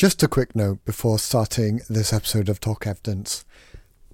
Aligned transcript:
Just 0.00 0.22
a 0.22 0.28
quick 0.28 0.56
note 0.56 0.82
before 0.86 1.18
starting 1.18 1.82
this 1.90 2.10
episode 2.10 2.48
of 2.48 2.58
Talk 2.58 2.86
Evidence. 2.86 3.44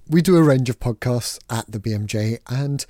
We 0.09 0.21
do 0.21 0.37
a 0.37 0.43
range 0.43 0.69
of 0.69 0.81
podcasts 0.81 1.39
at 1.49 1.71
the 1.71 1.79
BMJ 1.79 2.41
and 2.49 2.85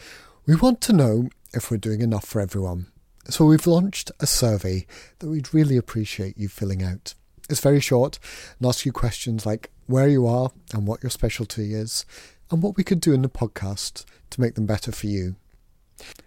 we 0.46 0.56
want 0.56 0.80
to 0.80 0.94
know 0.94 1.28
if 1.52 1.70
we're 1.70 1.76
doing 1.76 2.00
enough 2.00 2.24
for 2.24 2.40
everyone. 2.40 2.86
So 3.28 3.44
we've 3.44 3.66
launched 3.66 4.12
a 4.18 4.26
survey 4.26 4.86
that 5.18 5.28
we'd 5.28 5.52
really 5.52 5.76
appreciate 5.76 6.38
you 6.38 6.48
filling 6.48 6.82
out. 6.82 7.12
It's 7.50 7.60
very 7.60 7.80
short 7.80 8.18
and 8.58 8.66
asks 8.66 8.86
you 8.86 8.92
questions 8.92 9.44
like 9.44 9.70
where 9.84 10.08
you 10.08 10.26
are 10.26 10.52
and 10.72 10.86
what 10.86 11.02
your 11.02 11.10
specialty 11.10 11.74
is 11.74 12.06
and 12.50 12.62
what 12.62 12.78
we 12.78 12.82
could 12.82 13.00
do 13.00 13.12
in 13.12 13.20
the 13.20 13.28
podcast 13.28 14.06
to 14.30 14.40
make 14.40 14.54
them 14.54 14.64
better 14.64 14.90
for 14.90 15.08
you. 15.08 15.36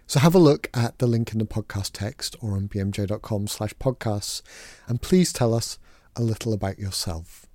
So 0.06 0.20
have 0.20 0.36
a 0.36 0.38
look 0.38 0.70
at 0.72 1.00
the 1.00 1.08
link 1.08 1.32
in 1.32 1.40
the 1.40 1.46
podcast 1.46 1.90
text 1.94 2.36
or 2.40 2.52
on 2.52 2.68
bmj.com 2.68 3.48
slash 3.48 3.74
podcasts 3.74 4.42
and 4.86 5.02
please 5.02 5.32
tell 5.32 5.52
us 5.52 5.76
a 6.16 6.22
little 6.22 6.52
about 6.52 6.78
yourself. 6.78 7.46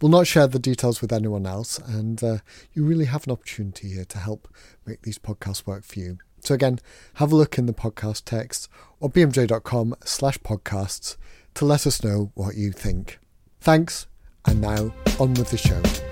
We'll 0.00 0.10
not 0.10 0.26
share 0.26 0.46
the 0.46 0.58
details 0.58 1.00
with 1.00 1.12
anyone 1.12 1.46
else, 1.46 1.78
and 1.78 2.22
uh, 2.22 2.38
you 2.72 2.84
really 2.84 3.04
have 3.04 3.26
an 3.26 3.32
opportunity 3.32 3.90
here 3.90 4.04
to 4.06 4.18
help 4.18 4.48
make 4.84 5.02
these 5.02 5.18
podcasts 5.18 5.66
work 5.66 5.84
for 5.84 6.00
you. 6.00 6.18
So 6.40 6.54
again, 6.54 6.80
have 7.14 7.30
a 7.30 7.36
look 7.36 7.56
in 7.56 7.66
the 7.66 7.72
podcast 7.72 8.22
text 8.24 8.68
or 8.98 9.08
bmj.com 9.08 9.94
slash 10.04 10.38
podcasts 10.38 11.16
to 11.54 11.64
let 11.64 11.86
us 11.86 12.02
know 12.02 12.32
what 12.34 12.56
you 12.56 12.72
think. 12.72 13.20
Thanks, 13.60 14.08
and 14.44 14.60
now 14.60 14.92
on 15.20 15.34
with 15.34 15.50
the 15.50 15.58
show. 15.58 16.11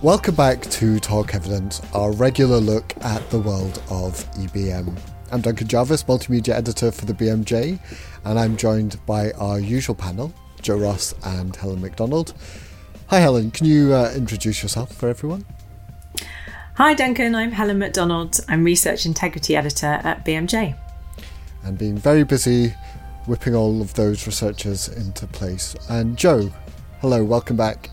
Welcome 0.00 0.36
back 0.36 0.62
to 0.62 1.00
Talk 1.00 1.34
Evidence, 1.34 1.82
our 1.92 2.12
regular 2.12 2.58
look 2.58 2.94
at 3.00 3.28
the 3.30 3.40
world 3.40 3.82
of 3.90 4.14
EBM. 4.36 4.96
I'm 5.32 5.40
Duncan 5.40 5.66
Jarvis, 5.66 6.04
multimedia 6.04 6.54
editor 6.54 6.92
for 6.92 7.04
the 7.04 7.12
BMJ, 7.12 7.80
and 8.24 8.38
I'm 8.38 8.56
joined 8.56 9.04
by 9.06 9.32
our 9.32 9.58
usual 9.58 9.96
panel, 9.96 10.32
Joe 10.62 10.76
Ross 10.76 11.16
and 11.24 11.56
Helen 11.56 11.80
Macdonald. 11.80 12.34
Hi, 13.08 13.18
Helen. 13.18 13.50
Can 13.50 13.66
you 13.66 13.92
uh, 13.92 14.12
introduce 14.14 14.62
yourself 14.62 14.94
for 14.94 15.08
everyone? 15.08 15.44
Hi, 16.74 16.94
Duncan. 16.94 17.34
I'm 17.34 17.50
Helen 17.50 17.80
Macdonald. 17.80 18.38
I'm 18.46 18.62
research 18.62 19.04
integrity 19.04 19.56
editor 19.56 19.98
at 20.04 20.24
BMJ. 20.24 20.78
And 21.64 21.76
being 21.76 21.98
very 21.98 22.22
busy 22.22 22.72
whipping 23.26 23.56
all 23.56 23.82
of 23.82 23.94
those 23.94 24.28
researchers 24.28 24.88
into 24.88 25.26
place. 25.26 25.74
And 25.90 26.16
Joe, 26.16 26.52
hello, 27.00 27.24
welcome 27.24 27.56
back. 27.56 27.90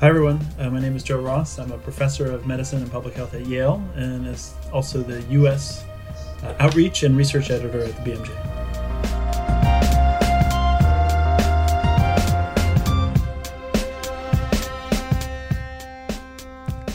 Hi, 0.00 0.08
everyone. 0.08 0.46
Uh, 0.58 0.68
my 0.68 0.78
name 0.78 0.94
is 0.94 1.02
Joe 1.02 1.22
Ross. 1.22 1.58
I'm 1.58 1.72
a 1.72 1.78
professor 1.78 2.30
of 2.30 2.46
medicine 2.46 2.82
and 2.82 2.92
public 2.92 3.14
health 3.14 3.32
at 3.32 3.46
Yale 3.46 3.82
and 3.94 4.26
is 4.26 4.52
also 4.70 5.02
the 5.02 5.22
U.S. 5.32 5.86
Uh, 6.42 6.54
outreach 6.58 7.02
and 7.02 7.16
research 7.16 7.50
editor 7.50 7.82
at 7.82 8.04
the 8.04 8.10
BMJ. 8.10 8.28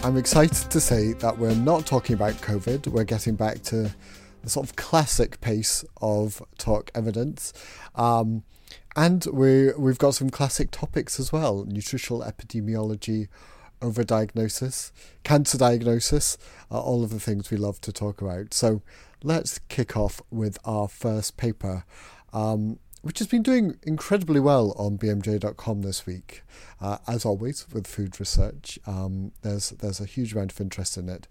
I'm 0.04 0.16
excited 0.16 0.70
to 0.70 0.80
say 0.80 1.14
that 1.14 1.40
we're 1.40 1.56
not 1.56 1.88
talking 1.88 2.14
about 2.14 2.34
COVID. 2.34 2.86
We're 2.86 3.04
getting 3.04 3.34
back 3.34 3.64
to 3.64 3.90
the 4.44 4.50
sort 4.52 4.70
of 4.70 4.76
classic 4.76 5.42
pace 5.42 5.84
of 6.04 6.44
talk 6.60 6.92
evidence. 6.94 7.52
Um, 7.96 8.44
and 8.96 9.26
we 9.32 9.72
we've 9.74 9.98
got 9.98 10.16
some 10.16 10.30
classic 10.30 10.72
topics 10.72 11.20
as 11.20 11.32
well: 11.32 11.66
nutritional 11.66 12.22
epidemiology, 12.22 13.28
overdiagnosis, 13.82 14.92
cancer 15.24 15.58
diagnosis, 15.58 16.38
uh, 16.70 16.80
all 16.80 17.04
of 17.04 17.10
the 17.10 17.20
things 17.20 17.52
we 17.52 17.58
love 17.58 17.82
to 17.82 17.92
talk 17.92 18.22
about. 18.22 18.54
So 18.54 18.82
let's 19.24 19.60
kick 19.70 19.96
off 19.96 20.22
with 20.30 20.58
our 20.66 20.88
first 20.88 21.38
paper, 21.38 21.86
um, 22.34 22.80
which 23.02 23.20
has 23.20 23.28
been 23.28 23.44
doing 23.44 23.78
incredibly 23.84 24.40
well 24.40 24.74
on 24.78 24.98
bmj.com 24.98 25.82
this 25.82 26.06
week. 26.06 26.44
Uh, 26.80 26.98
as 27.08 27.26
always 27.26 27.68
with 27.72 27.88
food 27.88 28.20
research, 28.20 28.80
um, 28.86 29.32
there's 29.42 29.72
there's 29.72 30.00
a 30.00 30.06
huge 30.06 30.34
amount 30.34 30.52
of 30.52 30.62
interest 30.62 30.98
in 30.98 31.10
it. 31.10 31.28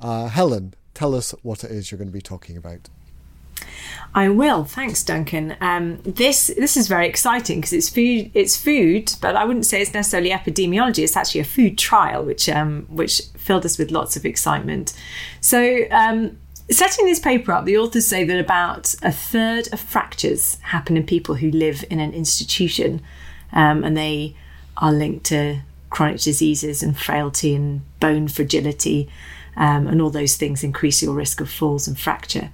Uh, 0.00 0.28
Helen, 0.28 0.74
tell 0.94 1.14
us 1.14 1.34
what 1.42 1.64
it 1.64 1.70
is 1.70 1.90
you're 1.90 1.98
going 1.98 2.08
to 2.08 2.12
be 2.12 2.20
talking 2.20 2.56
about. 2.56 2.88
I 4.14 4.28
will. 4.28 4.64
Thanks, 4.64 5.04
Duncan. 5.04 5.56
Um, 5.60 6.00
this 6.02 6.48
this 6.56 6.76
is 6.76 6.88
very 6.88 7.06
exciting 7.06 7.60
because 7.60 7.72
it's 7.72 7.88
food. 7.88 8.30
It's 8.34 8.56
food, 8.56 9.14
but 9.20 9.36
I 9.36 9.44
wouldn't 9.44 9.66
say 9.66 9.80
it's 9.80 9.94
necessarily 9.94 10.30
epidemiology. 10.30 11.04
It's 11.04 11.16
actually 11.16 11.42
a 11.42 11.44
food 11.44 11.78
trial, 11.78 12.24
which 12.24 12.48
um, 12.48 12.86
which 12.88 13.22
filled 13.36 13.64
us 13.64 13.78
with 13.78 13.90
lots 13.90 14.16
of 14.16 14.24
excitement. 14.24 14.92
So. 15.40 15.84
Um, 15.90 16.38
setting 16.70 17.06
this 17.06 17.18
paper 17.18 17.50
up, 17.50 17.64
the 17.64 17.76
authors 17.76 18.06
say 18.06 18.22
that 18.22 18.38
about 18.38 18.94
a 19.02 19.10
third 19.10 19.68
of 19.72 19.80
fractures 19.80 20.56
happen 20.62 20.96
in 20.96 21.04
people 21.04 21.34
who 21.34 21.50
live 21.50 21.84
in 21.90 21.98
an 21.98 22.12
institution, 22.12 23.02
um, 23.52 23.82
and 23.82 23.96
they 23.96 24.36
are 24.76 24.92
linked 24.92 25.26
to 25.26 25.60
chronic 25.90 26.20
diseases 26.20 26.82
and 26.82 26.96
frailty 26.96 27.54
and 27.54 27.82
bone 27.98 28.28
fragility, 28.28 29.08
um, 29.56 29.88
and 29.88 30.00
all 30.00 30.10
those 30.10 30.36
things 30.36 30.62
increase 30.62 31.02
your 31.02 31.12
risk 31.12 31.40
of 31.40 31.50
falls 31.50 31.88
and 31.88 31.98
fracture. 31.98 32.50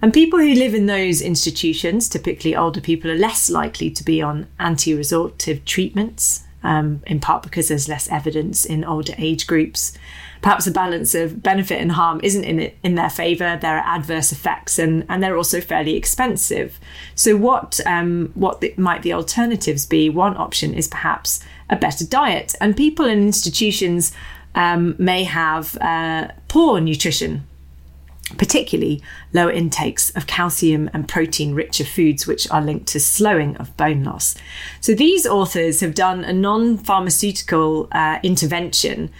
And 0.00 0.14
people 0.14 0.38
who 0.38 0.54
live 0.54 0.74
in 0.74 0.86
those 0.86 1.20
institutions, 1.20 2.08
typically 2.08 2.54
older 2.54 2.80
people, 2.80 3.10
are 3.10 3.16
less 3.16 3.50
likely 3.50 3.90
to 3.90 4.04
be 4.04 4.22
on 4.22 4.46
anti 4.60 4.92
resorptive 4.92 5.64
treatments, 5.64 6.44
um, 6.62 7.02
in 7.06 7.18
part 7.18 7.42
because 7.42 7.68
there's 7.68 7.88
less 7.88 8.08
evidence 8.08 8.64
in 8.64 8.84
older 8.84 9.14
age 9.18 9.46
groups. 9.46 9.92
Perhaps 10.40 10.66
the 10.66 10.70
balance 10.70 11.16
of 11.16 11.42
benefit 11.42 11.80
and 11.80 11.92
harm 11.92 12.20
isn't 12.22 12.44
in 12.44 12.60
it, 12.60 12.78
in 12.84 12.94
their 12.94 13.10
favour. 13.10 13.58
There 13.60 13.76
are 13.76 13.96
adverse 13.96 14.30
effects, 14.30 14.78
and, 14.78 15.04
and 15.08 15.20
they're 15.20 15.36
also 15.36 15.60
fairly 15.60 15.96
expensive. 15.96 16.78
So, 17.16 17.36
what 17.36 17.80
um, 17.84 18.30
what 18.34 18.60
the, 18.60 18.72
might 18.76 19.02
the 19.02 19.14
alternatives 19.14 19.84
be? 19.84 20.08
One 20.08 20.36
option 20.36 20.74
is 20.74 20.86
perhaps 20.86 21.40
a 21.68 21.74
better 21.74 22.06
diet, 22.06 22.54
and 22.60 22.76
people 22.76 23.06
in 23.06 23.18
institutions 23.20 24.12
um, 24.54 24.94
may 24.96 25.24
have 25.24 25.76
uh, 25.80 26.28
poor 26.46 26.80
nutrition 26.80 27.47
particularly 28.36 29.02
lower 29.32 29.50
intakes 29.50 30.10
of 30.10 30.26
calcium 30.26 30.90
and 30.92 31.08
protein 31.08 31.54
richer 31.54 31.84
foods, 31.84 32.26
which 32.26 32.50
are 32.50 32.62
linked 32.62 32.86
to 32.88 33.00
slowing 33.00 33.56
of 33.56 33.76
bone 33.76 34.04
loss. 34.04 34.34
So, 34.80 34.94
these 34.94 35.26
authors 35.26 35.80
have 35.80 35.94
done 35.94 36.24
a 36.24 36.32
non 36.32 36.76
pharmaceutical 36.76 37.88
uh, 37.92 38.18
intervention 38.22 39.10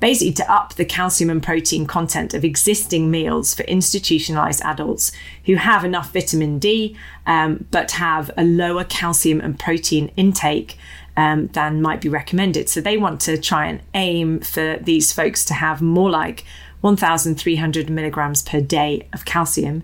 basically 0.00 0.32
to 0.32 0.52
up 0.52 0.74
the 0.74 0.84
calcium 0.84 1.30
and 1.30 1.42
protein 1.42 1.86
content 1.86 2.34
of 2.34 2.44
existing 2.44 3.10
meals 3.10 3.54
for 3.54 3.62
institutionalized 3.62 4.62
adults 4.62 5.12
who 5.46 5.54
have 5.54 5.84
enough 5.84 6.12
vitamin 6.12 6.58
D 6.58 6.96
um, 7.26 7.66
but 7.70 7.92
have 7.92 8.30
a 8.36 8.44
lower 8.44 8.84
calcium 8.84 9.40
and 9.40 9.58
protein 9.58 10.10
intake. 10.16 10.78
Um, 11.18 11.46
than 11.54 11.80
might 11.80 12.02
be 12.02 12.10
recommended. 12.10 12.68
So 12.68 12.82
they 12.82 12.98
want 12.98 13.22
to 13.22 13.38
try 13.38 13.68
and 13.68 13.80
aim 13.94 14.40
for 14.40 14.76
these 14.82 15.14
folks 15.14 15.46
to 15.46 15.54
have 15.54 15.80
more 15.80 16.10
like 16.10 16.44
1,300 16.80 17.90
milligrams 17.90 18.42
per 18.42 18.60
day 18.60 19.08
of 19.12 19.24
calcium 19.24 19.82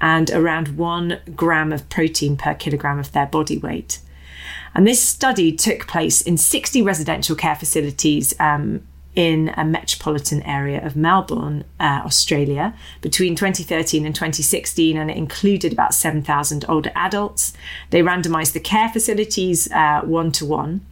and 0.00 0.30
around 0.30 0.76
one 0.76 1.20
gram 1.36 1.72
of 1.72 1.88
protein 1.88 2.36
per 2.36 2.54
kilogram 2.54 2.98
of 2.98 3.12
their 3.12 3.26
body 3.26 3.58
weight. 3.58 4.00
And 4.74 4.86
this 4.86 5.00
study 5.00 5.52
took 5.52 5.86
place 5.86 6.22
in 6.22 6.36
60 6.36 6.82
residential 6.82 7.36
care 7.36 7.56
facilities 7.56 8.34
um, 8.40 8.86
in 9.16 9.52
a 9.56 9.64
metropolitan 9.64 10.42
area 10.44 10.84
of 10.84 10.94
Melbourne, 10.94 11.64
uh, 11.80 12.02
Australia, 12.04 12.74
between 13.00 13.34
2013 13.34 14.06
and 14.06 14.14
2016, 14.14 14.96
and 14.96 15.10
it 15.10 15.16
included 15.16 15.72
about 15.72 15.94
7,000 15.94 16.64
older 16.68 16.92
adults. 16.94 17.52
They 17.90 18.02
randomized 18.02 18.52
the 18.52 18.60
care 18.60 18.88
facilities 18.88 19.68
one 20.04 20.32
to 20.32 20.46
one. 20.46 20.86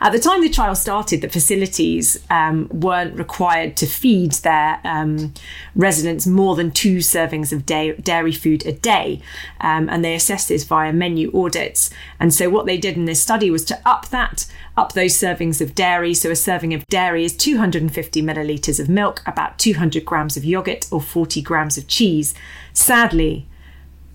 At 0.00 0.12
the 0.12 0.18
time 0.18 0.40
the 0.40 0.48
trial 0.48 0.74
started, 0.74 1.20
the 1.20 1.28
facilities 1.28 2.18
um, 2.30 2.68
weren't 2.72 3.18
required 3.18 3.76
to 3.78 3.86
feed 3.86 4.32
their 4.32 4.80
um, 4.84 5.34
residents 5.74 6.26
more 6.26 6.56
than 6.56 6.70
two 6.70 6.98
servings 6.98 7.52
of 7.52 7.66
da- 7.66 7.96
dairy 7.96 8.32
food 8.32 8.64
a 8.66 8.72
day, 8.72 9.20
um, 9.60 9.88
and 9.88 10.04
they 10.04 10.14
assessed 10.14 10.48
this 10.48 10.64
via 10.64 10.92
menu 10.92 11.30
audits. 11.34 11.90
And 12.18 12.32
so, 12.32 12.48
what 12.48 12.66
they 12.66 12.78
did 12.78 12.96
in 12.96 13.04
this 13.04 13.22
study 13.22 13.50
was 13.50 13.64
to 13.66 13.80
up 13.84 14.08
that, 14.08 14.46
up 14.76 14.94
those 14.94 15.12
servings 15.12 15.60
of 15.60 15.74
dairy. 15.74 16.14
So, 16.14 16.30
a 16.30 16.36
serving 16.36 16.72
of 16.72 16.86
dairy 16.86 17.24
is 17.24 17.36
250 17.36 18.22
millilitres 18.22 18.80
of 18.80 18.88
milk, 18.88 19.22
about 19.26 19.58
200 19.58 20.04
grams 20.04 20.36
of 20.36 20.44
yogurt, 20.44 20.86
or 20.90 21.00
40 21.00 21.42
grams 21.42 21.76
of 21.76 21.86
cheese. 21.86 22.34
Sadly, 22.72 23.46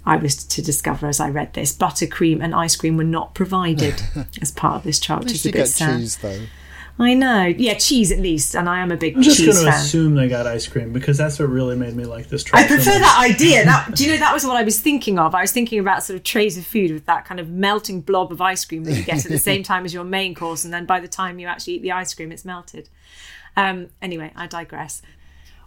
I 0.05 0.17
was 0.17 0.35
to 0.35 0.61
discover 0.61 1.07
as 1.07 1.19
I 1.19 1.29
read 1.29 1.53
this, 1.53 1.75
buttercream 1.75 2.43
and 2.43 2.53
ice 2.53 2.75
cream 2.75 2.97
were 2.97 3.03
not 3.03 3.33
provided 3.33 4.01
as 4.41 4.51
part 4.51 4.75
of 4.75 4.83
this 4.83 4.99
trial, 4.99 5.19
which 5.19 5.33
is 5.33 5.45
a 5.45 5.51
bit 5.51 5.67
sad. 5.67 5.99
Cheese, 5.99 6.17
though. 6.17 6.41
I 6.97 7.13
know. 7.13 7.43
Yeah, 7.45 7.73
cheese 7.73 8.11
at 8.11 8.19
least, 8.19 8.55
and 8.55 8.69
I 8.69 8.79
am 8.79 8.89
a 8.89 8.95
big 8.95 9.17
I'm 9.17 9.21
just 9.21 9.39
going 9.39 9.65
to 9.65 9.67
assume 9.67 10.15
they 10.15 10.29
got 10.29 10.47
ice 10.47 10.65
cream 10.65 10.93
because 10.93 11.17
that's 11.17 11.37
what 11.39 11.49
really 11.49 11.75
made 11.75 11.93
me 11.93 12.05
like 12.05 12.29
this 12.29 12.43
trial. 12.43 12.63
I 12.63 12.67
prefer 12.67 12.91
much. 12.91 13.01
that 13.01 13.29
idea. 13.31 13.65
That, 13.65 13.91
do 13.95 14.05
you 14.05 14.11
know 14.11 14.17
that 14.17 14.33
was 14.33 14.45
what 14.45 14.55
I 14.55 14.63
was 14.63 14.79
thinking 14.79 15.19
of? 15.19 15.35
I 15.35 15.41
was 15.41 15.51
thinking 15.51 15.79
about 15.79 16.03
sort 16.03 16.15
of 16.15 16.23
trays 16.23 16.57
of 16.57 16.65
food 16.65 16.91
with 16.91 17.05
that 17.07 17.25
kind 17.25 17.41
of 17.41 17.49
melting 17.49 17.99
blob 17.99 18.31
of 18.31 18.39
ice 18.39 18.63
cream 18.63 18.85
that 18.85 18.93
you 18.93 19.03
get 19.03 19.25
at 19.25 19.31
the 19.31 19.37
same 19.37 19.61
time 19.63 19.83
as 19.83 19.93
your 19.93 20.05
main 20.05 20.33
course, 20.35 20.63
and 20.63 20.73
then 20.73 20.85
by 20.85 21.01
the 21.01 21.07
time 21.09 21.37
you 21.37 21.47
actually 21.47 21.73
eat 21.73 21.81
the 21.81 21.91
ice 21.91 22.13
cream, 22.13 22.31
it's 22.31 22.45
melted. 22.45 22.87
Um, 23.57 23.89
anyway, 24.01 24.31
I 24.33 24.47
digress. 24.47 25.01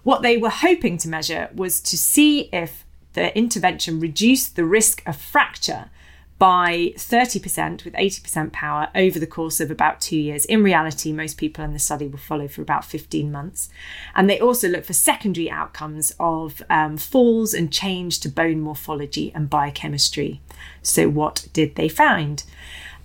What 0.04 0.22
they 0.22 0.38
were 0.38 0.48
hoping 0.48 0.96
to 0.98 1.08
measure 1.08 1.50
was 1.54 1.80
to 1.82 1.98
see 1.98 2.48
if 2.54 2.86
the 3.18 3.36
intervention 3.36 3.98
reduced 3.98 4.54
the 4.54 4.64
risk 4.64 5.02
of 5.04 5.16
fracture 5.16 5.90
by 6.38 6.92
30% 6.96 7.84
with 7.84 7.94
80% 7.94 8.52
power 8.52 8.90
over 8.94 9.18
the 9.18 9.26
course 9.26 9.58
of 9.58 9.72
about 9.72 10.00
two 10.00 10.16
years. 10.16 10.44
In 10.44 10.62
reality, 10.62 11.12
most 11.12 11.36
people 11.36 11.64
in 11.64 11.72
the 11.72 11.80
study 11.80 12.06
will 12.06 12.18
follow 12.18 12.46
for 12.46 12.62
about 12.62 12.84
15 12.84 13.32
months. 13.32 13.70
And 14.14 14.30
they 14.30 14.38
also 14.38 14.68
look 14.68 14.84
for 14.84 14.92
secondary 14.92 15.50
outcomes 15.50 16.14
of 16.20 16.62
um, 16.70 16.96
falls 16.96 17.54
and 17.54 17.72
change 17.72 18.20
to 18.20 18.28
bone 18.28 18.60
morphology 18.60 19.32
and 19.34 19.50
biochemistry. 19.50 20.40
So, 20.80 21.08
what 21.08 21.48
did 21.52 21.74
they 21.74 21.88
find? 21.88 22.44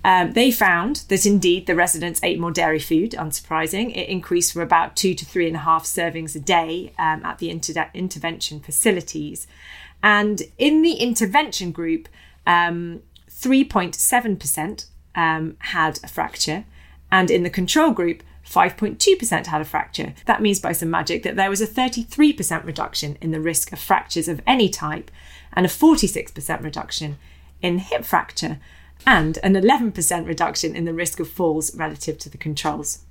Um, 0.04 0.34
they 0.34 0.50
found 0.50 0.96
that 1.08 1.24
indeed 1.24 1.66
the 1.66 1.74
residents 1.74 2.20
ate 2.22 2.38
more 2.38 2.50
dairy 2.50 2.78
food, 2.78 3.12
unsurprising. 3.12 3.96
It 3.96 4.08
increased 4.10 4.52
from 4.52 4.60
about 4.60 4.96
two 4.96 5.14
to 5.14 5.24
three 5.24 5.46
and 5.46 5.56
a 5.56 5.60
half 5.60 5.84
servings 5.84 6.36
a 6.36 6.40
day 6.40 6.92
um, 6.98 7.24
at 7.24 7.38
the 7.38 7.48
inter- 7.48 7.90
intervention 7.94 8.60
facilities. 8.60 9.46
And 10.04 10.42
in 10.58 10.82
the 10.82 10.96
intervention 10.96 11.72
group, 11.72 12.10
um, 12.46 13.00
3.7% 13.30 14.86
um, 15.14 15.56
had 15.60 15.98
a 16.04 16.08
fracture, 16.08 16.66
and 17.10 17.30
in 17.30 17.42
the 17.42 17.48
control 17.48 17.90
group, 17.90 18.22
5.2% 18.46 19.46
had 19.46 19.62
a 19.62 19.64
fracture. 19.64 20.12
That 20.26 20.42
means 20.42 20.60
by 20.60 20.72
some 20.72 20.90
magic 20.90 21.22
that 21.22 21.36
there 21.36 21.48
was 21.48 21.62
a 21.62 21.66
33% 21.66 22.66
reduction 22.66 23.16
in 23.22 23.30
the 23.30 23.40
risk 23.40 23.72
of 23.72 23.78
fractures 23.78 24.28
of 24.28 24.42
any 24.46 24.68
type, 24.68 25.10
and 25.54 25.64
a 25.64 25.70
46% 25.70 26.62
reduction 26.62 27.16
in 27.62 27.78
hip 27.78 28.04
fracture, 28.04 28.60
and 29.06 29.38
an 29.42 29.54
11% 29.54 30.26
reduction 30.26 30.76
in 30.76 30.84
the 30.84 30.92
risk 30.92 31.18
of 31.18 31.30
falls 31.30 31.74
relative 31.74 32.18
to 32.18 32.28
the 32.28 32.36
controls 32.36 33.06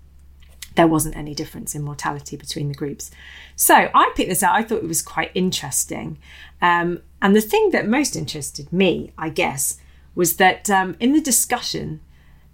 there 0.75 0.87
wasn't 0.87 1.15
any 1.15 1.35
difference 1.35 1.75
in 1.75 1.83
mortality 1.83 2.35
between 2.35 2.67
the 2.67 2.73
groups. 2.73 3.11
So 3.55 3.89
I 3.93 4.11
picked 4.15 4.29
this 4.29 4.43
out. 4.43 4.55
I 4.55 4.63
thought 4.63 4.83
it 4.83 4.87
was 4.87 5.01
quite 5.01 5.31
interesting. 5.33 6.17
Um, 6.61 7.01
and 7.21 7.35
the 7.35 7.41
thing 7.41 7.71
that 7.71 7.87
most 7.87 8.15
interested 8.15 8.71
me, 8.73 9.11
I 9.17 9.29
guess, 9.29 9.77
was 10.15 10.37
that 10.37 10.69
um, 10.69 10.95
in 10.99 11.13
the 11.13 11.21
discussion, 11.21 12.01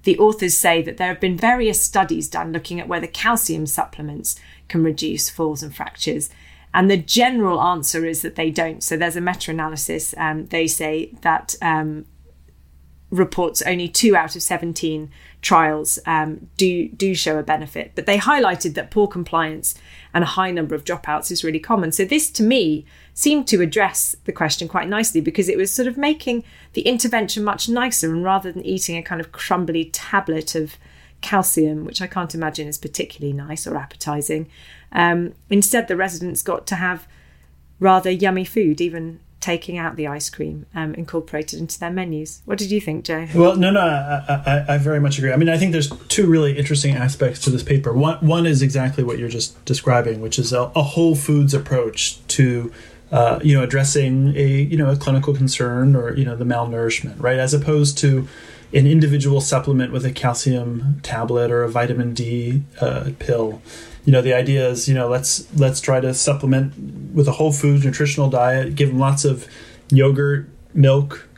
the 0.04 0.18
authors 0.18 0.58
say 0.58 0.82
that 0.82 0.98
there 0.98 1.08
have 1.08 1.20
been 1.20 1.38
various 1.38 1.82
studies 1.82 2.30
done 2.30 2.52
looking 2.52 2.80
at 2.80 2.88
whether 2.88 3.08
calcium 3.08 3.66
supplements 3.66 4.40
can 4.68 4.84
reduce 4.84 5.30
falls 5.30 5.62
and 5.62 5.76
fractures. 5.76 6.30
And 6.74 6.90
the 6.90 6.98
general 6.98 7.62
answer 7.62 8.06
is 8.06 8.22
that 8.22 8.36
they 8.36 8.52
don't. 8.52 8.84
So 8.84 8.96
there's 8.96 9.16
a 9.16 9.22
meta 9.22 9.52
analysis. 9.52 10.14
Um, 10.18 10.46
they 10.48 10.68
say 10.68 11.12
that 11.22 11.56
um, 11.62 12.06
reports 13.12 13.64
only 13.64 13.88
two 13.88 14.16
out 14.16 14.36
of 14.36 14.42
17 14.42 15.10
trials 15.42 15.98
um, 16.06 16.48
do 16.58 16.90
do 16.90 17.16
show 17.16 17.40
a 17.40 17.44
benefit. 17.44 17.92
But 17.96 18.06
they 18.06 18.18
highlighted 18.18 18.76
that 18.76 18.92
poor 18.92 19.08
compliance 19.08 19.76
and 20.14 20.24
a 20.24 20.28
high 20.28 20.52
number 20.52 20.76
of 20.76 20.84
dropouts 20.84 21.32
is 21.32 21.44
really 21.44 21.60
common. 21.60 21.92
So 21.92 22.06
this 22.06 22.30
to 22.32 22.44
me 22.44 22.86
seemed 23.14 23.48
to 23.48 23.62
address 23.62 24.16
the 24.26 24.32
question 24.32 24.68
quite 24.68 24.88
nicely 24.88 25.22
because 25.22 25.50
it 25.50 25.58
was 25.58 25.72
sort 25.72 25.88
of 25.88 25.98
making 25.98 26.44
the 26.74 26.82
intervention 26.82 27.44
much 27.44 27.68
nicer 27.68 28.14
and 28.14 28.24
rather 28.24 28.52
than 28.52 28.66
eating 28.66 28.98
a 28.98 29.04
kind 29.04 29.22
of 29.22 29.32
crumbly 29.32 29.86
tablet 29.86 30.56
of 30.56 30.78
calcium 31.22 31.84
which 31.84 32.02
i 32.02 32.08
can't 32.08 32.34
imagine 32.34 32.66
is 32.66 32.78
particularly 32.78 33.34
nice 33.34 33.66
or 33.66 33.76
appetizing. 33.76 34.48
Um, 34.92 35.34
instead 35.50 35.88
the 35.88 35.98
residents 35.98 36.42
got 36.42 36.68
to 36.68 36.76
have 36.76 37.08
rather 37.80 38.10
yummy 38.10 38.46
food 38.46 38.82
even 38.82 39.20
taking 39.40 39.78
out 39.78 39.96
the 39.96 40.08
ice 40.08 40.30
cream 40.30 40.66
um, 40.76 40.94
incorporated 40.96 41.60
into 41.60 41.80
their 41.80 41.92
menus. 41.92 42.42
What 42.46 42.58
did 42.58 42.72
you 42.72 42.82
think, 42.82 43.06
Joe? 43.06 43.28
Well, 43.34 43.56
no, 43.56 43.72
no, 43.72 43.80
I, 43.80 44.42
I, 44.46 44.76
I, 44.76 44.78
very 44.78 45.00
much 45.00 45.18
agree. 45.18 45.32
I 45.32 45.38
mean, 45.38 45.50
I 45.50 45.58
think 45.58 45.72
there's 45.72 45.90
two 46.08 46.28
really 46.28 46.58
interesting 46.58 46.96
aspects 46.96 47.40
to 47.42 47.50
this 47.50 47.64
paper. 47.64 47.94
One, 47.94 48.18
one 48.26 48.46
is 48.46 48.62
exactly 48.62 49.04
what 49.04 49.18
you're 49.18 49.30
just 49.30 49.64
describing, 49.66 50.20
which 50.22 50.38
is 50.38 50.52
a, 50.52 50.64
a 50.76 50.84
whole 50.84 51.16
foods 51.16 51.54
approach 51.54 52.26
to, 52.28 52.72
uh, 53.12 53.40
you 53.42 53.58
know, 53.58 53.64
addressing 53.64 54.36
a, 54.36 54.46
you 54.46 54.78
know, 54.78 54.90
a 54.90 54.98
clinical 54.98 55.34
concern 55.34 55.96
or, 55.96 56.16
you 56.16 56.26
know, 56.26 56.36
the 56.36 56.46
malnourishment, 56.46 57.16
right? 57.22 57.40
As 57.40 57.54
opposed 57.54 57.98
to 58.00 58.28
an 58.74 58.86
individual 58.86 59.42
supplement 59.42 59.92
with 59.92 60.06
a 60.06 60.12
calcium 60.12 61.00
tablet 61.02 61.50
or 61.50 61.64
a 61.64 61.70
vitamin 61.70 62.14
D 62.14 62.64
uh, 62.82 63.12
pill 63.20 63.62
you 64.10 64.14
know 64.14 64.24
the 64.24 64.34
idea 64.34 64.68
is 64.68 64.90
you 64.90 64.96
know 64.96 65.08
let's 65.08 65.46
let's 65.54 65.80
try 65.80 66.00
to 66.00 66.16
supplement 66.16 66.74
with 67.14 67.28
a 67.28 67.34
whole 67.34 67.52
food 67.52 67.86
nutritional 67.86 68.28
diet 68.28 68.74
give 68.74 68.90
them 68.90 68.98
lots 68.98 69.24
of 69.24 69.48
yogurt 69.92 70.50
milk 70.74 71.30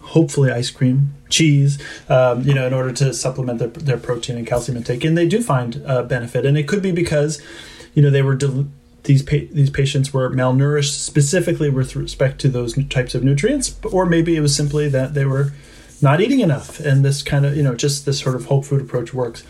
hopefully 0.00 0.50
ice 0.50 0.70
cream 0.70 1.12
cheese 1.28 1.78
um, 2.08 2.40
you 2.48 2.54
know 2.54 2.66
in 2.66 2.72
order 2.72 2.92
to 2.92 3.12
supplement 3.12 3.58
their, 3.58 3.68
their 3.68 3.98
protein 3.98 4.38
and 4.38 4.46
calcium 4.46 4.78
intake. 4.78 5.04
And 5.04 5.18
they 5.18 5.28
do 5.28 5.42
find 5.42 5.82
uh, 5.84 6.02
benefit. 6.02 6.46
And 6.46 6.56
it 6.56 6.66
could 6.66 6.80
be 6.80 6.92
because 6.92 7.42
you 7.92 8.00
know 8.00 8.08
they 8.08 8.22
were 8.22 8.34
del- 8.34 8.68
these 9.02 9.22
pa- 9.22 9.50
these 9.52 9.68
patients 9.68 10.14
were 10.14 10.30
malnourished 10.30 10.94
specifically 10.94 11.68
with 11.68 11.94
respect 11.94 12.40
to 12.40 12.48
those 12.48 12.74
types 12.88 13.14
of 13.14 13.22
nutrients 13.22 13.76
or 13.92 14.06
maybe 14.06 14.34
it 14.34 14.40
was 14.40 14.56
simply 14.56 14.88
that 14.88 15.12
they 15.12 15.26
were 15.26 15.52
not 16.00 16.22
eating 16.22 16.40
enough. 16.40 16.80
And 16.80 17.04
this 17.04 17.22
kind 17.22 17.44
of 17.44 17.54
you 17.54 17.62
know 17.62 17.74
just 17.74 18.06
this 18.06 18.18
sort 18.18 18.34
of 18.34 18.46
whole 18.46 18.62
food 18.62 18.80
approach 18.80 19.12
works. 19.12 19.42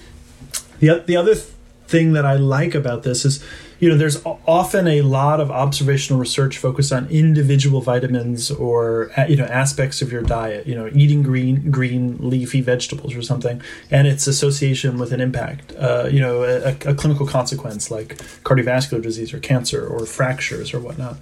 The, 0.81 1.03
the 1.07 1.17
other 1.17 1.35
th- 1.35 1.56
thing 1.89 2.13
that 2.13 2.25
I 2.25 2.35
like 2.35 2.75
about 2.75 3.03
this 3.03 3.25
is, 3.25 3.45
you 3.79 3.89
know, 3.89 3.97
there's 3.97 4.25
often 4.25 4.89
a 4.89 5.03
lot 5.03 5.41
of 5.41 5.51
observational 5.51 6.19
research 6.19 6.59
focused 6.59 6.93
on 6.93 7.07
individual 7.09 7.81
vitamins 7.81 8.51
or 8.51 9.11
you 9.29 9.37
know 9.37 9.45
aspects 9.45 10.01
of 10.01 10.11
your 10.11 10.23
diet. 10.23 10.67
You 10.67 10.75
know, 10.75 10.91
eating 10.95 11.23
green 11.23 11.71
green 11.71 12.17
leafy 12.19 12.61
vegetables 12.61 13.15
or 13.15 13.23
something, 13.23 13.61
and 13.91 14.07
its 14.07 14.27
association 14.27 14.99
with 14.99 15.13
an 15.13 15.21
impact. 15.21 15.75
Uh, 15.77 16.09
you 16.11 16.21
know, 16.21 16.43
a, 16.43 16.71
a, 16.89 16.95
clinical 16.95 17.27
consequence 17.27 17.91
like 17.91 18.17
cardiovascular 18.45 19.03
disease 19.03 19.35
or 19.35 19.41
cancer 19.41 19.87
or 19.87 20.07
fractures 20.07 20.73
or 20.73 20.81
whatnot. 20.81 21.19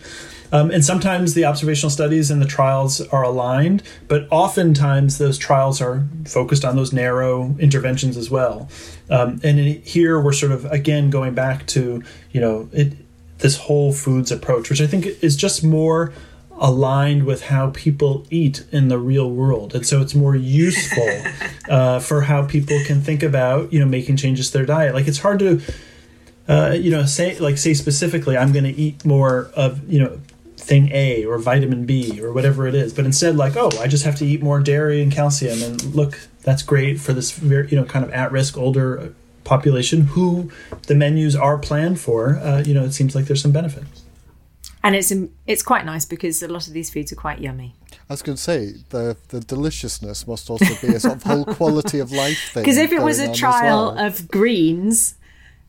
Um, 0.53 0.71
and 0.71 0.85
sometimes 0.85 1.35
the 1.35 1.45
observational 1.45 1.91
studies 1.91 2.31
and 2.31 2.41
the 2.41 2.47
trials 2.47 3.01
are 3.01 3.25
aligned, 3.25 3.83
but 4.07 4.29
oftentimes 4.31 5.19
those 5.19 5.37
trials 5.37 5.81
are 5.81 6.07
focused 6.27 6.65
on 6.65 6.77
those 6.77 6.93
narrow 6.93 7.57
interventions 7.59 8.17
as 8.17 8.31
well. 8.31 8.69
Um, 9.11 9.41
and 9.43 9.59
in, 9.61 9.83
here 9.83 10.19
we're 10.21 10.33
sort 10.33 10.53
of 10.53 10.65
again 10.67 11.11
going 11.11 11.35
back 11.35 11.67
to 11.69 12.03
you 12.33 12.41
know 12.41 12.69
it, 12.73 12.95
this 13.39 13.57
whole 13.59 13.93
foods 13.93 14.33
approach, 14.33 14.71
which 14.71 14.81
I 14.81 14.87
think 14.87 15.07
is 15.23 15.37
just 15.37 15.63
more 15.63 16.13
aligned 16.57 17.25
with 17.25 17.43
how 17.43 17.71
people 17.71 18.25
eat 18.31 18.65
in 18.71 18.89
the 18.89 18.99
real 18.99 19.31
world, 19.31 19.75
and 19.75 19.87
so 19.87 20.01
it's 20.01 20.15
more 20.15 20.37
useful 20.37 21.09
uh, 21.69 22.01
for 22.01 22.23
how 22.23 22.47
people 22.47 22.79
can 22.87 23.01
think 23.01 23.23
about 23.23 23.73
you 23.73 23.81
know 23.81 23.87
making 23.87 24.17
changes 24.17 24.51
to 24.51 24.59
their 24.59 24.67
diet. 24.67 24.95
Like 24.95 25.09
it's 25.09 25.19
hard 25.19 25.39
to 25.41 25.61
uh, 26.49 26.77
you 26.79 26.91
know 26.91 27.05
say 27.05 27.39
like 27.39 27.59
say 27.59 27.75
specifically 27.75 28.37
I'm 28.37 28.53
going 28.53 28.65
to 28.65 28.75
eat 28.81 29.05
more 29.05 29.51
of 29.55 29.87
you 29.91 30.01
know 30.01 30.21
thing 30.65 30.91
A 30.93 31.25
or 31.25 31.39
vitamin 31.39 31.85
B 31.85 32.21
or 32.23 32.33
whatever 32.33 32.67
it 32.67 32.75
is, 32.75 32.93
but 32.93 33.05
instead 33.05 33.37
like, 33.37 33.57
oh, 33.57 33.71
I 33.81 33.87
just 33.87 34.05
have 34.05 34.17
to 34.17 34.27
eat 34.27 34.43
more 34.43 34.61
dairy 34.61 35.03
and 35.03 35.13
calcium, 35.13 35.63
and 35.63 35.95
look, 35.95 36.19
that's 36.43 36.63
great 36.63 36.99
for 37.01 37.13
this 37.13 37.33
very 37.33 37.69
you 37.69 37.77
know 37.77 37.85
kind 37.85 38.05
of 38.05 38.11
at 38.13 38.33
risk 38.33 38.57
older 38.57 39.15
population 39.45 40.03
who 40.03 40.51
the 40.87 40.95
menus 40.95 41.37
are 41.37 41.59
planned 41.59 42.01
for. 42.01 42.39
Uh, 42.39 42.63
you 42.65 42.75
know, 42.75 42.85
it 42.85 42.93
seems 42.93 43.15
like 43.15 43.27
there's 43.27 43.43
some 43.43 43.53
benefit. 43.53 43.85
And 44.83 44.95
it's 44.95 45.13
it's 45.47 45.63
quite 45.63 45.85
nice 45.87 46.05
because 46.05 46.43
a 46.43 46.49
lot 46.49 46.67
of 46.67 46.73
these 46.73 46.91
foods 46.91 47.13
are 47.13 47.17
quite 47.17 47.39
yummy. 47.41 47.75
I 48.09 48.13
was 48.13 48.23
going 48.23 48.37
to 48.37 48.43
say 48.43 48.75
the 48.91 49.17
the 49.29 49.41
deliciousness 49.41 50.27
must 50.27 50.51
also 50.51 50.75
be 50.83 50.95
a 50.95 51.01
sort 51.01 51.17
of 51.17 51.23
whole 51.23 51.45
quality 51.45 52.01
of 52.01 52.13
life 52.13 52.53
thing. 52.53 52.63
Because 52.65 52.77
if 52.77 52.93
it 52.93 53.03
was 53.03 53.19
a 53.19 53.33
trial 53.33 53.95
well. 53.95 54.07
of 54.07 54.29
greens 54.29 55.15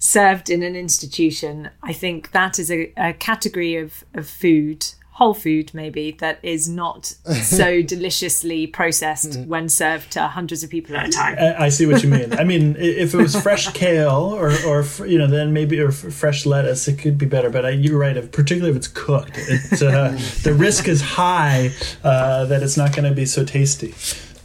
served 0.05 0.49
in 0.49 0.63
an 0.63 0.75
institution, 0.75 1.69
I 1.81 1.93
think 1.93 2.31
that 2.31 2.59
is 2.59 2.71
a, 2.71 2.91
a 2.95 3.13
category 3.13 3.75
of, 3.75 4.05
of 4.13 4.27
food, 4.27 4.85
whole 5.11 5.33
food 5.33 5.71
maybe, 5.73 6.11
that 6.19 6.39
is 6.43 6.69
not 6.69 7.05
so 7.41 7.81
deliciously 7.81 8.67
processed 8.67 9.39
when 9.41 9.67
served 9.67 10.11
to 10.11 10.27
hundreds 10.27 10.63
of 10.63 10.69
people 10.69 10.95
at 10.95 11.07
a 11.07 11.11
time. 11.11 11.37
I, 11.39 11.65
I 11.65 11.69
see 11.69 11.85
what 11.85 12.03
you 12.03 12.09
mean. 12.09 12.33
I 12.33 12.43
mean, 12.51 12.75
if 12.77 13.13
it 13.13 13.17
was 13.17 13.35
fresh 13.41 13.71
kale 13.71 14.11
or, 14.11 14.51
or 14.65 14.85
you 15.05 15.17
know, 15.17 15.27
then 15.27 15.53
maybe 15.53 15.79
or 15.79 15.91
fresh 15.91 16.45
lettuce, 16.45 16.87
it 16.87 16.99
could 16.99 17.17
be 17.17 17.25
better. 17.25 17.49
But 17.49 17.65
I, 17.65 17.69
you're 17.71 17.97
right, 17.97 18.15
particularly 18.31 18.71
if 18.71 18.77
it's 18.77 18.87
cooked, 18.87 19.37
it's, 19.37 19.81
uh, 19.81 20.11
the 20.43 20.53
risk 20.53 20.87
is 20.87 21.01
high 21.01 21.71
uh, 22.03 22.45
that 22.45 22.61
it's 22.61 22.77
not 22.77 22.95
going 22.95 23.09
to 23.09 23.15
be 23.15 23.25
so 23.25 23.43
tasty. 23.43 23.95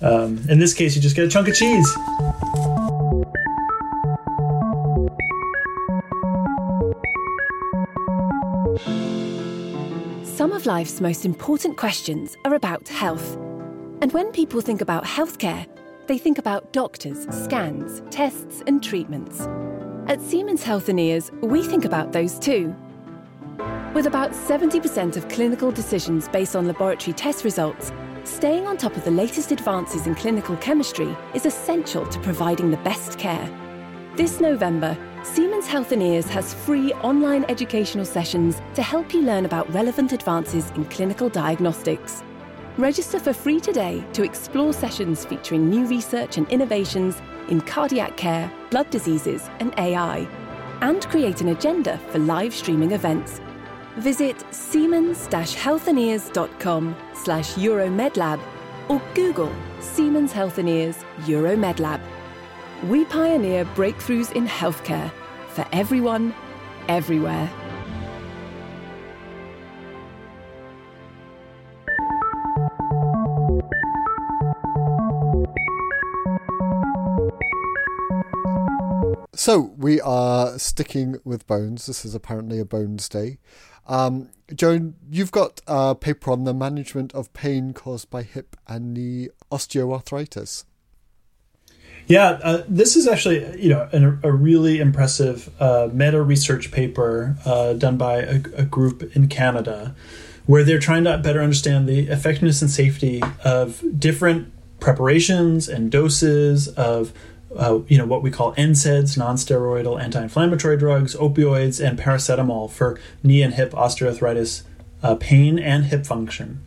Um, 0.02 0.40
in 0.48 0.58
this 0.58 0.72
case, 0.72 0.96
you 0.96 1.02
just 1.02 1.14
get 1.14 1.26
a 1.26 1.28
chunk 1.28 1.48
of 1.48 1.54
cheese. 1.54 1.86
Some 10.40 10.52
of 10.52 10.64
life's 10.64 11.02
most 11.02 11.26
important 11.26 11.76
questions 11.76 12.35
are 12.47 12.54
about 12.54 12.88
health. 12.88 13.37
And 14.00 14.11
when 14.12 14.32
people 14.32 14.62
think 14.62 14.80
about 14.80 15.04
healthcare, 15.04 15.66
they 16.06 16.16
think 16.16 16.38
about 16.38 16.73
doctors, 16.73 17.26
scans, 17.44 18.00
tests, 18.11 18.62
and 18.66 18.82
treatments. 18.82 19.42
At 20.06 20.23
Siemens 20.23 20.64
Healthineers, 20.64 21.30
we 21.42 21.62
think 21.62 21.85
about 21.85 22.12
those 22.12 22.38
too. 22.38 22.75
With 23.92 24.06
about 24.06 24.32
70% 24.32 25.18
of 25.18 25.28
clinical 25.28 25.70
decisions 25.70 26.26
based 26.26 26.56
on 26.56 26.66
laboratory 26.66 27.12
test 27.12 27.44
results, 27.44 27.92
staying 28.25 28.66
on 28.66 28.78
top 28.78 28.97
of 28.97 29.04
the 29.04 29.11
latest 29.11 29.52
advances 29.52 30.06
in 30.06 30.14
clinical 30.14 30.56
chemistry 30.56 31.14
is 31.35 31.44
essential 31.44 32.06
to 32.06 32.18
providing 32.20 32.70
the 32.70 32.78
best 32.78 33.18
care. 33.18 33.69
This 34.20 34.36
November, 34.38 34.92
Siemens 35.22 35.66
Healthineers 35.66 36.26
has 36.26 36.52
free 36.52 36.92
online 36.92 37.46
educational 37.48 38.04
sessions 38.04 38.60
to 38.74 38.82
help 38.82 39.14
you 39.14 39.22
learn 39.22 39.46
about 39.46 39.72
relevant 39.72 40.12
advances 40.12 40.68
in 40.72 40.84
clinical 40.84 41.30
diagnostics. 41.30 42.22
Register 42.76 43.18
for 43.18 43.32
free 43.32 43.60
today 43.60 44.04
to 44.12 44.22
explore 44.22 44.74
sessions 44.74 45.24
featuring 45.24 45.70
new 45.70 45.86
research 45.86 46.36
and 46.36 46.46
innovations 46.50 47.16
in 47.48 47.62
cardiac 47.62 48.18
care, 48.18 48.52
blood 48.68 48.90
diseases, 48.90 49.48
and 49.58 49.72
AI, 49.78 50.28
and 50.82 51.08
create 51.08 51.40
an 51.40 51.48
agenda 51.48 51.96
for 52.10 52.18
live 52.18 52.52
streaming 52.52 52.92
events. 52.92 53.40
Visit 53.96 54.44
siemens-healthineers.com 54.54 56.96
slash 57.14 57.54
euromedlab 57.54 58.38
or 58.90 59.00
Google 59.14 59.50
Siemens 59.80 60.34
Healthineers 60.34 60.96
Euromedlab. 61.20 62.02
We 62.84 63.04
pioneer 63.04 63.66
breakthroughs 63.66 64.32
in 64.32 64.46
healthcare 64.46 65.12
for 65.49 65.66
everyone, 65.70 66.34
everywhere. 66.88 67.50
So 79.34 79.75
we 79.76 80.00
are 80.00 80.58
sticking 80.58 81.16
with 81.22 81.46
bones. 81.46 81.84
This 81.84 82.06
is 82.06 82.14
apparently 82.14 82.60
a 82.60 82.64
bones 82.64 83.10
day. 83.10 83.38
Um, 83.87 84.30
Joan, 84.54 84.94
you've 85.10 85.32
got 85.32 85.60
a 85.66 85.94
paper 85.94 86.30
on 86.30 86.44
the 86.44 86.54
management 86.54 87.14
of 87.14 87.32
pain 87.34 87.75
caused 87.75 88.08
by 88.08 88.22
hip 88.22 88.56
and 88.66 88.94
knee 88.94 89.28
osteoarthritis. 89.52 90.64
Yeah, 92.10 92.40
uh, 92.42 92.64
this 92.68 92.96
is 92.96 93.06
actually 93.06 93.62
you 93.62 93.68
know 93.68 93.88
a, 93.92 94.28
a 94.30 94.32
really 94.32 94.80
impressive 94.80 95.48
uh, 95.60 95.88
meta 95.92 96.20
research 96.20 96.72
paper 96.72 97.36
uh, 97.44 97.74
done 97.74 97.98
by 97.98 98.16
a, 98.16 98.34
a, 98.56 98.64
group 98.64 99.14
in 99.14 99.28
Canada, 99.28 99.94
where 100.44 100.64
they're 100.64 100.80
trying 100.80 101.04
to 101.04 101.16
better 101.18 101.40
understand 101.40 101.88
the 101.88 102.08
effectiveness 102.08 102.62
and 102.62 102.70
safety 102.70 103.22
of 103.44 103.84
different 103.96 104.52
preparations 104.80 105.68
and 105.68 105.92
doses 105.92 106.66
of 106.66 107.12
uh, 107.56 107.78
you 107.86 107.96
know 107.96 108.06
what 108.06 108.24
we 108.24 108.30
call 108.32 108.56
NSAIDs, 108.56 109.16
non-steroidal 109.16 110.02
anti-inflammatory 110.02 110.78
drugs, 110.78 111.14
opioids, 111.14 111.80
and 111.80 111.96
paracetamol 111.96 112.68
for 112.72 112.98
knee 113.22 113.40
and 113.40 113.54
hip 113.54 113.70
osteoarthritis 113.70 114.64
uh, 115.04 115.14
pain 115.14 115.60
and 115.60 115.84
hip 115.84 116.04
function. 116.04 116.60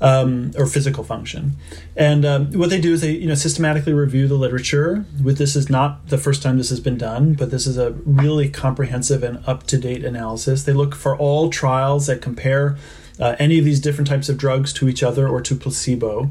Um, 0.00 0.52
or 0.56 0.66
physical 0.66 1.02
function, 1.02 1.56
and 1.96 2.24
um, 2.24 2.52
what 2.52 2.70
they 2.70 2.80
do 2.80 2.92
is 2.92 3.00
they 3.00 3.10
you 3.10 3.26
know 3.26 3.34
systematically 3.34 3.92
review 3.92 4.28
the 4.28 4.36
literature. 4.36 5.04
With 5.20 5.38
this 5.38 5.56
is 5.56 5.68
not 5.68 6.06
the 6.06 6.18
first 6.18 6.40
time 6.40 6.56
this 6.56 6.70
has 6.70 6.78
been 6.78 6.96
done, 6.96 7.34
but 7.34 7.50
this 7.50 7.66
is 7.66 7.76
a 7.76 7.90
really 8.06 8.48
comprehensive 8.48 9.24
and 9.24 9.42
up 9.44 9.64
to 9.64 9.76
date 9.76 10.04
analysis. 10.04 10.62
They 10.62 10.72
look 10.72 10.94
for 10.94 11.16
all 11.16 11.50
trials 11.50 12.06
that 12.06 12.22
compare 12.22 12.76
uh, 13.18 13.34
any 13.38 13.58
of 13.58 13.64
these 13.64 13.80
different 13.80 14.08
types 14.08 14.28
of 14.28 14.36
drugs 14.38 14.72
to 14.74 14.88
each 14.88 15.02
other 15.02 15.26
or 15.28 15.40
to 15.40 15.56
placebo. 15.56 16.30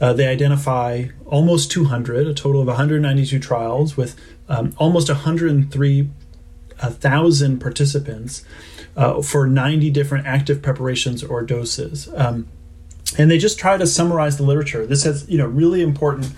Uh, 0.00 0.12
they 0.12 0.26
identify 0.26 1.06
almost 1.26 1.72
200, 1.72 2.26
a 2.26 2.34
total 2.34 2.62
of 2.62 2.68
192 2.68 3.38
trials 3.38 3.96
with 3.96 4.16
um, 4.48 4.74
almost 4.78 5.08
103,000 5.08 7.60
participants 7.60 8.44
uh, 8.96 9.20
for 9.20 9.46
90 9.46 9.90
different 9.90 10.26
active 10.26 10.62
preparations 10.62 11.22
or 11.22 11.42
doses. 11.42 12.08
Um, 12.14 12.48
and 13.18 13.30
they 13.30 13.38
just 13.38 13.58
try 13.58 13.76
to 13.76 13.86
summarize 13.86 14.36
the 14.36 14.42
literature. 14.42 14.86
This 14.86 15.04
has, 15.04 15.28
you 15.28 15.38
know, 15.38 15.46
really 15.46 15.82
important 15.82 16.32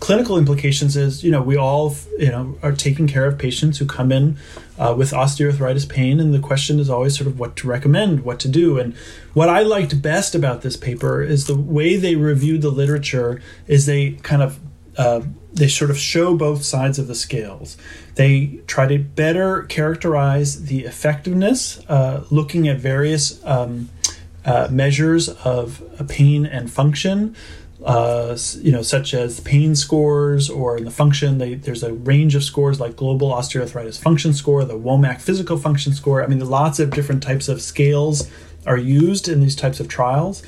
clinical 0.00 0.38
implications 0.38 0.96
is 0.96 1.22
you 1.22 1.30
know 1.30 1.42
we 1.42 1.56
all 1.56 1.94
you 2.18 2.30
know 2.30 2.58
are 2.62 2.72
taking 2.72 3.06
care 3.06 3.26
of 3.26 3.38
patients 3.38 3.78
who 3.78 3.86
come 3.86 4.10
in 4.10 4.36
uh, 4.78 4.94
with 4.96 5.12
osteoarthritis 5.12 5.88
pain. 5.88 6.18
And 6.18 6.34
the 6.34 6.40
question 6.40 6.80
is 6.80 6.90
always 6.90 7.16
sort 7.16 7.28
of 7.28 7.38
what 7.38 7.54
to 7.56 7.68
recommend 7.68 8.24
what 8.24 8.40
to 8.40 8.48
do. 8.48 8.78
And 8.78 8.96
what 9.34 9.48
i 9.48 9.60
liked 9.60 10.02
best 10.02 10.34
about 10.34 10.62
this 10.62 10.76
paper 10.76 11.22
is 11.22 11.46
the 11.46 11.56
way 11.56 11.96
they 11.96 12.16
reviewed 12.16 12.62
the 12.62 12.70
literature 12.70 13.40
is 13.66 13.86
they 13.86 14.12
kind 14.22 14.42
of 14.42 14.58
uh, 14.96 15.20
they 15.52 15.68
sort 15.68 15.90
of 15.90 15.98
show 15.98 16.36
both 16.36 16.64
sides 16.64 16.98
of 16.98 17.06
the 17.06 17.14
scales. 17.14 17.76
They 18.14 18.60
try 18.66 18.86
to 18.86 18.98
better 18.98 19.62
characterize 19.62 20.64
the 20.64 20.84
effectiveness 20.84 21.80
uh, 21.88 22.24
looking 22.30 22.68
at 22.68 22.78
various 22.78 23.44
um, 23.44 23.88
uh, 24.44 24.68
measures 24.70 25.28
of 25.28 25.82
pain 26.08 26.46
and 26.46 26.70
function 26.70 27.34
uh, 27.84 28.36
you 28.58 28.72
know, 28.72 28.82
such 28.82 29.14
as 29.14 29.40
pain 29.40 29.74
scores 29.74 30.50
or 30.50 30.76
in 30.76 30.84
the 30.84 30.90
function. 30.90 31.38
They, 31.38 31.54
there's 31.54 31.82
a 31.82 31.92
range 31.92 32.34
of 32.34 32.44
scores 32.44 32.78
like 32.80 32.96
Global 32.96 33.30
Osteoarthritis 33.30 33.98
Function 33.98 34.34
Score, 34.34 34.64
the 34.64 34.78
WOMAC 34.78 35.20
Physical 35.20 35.56
Function 35.56 35.94
Score. 35.94 36.22
I 36.22 36.26
mean, 36.26 36.46
lots 36.48 36.78
of 36.78 36.90
different 36.90 37.22
types 37.22 37.48
of 37.48 37.62
scales 37.62 38.30
are 38.66 38.76
used 38.76 39.28
in 39.28 39.40
these 39.40 39.56
types 39.56 39.80
of 39.80 39.88
trials. 39.88 40.42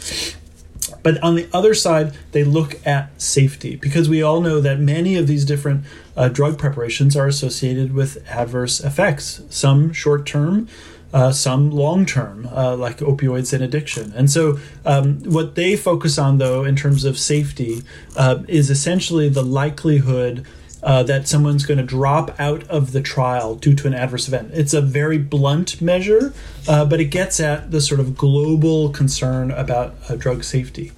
But 1.02 1.20
on 1.22 1.34
the 1.34 1.48
other 1.52 1.74
side, 1.74 2.14
they 2.32 2.44
look 2.44 2.86
at 2.86 3.20
safety 3.20 3.76
because 3.76 4.08
we 4.08 4.22
all 4.22 4.40
know 4.40 4.60
that 4.60 4.78
many 4.78 5.16
of 5.16 5.26
these 5.26 5.44
different 5.44 5.84
uh, 6.16 6.28
drug 6.28 6.58
preparations 6.58 7.16
are 7.16 7.26
associated 7.26 7.94
with 7.94 8.24
adverse 8.28 8.78
effects, 8.78 9.42
some 9.48 9.92
short 9.92 10.26
term, 10.26 10.68
uh, 11.12 11.32
some 11.32 11.70
long 11.70 12.06
term, 12.06 12.48
uh, 12.52 12.76
like 12.76 12.98
opioids 12.98 13.52
and 13.52 13.62
addiction. 13.62 14.12
And 14.16 14.30
so, 14.30 14.58
um, 14.84 15.20
what 15.24 15.54
they 15.54 15.76
focus 15.76 16.18
on, 16.18 16.38
though, 16.38 16.64
in 16.64 16.76
terms 16.76 17.04
of 17.04 17.18
safety, 17.18 17.82
uh, 18.16 18.42
is 18.48 18.70
essentially 18.70 19.28
the 19.28 19.42
likelihood. 19.42 20.46
Uh, 20.82 21.04
that 21.04 21.28
someone's 21.28 21.64
going 21.64 21.78
to 21.78 21.84
drop 21.84 22.34
out 22.40 22.64
of 22.68 22.90
the 22.90 23.00
trial 23.00 23.54
due 23.54 23.72
to 23.72 23.86
an 23.86 23.94
adverse 23.94 24.26
event. 24.26 24.50
It's 24.52 24.74
a 24.74 24.80
very 24.80 25.16
blunt 25.16 25.80
measure, 25.80 26.34
uh, 26.66 26.84
but 26.84 26.98
it 26.98 27.04
gets 27.04 27.38
at 27.38 27.70
the 27.70 27.80
sort 27.80 28.00
of 28.00 28.16
global 28.16 28.88
concern 28.90 29.52
about 29.52 29.94
uh, 30.08 30.16
drug 30.16 30.42
safety. 30.42 30.90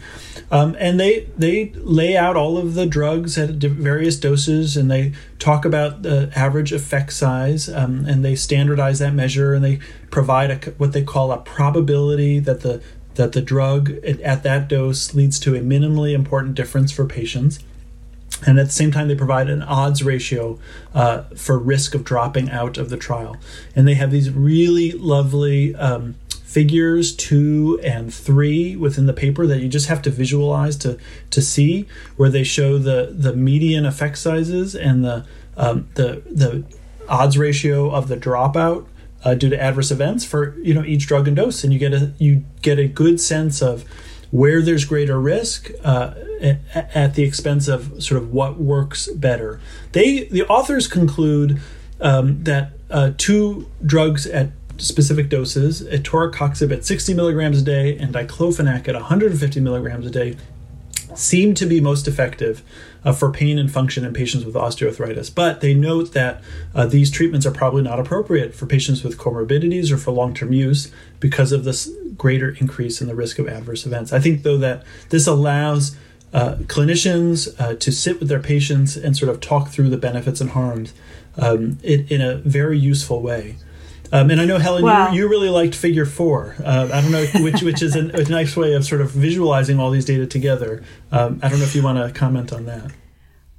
Um, 0.50 0.76
and 0.78 0.98
they 0.98 1.28
they 1.36 1.72
lay 1.76 2.16
out 2.16 2.36
all 2.36 2.56
of 2.56 2.74
the 2.74 2.86
drugs 2.86 3.36
at 3.36 3.50
various 3.50 4.16
doses, 4.16 4.76
and 4.76 4.90
they 4.90 5.12
talk 5.38 5.64
about 5.64 6.02
the 6.02 6.32
average 6.34 6.72
effect 6.72 7.12
size, 7.12 7.68
um, 7.68 8.06
and 8.06 8.24
they 8.24 8.36
standardize 8.36 9.00
that 9.00 9.12
measure, 9.12 9.54
and 9.54 9.64
they 9.64 9.80
provide 10.10 10.50
a, 10.50 10.70
what 10.72 10.92
they 10.92 11.02
call 11.02 11.32
a 11.32 11.38
probability 11.38 12.38
that 12.38 12.60
the 12.60 12.82
that 13.16 13.32
the 13.32 13.40
drug 13.40 13.90
at 14.04 14.42
that 14.42 14.68
dose 14.68 15.14
leads 15.14 15.38
to 15.40 15.54
a 15.54 15.60
minimally 15.60 16.14
important 16.14 16.54
difference 16.54 16.90
for 16.92 17.04
patients. 17.04 17.58
And 18.46 18.58
at 18.58 18.66
the 18.66 18.72
same 18.72 18.90
time, 18.90 19.08
they 19.08 19.14
provide 19.14 19.48
an 19.48 19.62
odds 19.62 20.02
ratio 20.02 20.58
uh, 20.92 21.22
for 21.36 21.58
risk 21.58 21.94
of 21.94 22.04
dropping 22.04 22.50
out 22.50 22.76
of 22.76 22.90
the 22.90 22.96
trial. 22.96 23.36
And 23.74 23.86
they 23.88 23.94
have 23.94 24.10
these 24.10 24.30
really 24.30 24.92
lovely 24.92 25.74
um, 25.76 26.16
figures 26.54 27.16
two 27.16 27.80
and 27.82 28.14
three 28.14 28.76
within 28.76 29.06
the 29.06 29.12
paper 29.12 29.44
that 29.44 29.60
you 29.60 29.68
just 29.68 29.88
have 29.88 30.00
to 30.00 30.08
visualize 30.08 30.76
to 30.76 30.96
to 31.28 31.42
see 31.42 31.84
where 32.16 32.30
they 32.30 32.44
show 32.44 32.78
the 32.78 33.12
the 33.12 33.34
median 33.34 33.84
effect 33.84 34.16
sizes 34.16 34.76
and 34.76 35.04
the 35.04 35.26
um, 35.56 35.88
the 35.94 36.22
the 36.30 36.64
odds 37.08 37.36
ratio 37.36 37.90
of 37.90 38.06
the 38.06 38.16
dropout 38.16 38.86
uh, 39.24 39.34
due 39.34 39.50
to 39.50 39.60
adverse 39.60 39.90
events 39.90 40.24
for 40.24 40.56
you 40.58 40.72
know 40.72 40.84
each 40.84 41.08
drug 41.08 41.26
and 41.26 41.36
dose 41.36 41.64
and 41.64 41.72
you 41.72 41.78
get 41.78 41.92
a 41.92 42.12
you 42.18 42.44
get 42.62 42.78
a 42.78 42.86
good 42.86 43.20
sense 43.20 43.60
of 43.60 43.84
where 44.34 44.60
there's 44.60 44.84
greater 44.84 45.20
risk 45.20 45.70
uh, 45.84 46.12
at 46.84 47.14
the 47.14 47.22
expense 47.22 47.68
of 47.68 48.02
sort 48.02 48.20
of 48.20 48.32
what 48.32 48.58
works 48.58 49.08
better 49.12 49.60
they 49.92 50.24
the 50.24 50.42
authors 50.48 50.88
conclude 50.88 51.60
um, 52.00 52.42
that 52.44 52.72
uh, 52.90 53.12
two 53.16 53.68
drugs 53.84 54.26
at 54.26 54.50
specific 54.76 55.28
doses, 55.28 55.82
etoricoxib 55.82 56.72
at 56.72 56.84
60 56.84 57.14
milligrams 57.14 57.60
a 57.60 57.64
day 57.64 57.96
and 57.96 58.14
diclofenac 58.14 58.88
at 58.88 58.94
150 58.94 59.60
milligrams 59.60 60.06
a 60.06 60.10
day, 60.10 60.36
seem 61.14 61.54
to 61.54 61.66
be 61.66 61.80
most 61.80 62.08
effective 62.08 62.62
uh, 63.04 63.12
for 63.12 63.30
pain 63.30 63.58
and 63.58 63.70
function 63.70 64.04
in 64.04 64.12
patients 64.12 64.44
with 64.44 64.54
osteoarthritis. 64.54 65.32
But 65.32 65.60
they 65.60 65.74
note 65.74 66.12
that 66.12 66.42
uh, 66.74 66.86
these 66.86 67.10
treatments 67.10 67.46
are 67.46 67.52
probably 67.52 67.82
not 67.82 68.00
appropriate 68.00 68.54
for 68.54 68.66
patients 68.66 69.04
with 69.04 69.16
comorbidities 69.16 69.92
or 69.92 69.96
for 69.96 70.10
long 70.10 70.34
term 70.34 70.52
use 70.52 70.90
because 71.20 71.52
of 71.52 71.64
this 71.64 71.90
greater 72.16 72.50
increase 72.60 73.00
in 73.00 73.08
the 73.08 73.14
risk 73.14 73.38
of 73.38 73.48
adverse 73.48 73.86
events. 73.86 74.12
I 74.12 74.20
think, 74.20 74.42
though, 74.42 74.58
that 74.58 74.84
this 75.10 75.26
allows 75.26 75.96
uh, 76.32 76.56
clinicians 76.62 77.54
uh, 77.60 77.74
to 77.76 77.92
sit 77.92 78.18
with 78.18 78.28
their 78.28 78.40
patients 78.40 78.96
and 78.96 79.16
sort 79.16 79.30
of 79.30 79.40
talk 79.40 79.68
through 79.68 79.88
the 79.88 79.96
benefits 79.96 80.40
and 80.40 80.50
harms 80.50 80.92
um, 81.36 81.78
in, 81.82 82.06
in 82.08 82.20
a 82.20 82.36
very 82.36 82.78
useful 82.78 83.22
way. 83.22 83.56
Um, 84.12 84.30
and 84.30 84.40
I 84.40 84.44
know 84.44 84.58
Helen, 84.58 84.84
you, 85.12 85.22
you, 85.22 85.28
really 85.28 85.48
liked 85.48 85.74
Figure 85.74 86.06
Four. 86.06 86.56
Uh, 86.62 86.88
I 86.92 87.00
don't 87.00 87.10
know 87.10 87.26
which 87.42 87.62
which 87.62 87.82
is 87.82 87.96
a, 87.96 88.10
a, 88.10 88.24
nice 88.24 88.56
way 88.56 88.74
of 88.74 88.84
sort 88.84 89.00
of 89.00 89.10
visualizing 89.10 89.80
all 89.80 89.90
these 89.90 90.04
data 90.04 90.26
together. 90.26 90.84
Um, 91.10 91.40
I 91.42 91.48
don't 91.48 91.58
know 91.58 91.64
if 91.64 91.74
you 91.74 91.82
want 91.82 91.98
to 91.98 92.16
comment 92.16 92.52
on 92.52 92.66
that. 92.66 92.92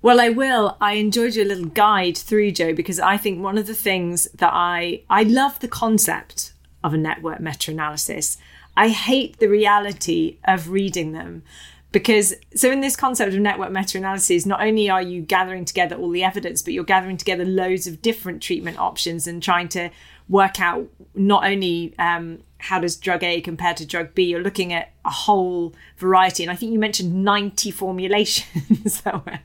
Well, 0.02 0.22
I 0.22 0.30
will. 0.30 0.78
I 0.80 0.94
enjoyed 0.94 1.36
your 1.36 1.46
little 1.46 1.66
guide 1.66 2.18
through 2.18 2.52
Joe 2.52 2.74
because 2.74 3.00
I 3.00 3.18
think 3.18 3.42
one 3.42 3.58
of 3.58 3.68
the 3.68 3.74
things 3.74 4.30
that 4.36 4.52
I 4.54 5.02
I 5.10 5.24
love 5.24 5.60
the 5.60 5.68
concept 5.68 6.54
of 6.86 6.94
a 6.94 6.98
network 6.98 7.40
meta-analysis. 7.40 8.38
I 8.78 8.90
hate 8.90 9.40
the 9.40 9.50
reality 9.50 10.38
of 10.44 10.70
reading 10.70 11.14
them 11.14 11.44
because 11.92 12.34
so 12.54 12.70
in 12.72 12.82
this 12.82 12.96
concept 12.96 13.34
of 13.34 13.40
network 13.40 13.72
meta-analysis 13.72 14.46
not 14.46 14.62
only 14.62 14.90
are 14.90 15.02
you 15.02 15.22
gathering 15.22 15.64
together 15.64 15.96
all 15.96 16.10
the 16.10 16.24
evidence 16.24 16.62
but 16.62 16.74
you're 16.74 16.84
gathering 16.84 17.16
together 17.16 17.46
loads 17.46 17.88
of 17.88 18.02
different 18.02 18.44
treatment 18.44 18.78
options 18.78 19.28
and 19.28 19.42
trying 19.42 19.70
to 19.70 19.90
work 20.28 20.60
out 20.60 20.88
not 21.14 21.46
only 21.46 21.94
um, 21.98 22.40
how 22.58 22.80
does 22.80 22.96
drug 22.96 23.24
A 23.24 23.42
compare 23.42 23.74
to 23.76 23.86
drug 23.86 24.16
B? 24.16 24.24
You're 24.24 24.42
looking 24.42 24.74
at 24.74 24.92
a 25.04 25.12
whole 25.12 25.74
variety, 25.98 26.44
and 26.44 26.52
I 26.52 26.56
think 26.56 26.72
you 26.72 26.80
mentioned 26.80 27.24
90 27.24 27.72
formulations 27.72 29.02
that 29.04 29.26
were 29.26 29.40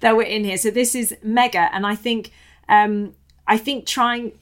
that 0.00 0.16
were 0.16 0.22
in 0.22 0.44
here. 0.44 0.58
So 0.58 0.70
this 0.70 0.94
is 0.94 1.16
mega, 1.22 1.70
and 1.72 1.86
I 1.86 1.94
think 1.94 2.32
um, 2.68 3.14
I 3.46 3.56
think 3.56 3.86
trying 3.86 4.32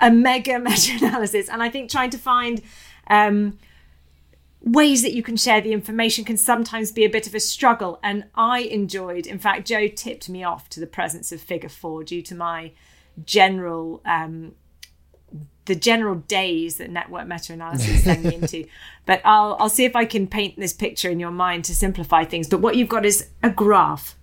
a 0.00 0.10
mega 0.10 0.58
meta-analysis, 0.60 1.48
and 1.48 1.62
I 1.62 1.70
think 1.70 1.90
trying 1.90 2.10
to 2.10 2.18
find 2.18 2.62
um, 3.08 3.58
ways 4.62 5.02
that 5.02 5.12
you 5.12 5.22
can 5.22 5.36
share 5.36 5.60
the 5.60 5.72
information 5.72 6.24
can 6.24 6.36
sometimes 6.36 6.92
be 6.92 7.04
a 7.04 7.08
bit 7.08 7.26
of 7.26 7.34
a 7.34 7.40
struggle. 7.40 7.98
And 8.02 8.24
I 8.34 8.60
enjoyed, 8.60 9.26
in 9.26 9.38
fact, 9.38 9.66
Joe 9.66 9.88
tipped 9.88 10.28
me 10.28 10.44
off 10.44 10.68
to 10.70 10.80
the 10.80 10.86
presence 10.86 11.32
of 11.32 11.40
Figure 11.40 11.68
Four 11.68 12.04
due 12.04 12.22
to 12.22 12.34
my 12.34 12.72
general 13.24 14.00
um, 14.04 14.54
the 15.64 15.74
general 15.74 16.14
days 16.14 16.76
that 16.76 16.90
network 16.90 17.26
meta-analysis 17.28 18.04
send 18.04 18.24
me 18.24 18.34
into. 18.34 18.64
But 19.06 19.22
I'll 19.24 19.56
I'll 19.58 19.70
see 19.70 19.86
if 19.86 19.96
I 19.96 20.04
can 20.04 20.26
paint 20.26 20.58
this 20.58 20.74
picture 20.74 21.08
in 21.08 21.18
your 21.18 21.30
mind 21.30 21.64
to 21.64 21.74
simplify 21.74 22.24
things. 22.24 22.46
But 22.46 22.60
what 22.60 22.76
you've 22.76 22.90
got 22.90 23.06
is 23.06 23.28
a 23.42 23.48
graph, 23.48 24.16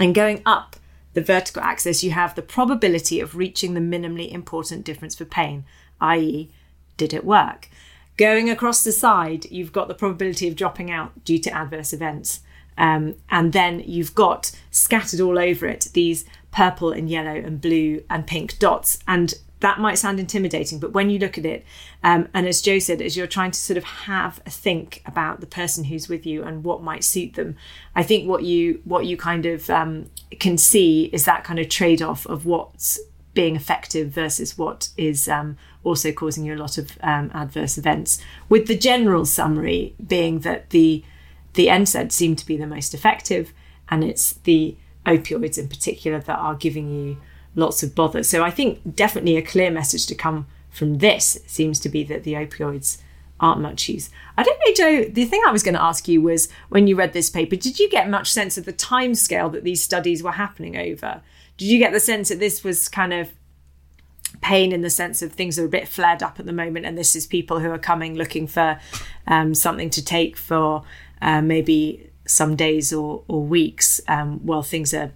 and 0.00 0.12
going 0.12 0.42
up 0.44 0.74
the 1.12 1.20
vertical 1.20 1.62
axis, 1.62 2.04
you 2.04 2.12
have 2.12 2.34
the 2.34 2.42
probability 2.42 3.20
of 3.20 3.36
reaching 3.36 3.74
the 3.74 3.80
minimally 3.80 4.30
important 4.30 4.84
difference 4.84 5.14
for 5.14 5.24
pain, 5.24 5.64
i.e., 6.00 6.50
did 6.96 7.12
it 7.12 7.24
work? 7.24 7.68
Going 8.16 8.50
across 8.50 8.84
the 8.84 8.92
side, 8.92 9.46
you've 9.50 9.72
got 9.72 9.88
the 9.88 9.94
probability 9.94 10.46
of 10.46 10.56
dropping 10.56 10.90
out 10.90 11.24
due 11.24 11.38
to 11.38 11.52
adverse 11.52 11.92
events. 11.92 12.40
Um, 12.76 13.16
and 13.30 13.52
then 13.52 13.82
you've 13.86 14.14
got 14.14 14.52
scattered 14.70 15.20
all 15.20 15.38
over 15.38 15.66
it 15.66 15.88
these 15.92 16.24
purple 16.50 16.92
and 16.92 17.08
yellow 17.08 17.34
and 17.34 17.60
blue 17.60 18.02
and 18.08 18.26
pink 18.26 18.58
dots. 18.58 18.98
And 19.08 19.34
that 19.60 19.78
might 19.78 19.98
sound 19.98 20.18
intimidating, 20.18 20.78
but 20.78 20.92
when 20.92 21.10
you 21.10 21.18
look 21.18 21.36
at 21.36 21.44
it, 21.44 21.64
um, 22.02 22.28
and 22.32 22.46
as 22.46 22.62
Joe 22.62 22.78
said, 22.78 23.00
as 23.02 23.16
you're 23.16 23.26
trying 23.26 23.50
to 23.50 23.58
sort 23.58 23.76
of 23.76 23.84
have 23.84 24.40
a 24.46 24.50
think 24.50 25.02
about 25.04 25.40
the 25.40 25.46
person 25.46 25.84
who's 25.84 26.08
with 26.08 26.26
you 26.26 26.42
and 26.42 26.64
what 26.64 26.82
might 26.82 27.04
suit 27.04 27.34
them, 27.34 27.56
I 27.94 28.02
think 28.02 28.28
what 28.28 28.42
you 28.42 28.80
what 28.84 29.06
you 29.06 29.16
kind 29.16 29.46
of 29.46 29.68
um, 29.68 30.10
can 30.38 30.56
see 30.56 31.04
is 31.12 31.26
that 31.26 31.44
kind 31.44 31.58
of 31.58 31.68
trade 31.68 32.00
off 32.00 32.26
of 32.26 32.46
what's 32.46 32.98
being 33.34 33.54
effective 33.54 34.10
versus 34.10 34.58
what 34.58 34.88
is 34.96 35.28
um, 35.28 35.56
also 35.84 36.10
causing 36.10 36.44
you 36.44 36.54
a 36.54 36.56
lot 36.56 36.78
of 36.78 36.98
um, 37.02 37.30
adverse 37.34 37.78
events. 37.78 38.20
With 38.48 38.66
the 38.66 38.76
general 38.76 39.24
summary 39.24 39.94
being 40.04 40.40
that 40.40 40.70
the 40.70 41.04
the 41.54 41.66
NSAIDs 41.66 42.12
seem 42.12 42.36
to 42.36 42.46
be 42.46 42.56
the 42.56 42.66
most 42.66 42.94
effective, 42.94 43.52
and 43.88 44.04
it's 44.04 44.34
the 44.44 44.76
opioids 45.04 45.58
in 45.58 45.68
particular 45.68 46.20
that 46.20 46.38
are 46.38 46.54
giving 46.54 46.90
you 46.90 47.16
lots 47.54 47.82
of 47.82 47.94
bother. 47.94 48.22
So 48.22 48.42
I 48.42 48.50
think 48.50 48.96
definitely 48.96 49.36
a 49.36 49.42
clear 49.42 49.70
message 49.70 50.06
to 50.06 50.14
come 50.14 50.46
from 50.70 50.98
this 50.98 51.38
seems 51.46 51.80
to 51.80 51.88
be 51.88 52.04
that 52.04 52.22
the 52.22 52.34
opioids 52.34 52.98
aren't 53.40 53.60
much 53.60 53.88
use. 53.88 54.10
I 54.36 54.42
don't 54.42 54.58
know, 54.64 54.74
Joe. 54.74 55.10
The 55.10 55.24
thing 55.24 55.42
I 55.46 55.52
was 55.52 55.62
going 55.62 55.74
to 55.74 55.82
ask 55.82 56.06
you 56.06 56.20
was 56.20 56.48
when 56.68 56.86
you 56.86 56.94
read 56.94 57.12
this 57.12 57.30
paper, 57.30 57.56
did 57.56 57.78
you 57.78 57.88
get 57.88 58.08
much 58.08 58.30
sense 58.30 58.58
of 58.58 58.66
the 58.66 58.72
time 58.72 59.14
scale 59.14 59.48
that 59.50 59.64
these 59.64 59.82
studies 59.82 60.22
were 60.22 60.32
happening 60.32 60.76
over? 60.76 61.22
Did 61.56 61.68
you 61.68 61.78
get 61.78 61.92
the 61.92 62.00
sense 62.00 62.28
that 62.28 62.38
this 62.38 62.62
was 62.62 62.88
kind 62.88 63.12
of 63.12 63.30
pain 64.42 64.72
in 64.72 64.82
the 64.82 64.90
sense 64.90 65.22
of 65.22 65.32
things 65.32 65.58
are 65.58 65.64
a 65.64 65.68
bit 65.68 65.88
flared 65.88 66.22
up 66.22 66.38
at 66.38 66.46
the 66.46 66.52
moment, 66.52 66.86
and 66.86 66.96
this 66.96 67.16
is 67.16 67.26
people 67.26 67.58
who 67.58 67.70
are 67.70 67.78
coming 67.78 68.14
looking 68.14 68.46
for 68.46 68.78
um, 69.26 69.54
something 69.54 69.90
to 69.90 70.04
take 70.04 70.36
for 70.36 70.84
uh, 71.20 71.42
maybe 71.42 72.10
some 72.26 72.56
days 72.56 72.92
or, 72.92 73.24
or 73.26 73.42
weeks 73.42 74.00
um, 74.06 74.38
while 74.46 74.62
things 74.62 74.94
are 74.94 75.12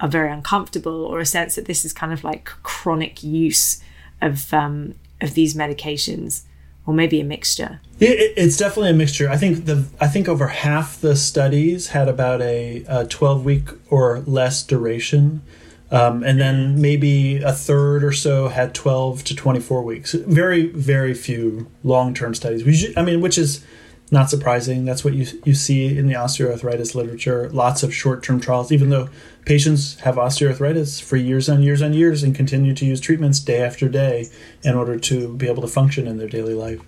are 0.00 0.08
very 0.08 0.30
uncomfortable, 0.30 1.04
or 1.04 1.20
a 1.20 1.26
sense 1.26 1.56
that 1.56 1.66
this 1.66 1.84
is 1.84 1.92
kind 1.92 2.12
of 2.12 2.24
like 2.24 2.46
chronic 2.62 3.22
use 3.22 3.82
of 4.20 4.52
um, 4.52 4.94
of 5.20 5.34
these 5.34 5.54
medications, 5.54 6.42
or 6.86 6.94
maybe 6.94 7.20
a 7.20 7.24
mixture. 7.24 7.80
It, 8.00 8.34
it's 8.36 8.56
definitely 8.56 8.90
a 8.90 8.94
mixture. 8.94 9.28
I 9.28 9.36
think 9.36 9.66
the 9.66 9.86
I 10.00 10.06
think 10.06 10.28
over 10.28 10.48
half 10.48 11.00
the 11.00 11.16
studies 11.16 11.88
had 11.88 12.08
about 12.08 12.40
a, 12.40 12.84
a 12.88 13.06
twelve 13.06 13.44
week 13.44 13.68
or 13.90 14.20
less 14.20 14.62
duration. 14.62 15.42
Um, 15.90 16.22
and 16.22 16.38
then 16.38 16.80
maybe 16.82 17.38
a 17.38 17.50
third 17.50 18.04
or 18.04 18.12
so 18.12 18.48
had 18.48 18.74
12 18.74 19.24
to 19.24 19.34
24 19.34 19.82
weeks. 19.82 20.12
Very, 20.12 20.66
very 20.66 21.14
few 21.14 21.66
long 21.82 22.12
term 22.12 22.34
studies. 22.34 22.62
We, 22.62 22.74
should, 22.74 22.98
I 22.98 23.02
mean, 23.02 23.22
which 23.22 23.38
is 23.38 23.64
not 24.10 24.30
surprising. 24.30 24.84
That's 24.84 25.04
what 25.04 25.14
you 25.14 25.26
you 25.44 25.54
see 25.54 25.96
in 25.96 26.06
the 26.06 26.14
osteoarthritis 26.14 26.94
literature. 26.94 27.48
Lots 27.50 27.82
of 27.82 27.94
short 27.94 28.22
term 28.22 28.40
trials, 28.40 28.72
even 28.72 28.90
though 28.90 29.08
patients 29.44 29.98
have 30.00 30.16
osteoarthritis 30.16 31.02
for 31.02 31.16
years 31.16 31.48
and 31.48 31.64
years 31.64 31.80
and 31.80 31.94
years 31.94 32.22
and 32.22 32.34
continue 32.34 32.74
to 32.74 32.84
use 32.84 33.00
treatments 33.00 33.40
day 33.40 33.62
after 33.62 33.88
day 33.88 34.28
in 34.62 34.74
order 34.74 34.98
to 34.98 35.34
be 35.36 35.48
able 35.48 35.62
to 35.62 35.68
function 35.68 36.06
in 36.06 36.18
their 36.18 36.28
daily 36.28 36.54
life. 36.54 36.80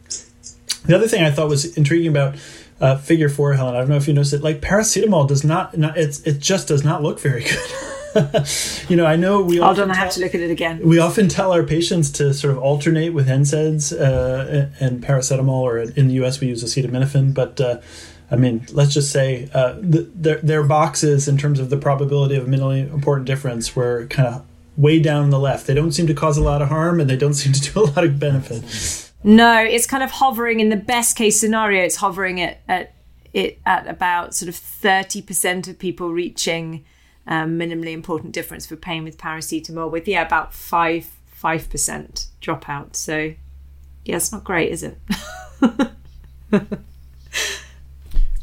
The 0.85 0.95
other 0.95 1.09
thing 1.09 1.23
I 1.23 1.31
thought 1.31 1.49
was 1.49 1.77
intriguing 1.77 2.09
about 2.09 2.37
uh, 2.81 2.97
Figure 2.97 3.29
Four, 3.29 3.55
Helen. 3.55 3.75
I 3.75 3.79
don't 3.81 3.91
know 3.91 3.97
if 3.97 4.09
you 4.09 4.15
noticed 4.15 4.33
it. 4.33 4.43
Like 4.43 4.61
paracetamol 4.61 5.29
does 5.29 5.45
not, 5.45 5.77
not 5.77 5.99
it's 5.99 6.21
it 6.23 6.39
just 6.39 6.69
does 6.69 6.85
not 6.85 7.03
look 7.03 7.21
very 7.21 7.43
good. 7.45 7.59
you 8.89 8.97
know, 8.97 9.07
I 9.07 9.17
know 9.17 9.43
we. 9.43 9.59
Hold 9.59 9.79
on, 9.79 9.91
I 9.91 9.95
have 9.95 10.13
to 10.13 10.21
look 10.21 10.35
at 10.35 10.41
it 10.41 10.51
again. 10.51 10.81
We 10.83 10.99
often 10.99 11.29
tell 11.29 11.53
our 11.53 11.63
patients 11.63 12.11
to 12.13 12.35
sort 12.35 12.53
of 12.53 12.63
alternate 12.63 13.11
with 13.11 13.29
NSAIDs 13.29 13.93
uh, 13.93 14.71
and 14.81 15.03
paracetamol, 15.03 15.49
or 15.49 15.79
in 15.79 16.09
the 16.09 16.15
U.S. 16.15 16.41
we 16.41 16.49
use 16.49 16.65
acetaminophen. 16.65 17.35
But 17.35 17.61
uh, 17.61 17.81
I 18.31 18.37
mean, 18.37 18.67
let's 18.73 18.95
just 18.95 19.11
say 19.11 19.49
uh, 19.53 19.75
the, 19.81 20.11
their 20.15 20.39
their 20.39 20.63
boxes 20.63 21.29
in 21.29 21.37
terms 21.39 21.61
of 21.61 21.71
the 21.71 21.77
probability 21.77 22.37
of 22.37 22.47
a 22.47 22.51
minimally 22.51 22.93
important 22.93 23.27
difference 23.27 23.75
were 23.75 24.07
kind 24.07 24.29
of 24.29 24.47
way 24.77 25.01
down 25.01 25.31
the 25.31 25.39
left. 25.39 25.67
They 25.67 25.75
don't 25.75 25.93
seem 25.93 26.07
to 26.07 26.15
cause 26.15 26.37
a 26.37 26.43
lot 26.43 26.63
of 26.63 26.69
harm, 26.69 27.01
and 27.01 27.09
they 27.09 27.17
don't 27.17 27.35
seem 27.43 27.53
to 27.53 27.61
do 27.61 27.81
a 27.81 27.85
lot 27.85 28.05
of 28.05 28.19
benefit. 28.19 29.13
No, 29.23 29.63
it's 29.63 29.87
kind 29.87 30.03
of 30.03 30.11
hovering. 30.11 30.61
In 30.61 30.69
the 30.69 30.77
best 30.77 31.17
case 31.17 31.39
scenario, 31.39 31.85
it's 31.85 31.97
hovering 31.97 32.41
at 32.41 32.61
at 32.69 32.95
it 33.33 33.61
at 33.67 33.87
about 33.87 34.35
sort 34.35 34.49
of 34.49 34.57
thirty 34.57 35.23
percent 35.23 35.69
of 35.69 35.79
people 35.79 36.11
reaching 36.11 36.85
um, 37.31 37.59
minimally 37.59 37.93
important 37.93 38.33
difference 38.33 38.67
for 38.67 38.77
pain 38.77 39.05
with 39.05 39.17
paracetamol 39.17 39.91
with 39.91 40.07
yeah 40.07 40.23
about 40.23 40.53
five 40.53 41.09
five 41.27 41.71
percent 41.71 42.27
dropout. 42.43 42.97
So 42.97 43.35
yeah, 44.05 44.17
it's 44.17 44.33
not 44.33 44.45
great, 44.45 44.71
is 44.71 44.83
it? 44.83 44.99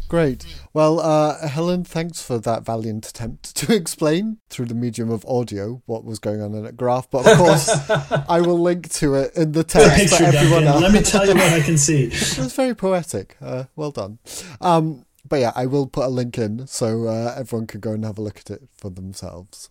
Great. 0.07 0.45
Well, 0.71 1.01
uh, 1.01 1.47
Helen, 1.47 1.83
thanks 1.83 2.21
for 2.21 2.37
that 2.39 2.63
valiant 2.63 3.07
attempt 3.07 3.55
to 3.57 3.75
explain 3.75 4.37
through 4.49 4.67
the 4.67 4.73
medium 4.73 5.09
of 5.09 5.25
audio 5.25 5.81
what 5.85 6.05
was 6.05 6.19
going 6.19 6.41
on 6.41 6.53
in 6.53 6.63
that 6.63 6.77
graph. 6.77 7.09
But 7.11 7.27
of 7.27 7.37
course, 7.37 7.89
I 8.29 8.39
will 8.41 8.59
link 8.59 8.89
to 8.93 9.15
it 9.15 9.35
in 9.35 9.51
the 9.51 9.63
text 9.65 10.17
for 10.17 10.23
everyone 10.23 10.63
else. 10.63 10.81
Let 10.81 10.93
me 10.93 11.01
tell 11.01 11.27
you 11.27 11.33
what 11.33 11.51
I 11.51 11.59
can 11.59 11.77
see. 11.77 12.05
it 12.05 12.11
That's 12.11 12.53
very 12.53 12.73
poetic. 12.73 13.35
Uh, 13.41 13.65
well 13.75 13.91
done. 13.91 14.19
Um, 14.61 15.05
but 15.27 15.39
yeah, 15.39 15.51
I 15.55 15.65
will 15.65 15.87
put 15.87 16.05
a 16.05 16.09
link 16.09 16.37
in 16.37 16.67
so 16.67 17.07
uh, 17.07 17.35
everyone 17.37 17.67
can 17.67 17.79
go 17.79 17.91
and 17.91 18.05
have 18.05 18.17
a 18.17 18.21
look 18.21 18.37
at 18.37 18.49
it 18.49 18.63
for 18.75 18.89
themselves. 18.89 19.69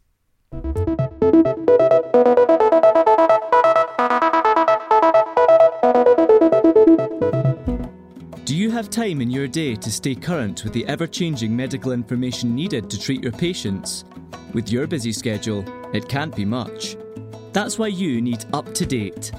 Do 8.44 8.54
you 8.54 8.70
have 8.70 8.90
time 8.90 9.20
in 9.20 9.30
your 9.30 9.48
day 9.48 9.74
to 9.74 9.90
stay 9.90 10.14
current 10.14 10.62
with 10.64 10.72
the 10.72 10.86
ever 10.86 11.06
changing 11.06 11.56
medical 11.56 11.92
information 11.92 12.54
needed 12.54 12.88
to 12.90 12.98
treat 12.98 13.22
your 13.22 13.32
patients? 13.32 14.04
With 14.52 14.70
your 14.70 14.86
busy 14.86 15.12
schedule, 15.12 15.64
it 15.94 16.08
can't 16.08 16.34
be 16.34 16.44
much. 16.44 16.96
That's 17.52 17.78
why 17.78 17.88
you 17.88 18.20
need 18.20 18.44
Up 18.52 18.72
to 18.74 18.86
Date 18.86 19.32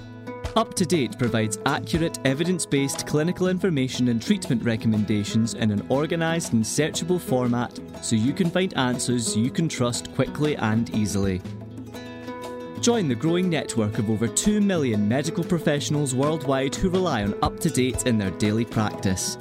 up 0.58 0.74
to 0.74 0.86
Date 0.86 1.18
provides 1.20 1.60
accurate, 1.68 2.18
evidence 2.26 2.66
based 2.66 3.06
clinical 3.06 3.48
information 3.48 4.08
and 4.08 4.20
treatment 4.20 4.64
recommendations 4.64 5.54
in 5.54 5.70
an 5.70 5.86
organised 5.92 6.54
and 6.54 6.64
searchable 6.64 7.22
format 7.22 7.80
so 8.02 8.16
you 8.16 8.34
can 8.34 8.50
find 8.50 8.76
answers 8.76 9.38
you 9.38 9.52
can 9.52 9.70
trust 9.70 10.12
quickly 10.16 10.56
and 10.58 10.90
easily. 10.96 11.42
Join 12.82 13.08
the 13.08 13.16
growing 13.16 13.50
network 13.50 14.00
of 14.00 14.10
over 14.10 14.28
2 14.28 14.60
million 14.60 15.08
medical 15.08 15.44
professionals 15.44 16.16
worldwide 16.16 16.74
who 16.76 16.90
rely 16.90 17.24
on 17.24 17.36
Up 17.44 17.60
to 17.60 17.70
Date 17.70 18.08
in 18.08 18.18
their 18.18 18.32
daily 18.32 18.66
practice. 18.66 19.38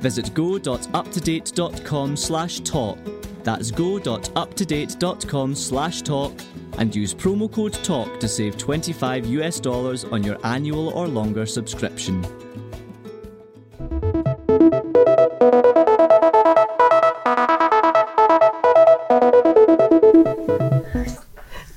Visit 0.00 0.34
go.uptodate.com 0.34 2.16
slash 2.16 2.60
talk. 2.60 2.98
That's 3.42 3.70
go.uptodate.com 3.70 5.54
slash 5.54 6.02
talk 6.02 6.32
and 6.78 6.94
use 6.94 7.14
promo 7.14 7.50
code 7.50 7.72
TALK 7.72 8.20
to 8.20 8.28
save 8.28 8.56
25 8.56 9.26
US 9.26 9.60
dollars 9.60 10.04
on 10.04 10.22
your 10.22 10.38
annual 10.44 10.88
or 10.90 11.08
longer 11.08 11.46
subscription. 11.46 12.24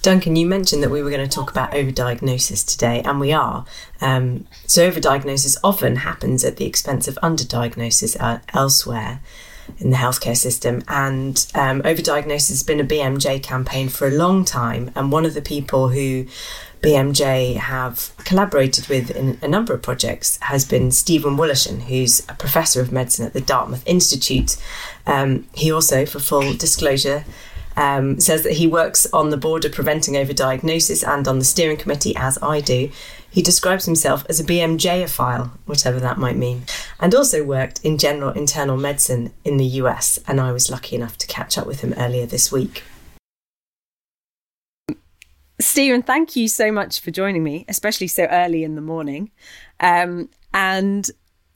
Duncan, 0.02 0.38
you 0.38 0.46
mentioned 0.46 0.82
that 0.82 0.90
we 0.90 1.04
were 1.04 1.10
going 1.10 1.28
to 1.28 1.36
talk 1.36 1.52
about 1.52 1.72
overdiagnosis 1.72 2.66
today, 2.66 3.02
and 3.04 3.20
we 3.20 3.34
are. 3.34 3.66
Um, 4.00 4.48
so, 4.66 4.90
overdiagnosis 4.90 5.58
often 5.64 5.98
happens 5.98 6.46
at 6.46 6.58
the 6.58 6.66
expense 6.66 7.08
of 7.08 7.16
underdiagnosis 7.22 8.16
uh, 8.20 8.40
elsewhere 8.54 9.20
in 9.78 9.92
the 9.92 9.98
healthcare 9.98 10.38
system. 10.38 10.84
And 10.88 11.46
um, 11.56 11.82
overdiagnosis 11.84 12.50
has 12.50 12.64
been 12.64 12.80
a 12.80 12.84
BMJ 12.84 13.44
campaign 13.44 13.90
for 13.90 14.08
a 14.08 14.12
long 14.12 14.46
time. 14.46 14.92
And 14.96 15.12
one 15.12 15.26
of 15.26 15.34
the 15.34 15.42
people 15.42 15.90
who 15.90 16.26
BMJ 16.82 17.58
have 17.58 18.12
collaborated 18.24 18.88
with 18.88 19.12
in 19.12 19.38
a 19.42 19.48
number 19.48 19.74
of 19.74 19.82
projects 19.82 20.38
has 20.42 20.66
been 20.66 20.92
Steven 20.92 21.36
Woloshin, 21.36 21.82
who's 21.84 22.22
a 22.30 22.34
professor 22.34 22.82
of 22.82 22.92
medicine 22.92 23.26
at 23.26 23.34
the 23.34 23.42
Dartmouth 23.42 23.84
Institute. 23.86 24.56
Um, 25.06 25.48
he 25.54 25.72
also, 25.72 26.06
for 26.06 26.20
full 26.20 26.54
disclosure, 26.54 27.26
um, 27.76 28.20
says 28.20 28.44
that 28.44 28.54
he 28.54 28.68
works 28.68 29.08
on 29.14 29.30
the 29.30 29.38
board 29.38 29.66
of 29.66 29.72
preventing 29.72 30.16
overdiagnosis 30.16 31.08
and 31.08 31.28
on 31.28 31.40
the 31.40 31.46
steering 31.46 31.78
committee, 31.78 32.16
as 32.16 32.38
I 32.42 32.62
do. 32.62 32.92
He 33.32 33.42
describes 33.42 33.86
himself 33.86 34.26
as 34.28 34.40
a 34.40 34.44
BMJophile, 34.44 35.52
whatever 35.66 36.00
that 36.00 36.18
might 36.18 36.36
mean, 36.36 36.64
and 37.00 37.14
also 37.14 37.44
worked 37.44 37.80
in 37.84 37.98
general 37.98 38.32
internal 38.32 38.78
medicine 38.78 39.34
in 39.46 39.58
the 39.58 39.66
US. 39.66 40.20
And 40.28 40.42
I 40.42 40.52
was 40.52 40.70
lucky 40.72 40.96
enough 40.96 41.18
to 41.20 41.28
catch 41.28 41.58
up 41.58 41.68
with 41.68 41.82
him 41.82 41.94
earlier 41.98 42.26
this 42.26 42.52
week. 42.52 42.84
Steven, 45.62 46.02
thank 46.02 46.36
you 46.36 46.48
so 46.48 46.72
much 46.72 47.02
for 47.02 47.12
joining 47.12 47.44
me, 47.44 47.66
especially 47.68 48.08
so 48.08 48.24
early 48.26 48.64
in 48.64 48.76
the 48.76 48.82
morning. 48.82 49.30
Um, 49.80 50.30
and 50.54 51.10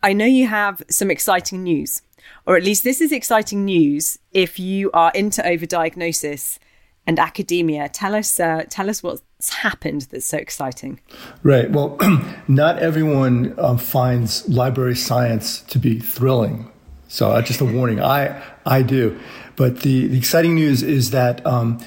I 0.04 0.14
know 0.14 0.26
you 0.26 0.48
have 0.48 0.84
some 0.90 1.10
exciting 1.10 1.64
news, 1.64 2.02
or 2.46 2.58
at 2.58 2.64
least 2.64 2.84
this 2.84 3.00
is 3.00 3.12
exciting 3.12 3.66
news 3.66 4.20
if 4.32 4.60
you 4.60 4.92
are 4.92 5.12
into 5.16 5.42
overdiagnosis 5.42 6.60
and 7.06 7.20
academia. 7.20 7.90
Tell 7.90 8.16
us, 8.16 8.40
uh, 8.40 8.64
tell 8.70 8.90
us 8.90 9.04
what's 9.04 9.54
happened 9.54 10.08
that's 10.12 10.26
so 10.26 10.38
exciting. 10.38 11.00
Right. 11.44 11.70
Well, 11.70 11.98
not 12.48 12.80
everyone 12.80 13.56
um, 13.60 13.78
finds 13.78 14.48
library 14.48 14.96
science 14.96 15.62
to 15.64 15.80
be 15.80 16.00
thrilling. 16.00 16.70
So 17.08 17.30
uh, 17.30 17.42
just 17.44 17.62
a 17.62 17.66
warning. 17.66 18.02
I 18.02 18.42
I 18.66 18.82
do, 18.82 19.20
but 19.56 19.82
the, 19.82 20.08
the 20.08 20.18
exciting 20.18 20.56
news 20.56 20.82
is 20.82 21.12
that 21.12 21.46
um, 21.46 21.80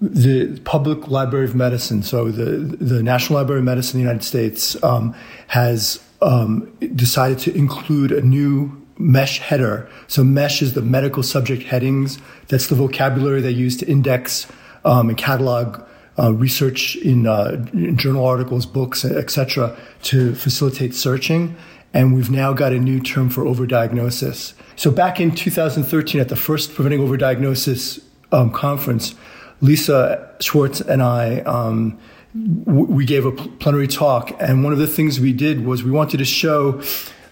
the 0.00 0.60
Public 0.60 1.08
Library 1.08 1.46
of 1.46 1.56
Medicine, 1.56 2.04
so 2.04 2.30
the 2.30 2.76
the 2.76 3.02
National 3.02 3.40
Library 3.40 3.58
of 3.58 3.64
Medicine 3.64 3.98
in 3.98 4.04
the 4.04 4.08
United 4.08 4.24
States, 4.24 4.80
um, 4.84 5.16
has 5.48 6.00
um, 6.22 6.72
decided 6.94 7.40
to 7.40 7.56
include 7.56 8.12
a 8.12 8.20
new 8.20 8.77
mesh 8.98 9.38
header. 9.38 9.88
So 10.06 10.24
mesh 10.24 10.60
is 10.60 10.74
the 10.74 10.82
medical 10.82 11.22
subject 11.22 11.62
headings. 11.62 12.18
That's 12.48 12.66
the 12.66 12.74
vocabulary 12.74 13.40
they 13.40 13.50
use 13.50 13.76
to 13.78 13.86
index 13.86 14.46
um, 14.84 15.08
and 15.08 15.16
catalog 15.16 15.82
uh, 16.18 16.32
research 16.32 16.96
in, 16.96 17.26
uh, 17.26 17.64
in, 17.72 17.96
journal 17.96 18.24
articles, 18.24 18.66
books, 18.66 19.04
etc., 19.04 19.76
to 20.02 20.34
facilitate 20.34 20.94
searching. 20.94 21.56
And 21.94 22.14
we've 22.14 22.30
now 22.30 22.52
got 22.52 22.72
a 22.72 22.78
new 22.78 23.00
term 23.00 23.30
for 23.30 23.44
overdiagnosis. 23.44 24.52
So 24.76 24.90
back 24.90 25.20
in 25.20 25.34
2013, 25.34 26.20
at 26.20 26.28
the 26.28 26.36
first 26.36 26.74
Preventing 26.74 27.00
Overdiagnosis 27.00 28.02
um, 28.32 28.50
conference, 28.50 29.14
Lisa 29.60 30.28
Schwartz 30.40 30.80
and 30.80 31.02
I 31.02 31.40
um, 31.40 31.98
we 32.34 33.04
gave 33.04 33.24
a 33.24 33.32
plenary 33.32 33.88
talk, 33.88 34.36
and 34.38 34.62
one 34.62 34.72
of 34.72 34.78
the 34.78 34.86
things 34.86 35.18
we 35.18 35.32
did 35.32 35.64
was 35.64 35.82
we 35.82 35.90
wanted 35.90 36.18
to 36.18 36.24
show 36.24 36.80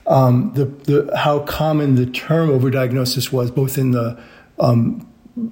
um, 0.06 0.52
the, 0.54 0.64
the, 0.64 1.16
how 1.16 1.40
common 1.40 1.96
the 1.96 2.06
term 2.06 2.48
overdiagnosis 2.48 3.32
was, 3.32 3.50
both 3.50 3.76
in 3.76 3.90
the 3.90 4.18
um, 4.58 5.06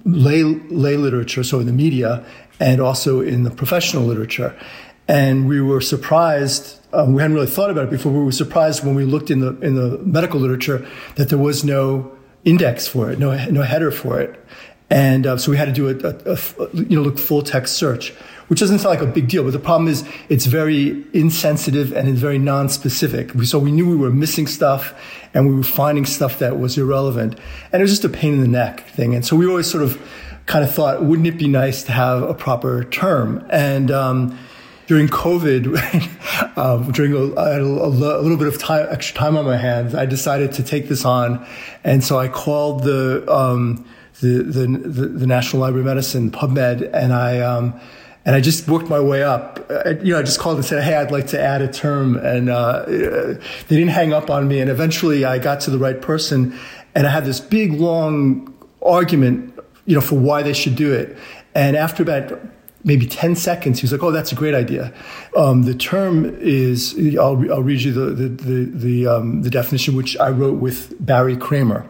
lay, 0.05 0.43
lay 0.43 0.97
literature, 0.97 1.43
so 1.43 1.61
in 1.61 1.67
the 1.67 1.73
media, 1.73 2.25
and 2.61 2.81
also 2.81 3.21
in 3.21 3.43
the 3.43 3.51
professional 3.51 4.05
literature. 4.05 4.57
And 5.09 5.49
we 5.49 5.61
were 5.61 5.81
surprised. 5.81 6.81
Um, 6.93 7.15
we 7.15 7.21
hadn't 7.21 7.35
really 7.35 7.49
thought 7.49 7.71
about 7.71 7.85
it 7.85 7.91
before. 7.91 8.13
We 8.13 8.25
were 8.25 8.33
surprised 8.33 8.85
when 8.85 8.95
we 8.95 9.05
looked 9.05 9.31
in 9.31 9.41
the 9.41 9.59
in 9.61 9.75
the 9.75 9.99
medical 9.99 10.41
literature 10.41 10.87
that 11.17 11.29
there 11.29 11.39
was 11.39 11.63
no 11.65 12.17
index 12.45 12.87
for 12.89 13.11
it, 13.11 13.19
no 13.19 13.37
no 13.51 13.63
header 13.63 13.91
for 13.91 14.21
it, 14.21 14.43
and 14.89 15.27
uh, 15.27 15.37
so 15.37 15.51
we 15.51 15.59
had 15.59 15.67
to 15.67 15.73
do 15.73 15.89
a, 15.89 16.31
a, 16.31 16.39
a, 16.63 16.69
you 16.73 16.97
know 16.97 17.03
look 17.03 17.19
full 17.19 17.43
text 17.43 17.77
search 17.77 18.15
which 18.49 18.61
doesn't 18.61 18.79
sound 18.79 18.99
like 18.99 19.09
a 19.09 19.11
big 19.11 19.29
deal, 19.29 19.45
but 19.45 19.53
the 19.53 19.59
problem 19.59 19.89
is 19.89 20.07
it's 20.29 20.47
very 20.47 21.05
insensitive 21.13 21.93
and 21.93 22.09
it's 22.09 22.21
very 22.21 22.39
non-specific. 22.39 23.33
So 23.45 23.59
we 23.59 23.73
knew 23.73 23.89
we 23.89 23.97
were 23.97 24.11
missing 24.11 24.47
stuff 24.47 24.95
and 25.33 25.49
we 25.49 25.55
were 25.55 25.63
finding 25.63 26.05
stuff 26.05 26.39
that 26.39 26.59
was 26.59 26.77
irrelevant. 26.77 27.39
And 27.73 27.81
it 27.81 27.85
was 27.85 27.91
just 27.91 28.05
a 28.05 28.09
pain 28.09 28.35
in 28.35 28.41
the 28.41 28.49
neck 28.49 28.89
thing. 28.89 29.15
And 29.15 29.25
so 29.25 29.37
we 29.37 29.47
always 29.47 29.71
sort 29.71 29.83
of 29.83 30.01
kind 30.47 30.65
of 30.65 30.75
thought, 30.75 31.03
wouldn't 31.03 31.27
it 31.27 31.39
be 31.39 31.49
nice 31.49 31.83
to 31.85 31.93
have 31.93 32.23
a 32.23 32.35
proper 32.35 32.85
term? 32.85 33.47
And, 33.51 33.91
um, 33.91 34.39
during 34.87 35.09
COVID, 35.09 36.57
um, 36.59 36.93
during 36.93 37.15
a, 37.15 37.17
a, 37.17 37.61
a, 37.63 37.89
little 38.21 38.37
bit 38.37 38.49
of 38.49 38.59
time, 38.59 38.87
extra 38.91 39.17
time 39.17 39.37
on 39.37 39.45
my 39.45 39.57
hands, 39.57 39.95
I 39.95 40.05
decided 40.07 40.53
to 40.53 40.63
take 40.63 40.89
this 40.89 41.05
on, 41.07 41.47
and 41.85 42.05
so 42.05 42.19
I 42.19 42.29
called 42.29 42.83
the 42.83 43.25
um, 43.33 43.87
the, 44.21 44.43
the, 44.43 44.67
the, 45.09 45.27
National 45.27 45.63
Library 45.63 45.81
of 45.81 45.87
Medicine, 45.87 46.31
PubMed, 46.31 46.89
and 46.95 47.13
I 47.13 47.41
um, 47.41 47.81
and 48.25 48.35
I 48.35 48.41
just 48.41 48.69
worked 48.69 48.89
my 48.89 49.01
way 49.01 49.23
up. 49.23 49.71
I, 49.71 49.91
you 49.91 50.13
know, 50.13 50.19
I 50.19 50.23
just 50.23 50.39
called 50.39 50.57
and 50.57 50.65
said, 50.65 50.83
"Hey, 50.83 50.95
I'd 50.95 51.11
like 51.11 51.27
to 51.29 51.41
add 51.41 51.63
a 51.63 51.69
term," 51.69 52.17
and 52.17 52.49
uh, 52.49 52.85
they 52.87 53.37
didn't 53.69 53.89
hang 53.89 54.13
up 54.13 54.31
on 54.31 54.49
me. 54.49 54.61
And 54.61 54.71
eventually, 54.71 55.25
I 55.25 55.39
got 55.39 55.61
to 55.61 55.71
the 55.71 55.79
right 55.79 56.01
person, 56.01 56.59
and 56.95 57.07
I 57.07 57.11
had 57.11 57.25
this 57.25 57.41
big, 57.41 57.73
long 57.73 58.55
argument, 58.83 59.59
you 59.87 59.95
know, 59.95 60.01
for 60.01 60.17
why 60.17 60.43
they 60.43 60.53
should 60.53 60.77
do 60.77 60.93
it. 60.93 61.17
And 61.55 61.77
after 61.77 62.03
about 62.03 62.41
maybe 62.85 63.07
10 63.07 63.35
seconds, 63.35 63.81
he 63.81 63.85
was 63.85 63.93
like, 63.93 64.03
Oh, 64.03 64.11
that's 64.11 64.33
a 64.33 64.35
great 64.35 64.55
idea. 64.55 64.93
Um, 65.37 65.63
the 65.63 65.75
term 65.75 66.25
is, 66.41 66.95
I'll, 67.19 67.53
I'll 67.53 67.63
read 67.63 67.81
you 67.81 67.93
the, 67.93 68.11
the, 68.11 68.29
the, 68.29 68.65
the, 68.65 69.07
um, 69.07 69.43
the 69.43 69.51
definition, 69.51 69.97
which 69.97 70.17
I 70.19 70.29
wrote 70.29 70.61
with 70.61 70.95
Barry 71.05 71.37
Kramer. 71.37 71.87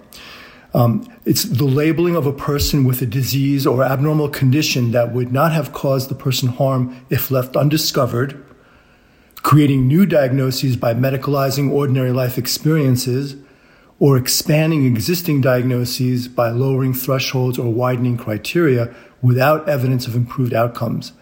Um, 0.75 1.07
it's 1.25 1.45
the 1.45 1.65
labeling 1.65 2.17
of 2.17 2.27
a 2.27 2.33
person 2.33 2.85
with 2.85 3.01
a 3.01 3.07
disease 3.07 3.65
or 3.65 3.85
abnormal 3.85 4.29
condition 4.29 4.91
that 4.91 5.13
would 5.13 5.33
not 5.33 5.53
have 5.53 5.73
caused 5.73 6.11
the 6.11 6.17
person 6.17 6.49
harm 6.49 7.07
if 7.11 7.31
left 7.31 7.55
undiscovered, 7.55 8.45
creating 9.37 9.87
new 9.87 10.05
diagnoses 10.05 10.77
by 10.77 10.93
medicalizing 10.93 11.71
ordinary 11.71 12.11
life 12.11 12.37
experiences, 12.37 13.37
or 14.01 14.17
expanding 14.17 14.85
existing 14.85 15.41
diagnoses 15.41 16.27
by 16.27 16.51
lowering 16.51 16.93
thresholds 16.93 17.57
or 17.57 17.73
widening 17.73 18.17
criteria 18.17 18.93
without 19.23 19.69
evidence 19.69 20.09
of 20.09 20.17
improved 20.17 20.53
outcomes. 20.53 21.13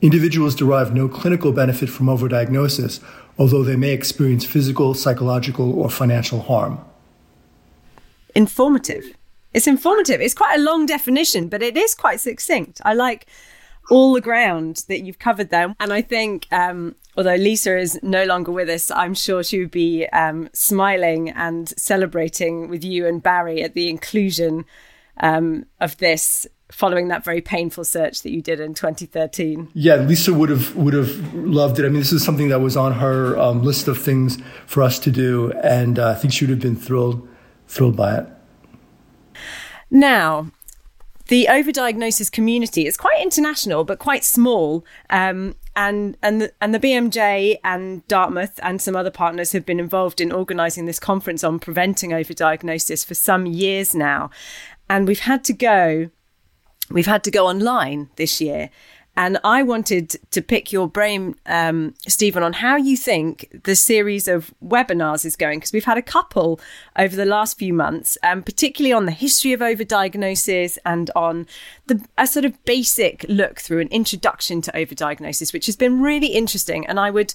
Individuals 0.00 0.54
derive 0.54 0.94
no 0.94 1.06
clinical 1.06 1.52
benefit 1.52 1.90
from 1.90 2.06
overdiagnosis, 2.06 3.00
although 3.38 3.62
they 3.62 3.76
may 3.76 3.90
experience 3.90 4.46
physical, 4.46 4.94
psychological, 4.94 5.78
or 5.78 5.90
financial 5.90 6.40
harm 6.40 6.82
informative. 8.34 9.16
It's 9.54 9.66
informative. 9.66 10.20
It's 10.20 10.34
quite 10.34 10.58
a 10.58 10.62
long 10.62 10.86
definition, 10.86 11.48
but 11.48 11.62
it 11.62 11.76
is 11.76 11.94
quite 11.94 12.20
succinct. 12.20 12.80
I 12.84 12.94
like 12.94 13.26
all 13.90 14.12
the 14.12 14.20
ground 14.20 14.84
that 14.88 15.00
you've 15.00 15.18
covered 15.18 15.50
there. 15.50 15.74
And 15.80 15.92
I 15.92 16.02
think, 16.02 16.46
um, 16.50 16.94
although 17.16 17.34
Lisa 17.34 17.76
is 17.76 17.98
no 18.02 18.24
longer 18.24 18.52
with 18.52 18.68
us, 18.68 18.90
I'm 18.90 19.14
sure 19.14 19.42
she 19.42 19.58
would 19.58 19.70
be 19.70 20.06
um, 20.08 20.48
smiling 20.52 21.30
and 21.30 21.68
celebrating 21.78 22.68
with 22.68 22.84
you 22.84 23.06
and 23.06 23.22
Barry 23.22 23.62
at 23.62 23.74
the 23.74 23.90
inclusion 23.90 24.64
um, 25.18 25.66
of 25.80 25.96
this 25.98 26.46
following 26.70 27.08
that 27.08 27.22
very 27.22 27.42
painful 27.42 27.84
search 27.84 28.22
that 28.22 28.30
you 28.30 28.40
did 28.40 28.58
in 28.58 28.72
2013 28.72 29.68
yeah 29.74 29.96
lisa 29.96 30.32
would 30.32 30.48
have 30.48 30.74
would 30.74 30.94
have 30.94 31.34
loved 31.34 31.78
it 31.78 31.84
i 31.84 31.88
mean 31.90 31.98
this 31.98 32.14
is 32.14 32.24
something 32.24 32.48
that 32.48 32.60
was 32.60 32.78
on 32.78 32.92
her 32.92 33.38
um, 33.38 33.62
list 33.62 33.88
of 33.88 33.98
things 33.98 34.38
for 34.64 34.82
us 34.82 34.98
to 34.98 35.10
do 35.10 35.52
and 35.62 35.98
uh, 35.98 36.08
i 36.08 36.14
think 36.14 36.32
she 36.32 36.46
would 36.46 36.50
have 36.50 36.60
been 36.60 36.74
thrilled 36.74 37.28
thrilled 37.72 37.96
by 37.96 38.16
it 38.18 38.26
now, 39.92 40.50
the 41.28 41.46
overdiagnosis 41.50 42.32
community 42.32 42.86
is 42.86 42.96
quite 42.96 43.22
international, 43.22 43.84
but 43.84 43.98
quite 43.98 44.24
small. 44.24 44.84
Um, 45.10 45.54
and 45.76 46.16
and 46.22 46.40
the, 46.40 46.52
and 46.62 46.74
the 46.74 46.80
BMJ 46.80 47.58
and 47.62 48.06
Dartmouth 48.08 48.58
and 48.62 48.80
some 48.80 48.96
other 48.96 49.10
partners 49.10 49.52
have 49.52 49.66
been 49.66 49.78
involved 49.78 50.20
in 50.20 50.32
organising 50.32 50.86
this 50.86 50.98
conference 50.98 51.44
on 51.44 51.58
preventing 51.58 52.10
overdiagnosis 52.10 53.04
for 53.06 53.14
some 53.14 53.44
years 53.44 53.94
now, 53.94 54.30
and 54.88 55.06
we've 55.06 55.20
had 55.20 55.44
to 55.44 55.52
go. 55.52 56.10
We've 56.90 57.06
had 57.06 57.24
to 57.24 57.30
go 57.30 57.46
online 57.46 58.10
this 58.16 58.40
year 58.40 58.70
and 59.16 59.38
I 59.44 59.62
wanted 59.62 60.16
to 60.30 60.40
pick 60.40 60.72
your 60.72 60.88
brain, 60.88 61.34
um, 61.44 61.94
Steven, 62.08 62.42
on 62.42 62.54
how 62.54 62.76
you 62.76 62.96
think 62.96 63.60
the 63.64 63.76
series 63.76 64.26
of 64.26 64.54
webinars 64.64 65.26
is 65.26 65.36
going, 65.36 65.58
because 65.58 65.72
we've 65.72 65.84
had 65.84 65.98
a 65.98 66.02
couple 66.02 66.58
over 66.96 67.14
the 67.14 67.26
last 67.26 67.58
few 67.58 67.74
months, 67.74 68.16
um, 68.22 68.42
particularly 68.42 68.92
on 68.92 69.04
the 69.04 69.12
history 69.12 69.52
of 69.52 69.60
overdiagnosis 69.60 70.78
and 70.86 71.10
on 71.14 71.46
the 71.88 72.02
a 72.16 72.26
sort 72.26 72.46
of 72.46 72.64
basic 72.64 73.26
look 73.28 73.60
through 73.60 73.80
an 73.80 73.88
introduction 73.88 74.62
to 74.62 74.72
overdiagnosis, 74.72 75.52
which 75.52 75.66
has 75.66 75.76
been 75.76 76.00
really 76.00 76.28
interesting. 76.28 76.86
And 76.86 76.98
I 76.98 77.10
would 77.10 77.34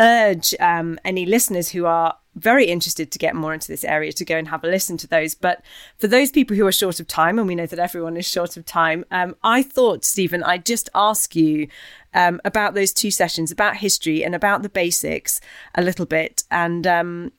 urge 0.00 0.54
um, 0.58 0.98
any 1.04 1.26
listeners 1.26 1.68
who 1.68 1.84
are 1.84 2.16
very 2.34 2.66
interested 2.66 3.10
to 3.10 3.18
get 3.18 3.34
more 3.34 3.52
into 3.52 3.68
this 3.68 3.84
area 3.84 4.12
to 4.12 4.24
go 4.24 4.36
and 4.36 4.48
have 4.48 4.62
a 4.64 4.68
listen 4.68 4.96
to 4.98 5.06
those. 5.06 5.34
But 5.34 5.62
for 5.98 6.06
those 6.06 6.30
people 6.30 6.56
who 6.56 6.66
are 6.66 6.72
short 6.72 7.00
of 7.00 7.06
time, 7.06 7.38
and 7.38 7.48
we 7.48 7.54
know 7.54 7.66
that 7.66 7.78
everyone 7.78 8.16
is 8.16 8.26
short 8.28 8.56
of 8.56 8.64
time, 8.64 9.04
um, 9.10 9.34
I 9.42 9.62
thought, 9.62 10.04
Steven, 10.04 10.42
I'd 10.42 10.64
just 10.64 10.88
ask 10.94 11.34
you 11.34 11.68
um, 12.14 12.40
about 12.44 12.74
those 12.74 12.92
two 12.92 13.10
sessions, 13.10 13.50
about 13.50 13.76
history 13.76 14.24
and 14.24 14.34
about 14.34 14.62
the 14.62 14.68
basics 14.68 15.40
a 15.74 15.82
little 15.82 16.06
bit, 16.06 16.44
and 16.50 16.86
um, 16.86 17.32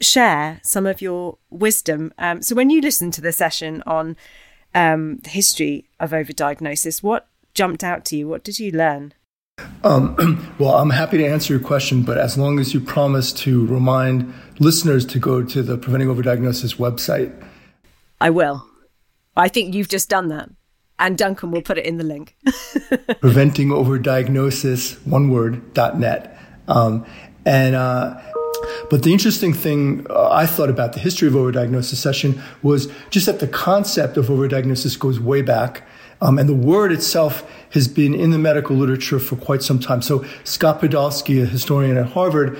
share 0.00 0.60
some 0.62 0.86
of 0.86 1.00
your 1.00 1.38
wisdom. 1.50 2.12
Um, 2.18 2.42
so 2.42 2.54
when 2.54 2.70
you 2.70 2.80
listened 2.80 3.14
to 3.14 3.20
the 3.20 3.32
session 3.32 3.82
on 3.86 4.16
um, 4.74 5.18
the 5.18 5.30
history 5.30 5.88
of 6.00 6.10
overdiagnosis, 6.10 7.02
what 7.02 7.28
jumped 7.54 7.84
out 7.84 8.04
to 8.06 8.16
you? 8.16 8.28
What 8.28 8.44
did 8.44 8.58
you 8.58 8.72
learn? 8.72 9.14
Um, 9.82 10.54
well, 10.58 10.76
I'm 10.76 10.90
happy 10.90 11.18
to 11.18 11.26
answer 11.26 11.52
your 11.52 11.62
question, 11.62 12.02
but 12.02 12.18
as 12.18 12.36
long 12.36 12.58
as 12.58 12.74
you 12.74 12.80
promise 12.80 13.32
to 13.34 13.66
remind 13.66 14.32
listeners 14.58 15.04
to 15.06 15.18
go 15.18 15.42
to 15.42 15.62
the 15.62 15.76
Preventing 15.76 16.08
Overdiagnosis 16.08 16.76
website. 16.76 17.32
I 18.20 18.30
will. 18.30 18.66
I 19.36 19.48
think 19.48 19.74
you've 19.74 19.88
just 19.88 20.08
done 20.08 20.28
that. 20.28 20.50
And 20.98 21.18
Duncan 21.18 21.50
will 21.50 21.62
put 21.62 21.76
it 21.76 21.86
in 21.86 21.98
the 21.98 22.04
link. 22.04 22.36
Preventing 23.20 23.68
Overdiagnosis, 23.68 25.04
one 25.06 25.30
word, 25.30 25.74
dot 25.74 25.98
net. 25.98 26.38
Um, 26.68 27.04
and, 27.44 27.74
uh, 27.74 28.20
but 28.90 29.02
the 29.02 29.12
interesting 29.12 29.52
thing 29.52 30.06
uh, 30.08 30.30
I 30.30 30.46
thought 30.46 30.70
about 30.70 30.92
the 30.92 31.00
history 31.00 31.26
of 31.28 31.34
overdiagnosis 31.34 31.96
session 31.96 32.40
was 32.62 32.90
just 33.10 33.26
that 33.26 33.40
the 33.40 33.48
concept 33.48 34.16
of 34.16 34.26
overdiagnosis 34.26 34.98
goes 34.98 35.18
way 35.18 35.42
back. 35.42 35.86
Um, 36.20 36.38
and 36.38 36.48
the 36.48 36.54
word 36.54 36.92
itself 36.92 37.42
has 37.74 37.88
been 37.88 38.14
in 38.14 38.30
the 38.30 38.38
medical 38.38 38.76
literature 38.76 39.18
for 39.18 39.36
quite 39.36 39.62
some 39.62 39.78
time. 39.78 40.00
So 40.00 40.24
Scott 40.44 40.80
Podolsky, 40.80 41.42
a 41.42 41.46
historian 41.46 41.96
at 41.96 42.06
Harvard, 42.06 42.58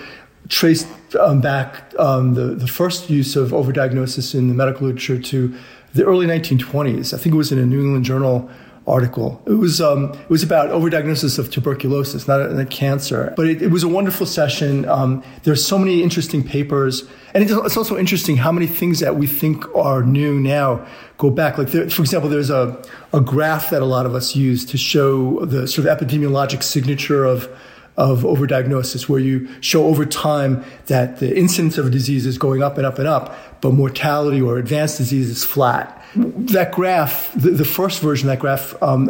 traced 0.49 0.87
um, 1.19 1.41
back 1.41 1.95
um, 1.99 2.35
the, 2.35 2.55
the 2.55 2.67
first 2.67 3.09
use 3.09 3.37
of 3.37 3.51
overdiagnosis 3.51 4.35
in 4.35 4.49
the 4.49 4.55
medical 4.55 4.87
literature 4.87 5.19
to 5.19 5.55
the 5.95 6.05
early 6.05 6.27
1920s. 6.27 7.15
I 7.15 7.19
think 7.19 7.35
it 7.35 7.39
was 7.39 7.53
in 7.53 7.59
a 7.59 7.65
New 7.65 7.81
England 7.81 8.05
Journal 8.05 8.51
article. 8.87 9.41
It 9.47 9.53
was 9.53 9.81
um, 9.81 10.13
it 10.13 10.31
was 10.31 10.43
about 10.43 10.71
overdiagnosis 10.71 11.39
of 11.39 11.51
tuberculosis, 11.51 12.29
not 12.29 12.41
a, 12.41 12.59
a 12.59 12.67
cancer. 12.67 13.33
But 13.37 13.47
it, 13.47 13.63
it, 13.63 13.69
was 13.69 13.83
a 13.83 13.89
wonderful 13.89 14.27
session. 14.27 14.87
Um, 14.89 15.23
there's 15.45 15.65
so 15.65 15.79
many 15.79 16.03
interesting 16.03 16.43
papers, 16.43 17.05
and 17.33 17.43
it's 17.43 17.77
also 17.77 17.97
interesting 17.97 18.37
how 18.37 18.53
many 18.53 18.67
things 18.67 19.01
that 19.01 19.17
we 19.17 19.27
think 19.27 19.65
are 19.75 20.03
new 20.03 20.39
now 20.39 20.87
go 21.17 21.31
back. 21.31 21.57
Like 21.57 21.69
there, 21.69 21.89
for 21.89 22.03
example, 22.03 22.29
there's 22.29 22.51
a 22.51 22.83
a 23.13 23.21
graph 23.21 23.71
that 23.71 23.81
a 23.81 23.87
lot 23.87 24.07
of 24.07 24.15
us 24.15 24.37
use 24.37 24.65
to 24.67 24.77
show 24.77 25.45
the 25.45 25.67
sort 25.67 25.87
of 25.87 25.99
epidemiologic 25.99 26.63
signature 26.63 27.25
of 27.25 27.49
of 27.97 28.23
overdiagnosis, 28.23 29.09
where 29.09 29.21
you 29.21 29.49
show 29.61 29.87
over 29.87 30.05
time 30.05 30.65
that 30.87 31.19
the 31.19 31.37
incidence 31.37 31.79
of 31.79 31.87
a 31.87 31.91
disease 31.91 32.27
is 32.27 32.39
going 32.39 32.63
up 32.63 32.77
and 32.77 32.87
up 32.87 32.99
and 32.99 33.07
up, 33.07 33.37
but 33.61 33.73
mortality 33.73 34.41
or 34.41 34.59
advanced 34.59 34.99
disease 34.99 35.31
is 35.31 35.45
flat. 35.45 36.01
That 36.17 36.71
graph, 36.71 37.33
the, 37.35 37.51
the 37.51 37.65
first 37.65 38.01
version 38.01 38.29
of 38.29 38.35
that 38.35 38.41
graph, 38.41 38.81
um, 38.83 39.09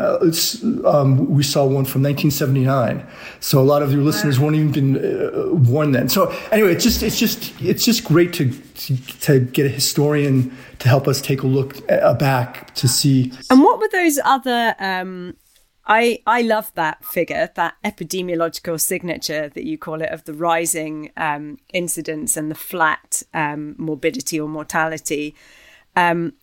um, 0.86 1.28
we 1.28 1.42
saw 1.42 1.64
one 1.64 1.84
from 1.84 2.02
1979. 2.02 3.06
So 3.40 3.60
a 3.60 3.62
lot 3.62 3.82
of 3.82 3.92
your 3.92 4.02
listeners 4.02 4.38
won't 4.38 4.56
even 4.56 4.72
been 4.72 4.96
uh, 4.96 5.52
warned 5.52 5.94
then. 5.94 6.08
So 6.08 6.30
anyway, 6.50 6.72
it's 6.72 6.84
just 6.84 7.02
it's 7.02 7.18
just 7.18 7.52
it's 7.60 7.84
just 7.84 8.04
great 8.04 8.32
to, 8.34 8.50
to, 8.50 8.96
to 9.20 9.40
get 9.40 9.66
a 9.66 9.68
historian 9.68 10.56
to 10.78 10.88
help 10.88 11.06
us 11.06 11.20
take 11.20 11.42
a 11.42 11.46
look 11.46 11.76
uh, 11.90 12.14
back 12.14 12.74
to 12.76 12.88
see. 12.88 13.32
And 13.50 13.62
what 13.62 13.80
were 13.80 13.88
those 13.92 14.18
other 14.24 14.74
um, 14.78 15.36
I 15.86 16.20
I 16.26 16.42
love 16.42 16.72
that 16.74 17.04
figure, 17.04 17.50
that 17.54 17.74
epidemiological 17.84 18.80
signature 18.80 19.48
that 19.50 19.64
you 19.64 19.76
call 19.76 20.00
it 20.00 20.10
of 20.10 20.24
the 20.24 20.32
rising 20.32 21.10
um, 21.16 21.58
incidence 21.72 22.36
and 22.36 22.50
the 22.50 22.54
flat 22.54 23.22
um, 23.34 23.74
morbidity 23.76 24.40
or 24.40 24.48
mortality. 24.48 25.34
Um, 25.94 26.34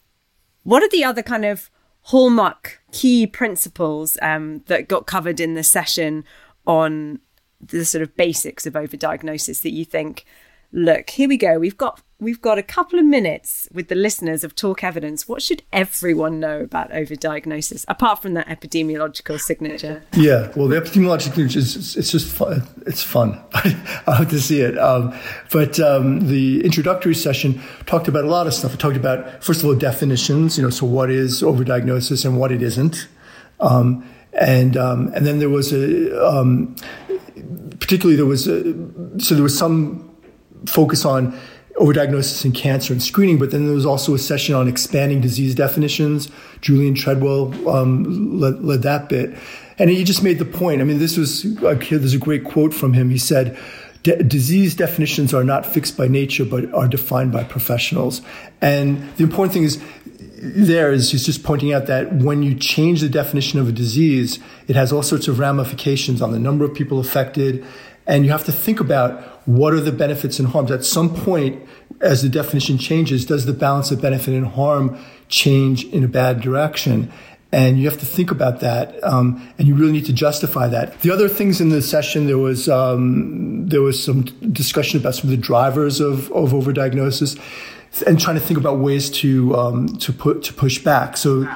what 0.64 0.84
are 0.84 0.90
the 0.90 1.04
other 1.04 1.24
kind 1.24 1.46
of 1.46 1.72
hallmark 2.04 2.82
key 2.92 3.26
principles 3.26 4.18
um, 4.22 4.60
that 4.68 4.88
got 4.88 5.08
covered 5.08 5.40
in 5.40 5.56
the 5.56 5.64
session 5.64 6.24
on 6.68 7.20
the 7.60 7.86
sort 7.86 8.02
of 8.02 8.16
basics 8.16 8.66
of 8.68 8.74
overdiagnosis 8.74 9.62
that 9.64 9.72
you 9.72 9.86
think? 9.86 10.26
Look, 10.72 11.10
here 11.10 11.28
we 11.28 11.38
go. 11.38 11.58
We've 11.58 11.78
got 11.78 12.02
we've 12.22 12.40
got 12.40 12.60
a 12.60 12.64
couple 12.64 13.00
of 13.00 13.06
minutes 13.06 13.68
with 13.74 13.88
the 13.88 13.96
listeners 13.96 14.44
of 14.44 14.56
Talk 14.56 14.84
Evidence. 14.84 15.28
What 15.28 15.42
should 15.42 15.64
everyone 15.74 16.40
know 16.40 16.62
about 16.62 16.92
overdiagnosis, 16.92 17.84
apart 17.88 18.22
from 18.22 18.36
that 18.36 18.48
epidemiological 18.48 19.40
signature? 19.40 20.04
Yeah, 20.14 20.52
well, 20.56 20.68
the 20.68 20.80
epidemiological 20.80 21.34
signature 21.34 21.60
is 21.60 21.98
it's 21.98 22.12
just 22.12 22.32
fun. 22.32 22.62
It's 22.86 23.04
fun. 23.04 23.42
I 23.54 24.16
have 24.18 24.30
to 24.30 24.40
see 24.40 24.62
it. 24.62 24.78
Um, 24.78 25.14
but 25.52 25.80
um, 25.80 26.28
the 26.28 26.64
introductory 26.64 27.16
session 27.16 27.60
talked 27.88 28.08
about 28.08 28.24
a 28.24 28.30
lot 28.30 28.46
of 28.46 28.54
stuff. 28.54 28.76
It 28.76 28.80
talked 28.80 28.98
about, 28.98 29.44
first 29.44 29.62
of 29.62 29.66
all, 29.66 29.76
definitions. 29.76 30.58
You 30.58 30.64
know, 30.64 30.70
so 30.70 30.86
what 30.86 31.10
is 31.10 31.42
overdiagnosis 31.42 32.24
and 32.24 32.40
what 32.40 32.52
it 32.52 32.62
isn't. 32.62 33.08
Um, 33.60 34.08
and 34.34 34.78
um, 34.78 35.12
and 35.14 35.26
then 35.26 35.40
there 35.40 35.50
was 35.50 35.74
a 35.74 36.26
um, 36.26 36.76
particularly 37.80 38.16
there 38.16 38.26
was 38.26 38.48
a, 38.48 38.62
so 39.20 39.34
there 39.34 39.44
was 39.44 39.58
some 39.58 40.08
focus 40.68 41.06
on 41.06 41.38
overdiagnosis 41.82 42.46
in 42.46 42.52
cancer 42.52 42.94
and 42.94 43.02
screening, 43.02 43.40
but 43.40 43.52
then 43.52 43.66
there 43.66 43.74
was 43.74 43.86
also 43.86 44.14
a 44.14 44.20
session 44.20 44.54
on 44.54 44.68
expanding 44.68 45.20
disease 45.20 45.56
definitions. 45.56 46.30
Julian 46.62 46.94
Treadwell 46.94 47.70
um, 47.70 48.40
led, 48.40 48.64
led, 48.64 48.84
that 48.84 49.10
bit. 49.10 49.36
And 49.80 49.90
he 49.90 50.04
just 50.04 50.24
made 50.24 50.38
the 50.38 50.46
point. 50.46 50.82
I 50.82 50.84
mean, 50.84 51.00
this 51.00 51.18
was, 51.18 51.44
there's 51.56 52.14
a 52.14 52.20
great 52.20 52.44
quote 52.44 52.74
from 52.74 52.94
him. 52.94 53.10
He 53.10 53.18
said, 53.18 53.58
disease 54.04 54.76
definitions 54.76 55.34
are 55.34 55.44
not 55.44 55.66
fixed 55.66 55.98
by 55.98 56.08
nature, 56.08 56.46
but 56.46 56.72
are 56.74 56.88
defined 56.88 57.32
by 57.32 57.44
professionals. 57.44 58.22
And 58.62 59.02
the 59.18 59.24
important 59.24 59.54
thing 59.54 59.64
is, 59.64 59.82
there 60.44 60.92
is 60.92 61.12
he's 61.12 61.26
just 61.26 61.44
pointing 61.44 61.72
out 61.72 61.86
that 61.86 62.14
when 62.14 62.42
you 62.42 62.56
change 62.56 63.02
the 63.02 63.10
definition 63.10 63.60
of 63.60 63.70
a 63.70 63.72
disease, 63.72 64.40
it 64.68 64.76
has 64.76 64.92
all 64.92 65.04
sorts 65.04 65.28
of 65.28 65.38
ramifications 65.38 66.22
on 66.22 66.32
the 66.32 66.40
number 66.40 66.66
of 66.66 66.74
people 66.74 67.00
affected. 67.00 67.64
And 68.08 68.26
you 68.26 68.32
have 68.32 68.46
to 68.46 68.52
think 68.52 68.80
about 68.80 69.31
what 69.46 69.74
are 69.74 69.80
the 69.80 69.92
benefits 69.92 70.40
and 70.40 70.48
harms? 70.48 70.72
At 70.72 70.86
some 70.86 71.14
point, 71.14 71.62
as 72.00 72.22
the 72.22 72.30
definition 72.30 72.78
changes, 72.78 73.26
does 73.26 73.46
the 73.46 73.54
balance 73.54 73.92
of 73.92 74.02
benefit 74.02 74.34
and 74.34 74.48
harm 74.48 74.98
change 75.28 75.86
in 75.86 76.04
a 76.04 76.08
bad 76.08 76.42
direction? 76.42 77.12
And 77.52 77.78
you 77.80 77.90
have 77.90 78.00
to 78.00 78.06
think 78.06 78.32
about 78.32 78.62
that, 78.62 79.04
um, 79.04 79.46
and 79.58 79.68
you 79.68 79.76
really 79.76 79.92
need 79.92 80.06
to 80.06 80.14
justify 80.14 80.70
that. 80.70 81.02
The 81.02 81.12
other 81.12 81.28
things 81.28 81.60
in 81.60 81.68
the 81.68 81.82
session, 81.82 82.28
there 82.28 82.38
was 82.38 82.70
um, 82.70 83.68
there 83.68 83.82
was 83.82 84.02
some 84.02 84.22
discussion 84.54 85.02
about 85.02 85.16
some 85.16 85.30
of 85.30 85.32
the 85.32 85.42
drivers 85.42 86.00
of, 86.00 86.32
of 86.32 86.52
overdiagnosis 86.52 87.38
and 88.08 88.20
trying 88.20 88.36
to 88.36 88.42
think 88.42 88.58
about 88.58 88.80
ways 88.80 89.10
to 89.10 89.56
um, 89.56 89.88
to 89.98 90.14
put 90.14 90.44
to 90.44 90.54
push 90.54 90.80
back. 90.80 91.18
So, 91.18 91.48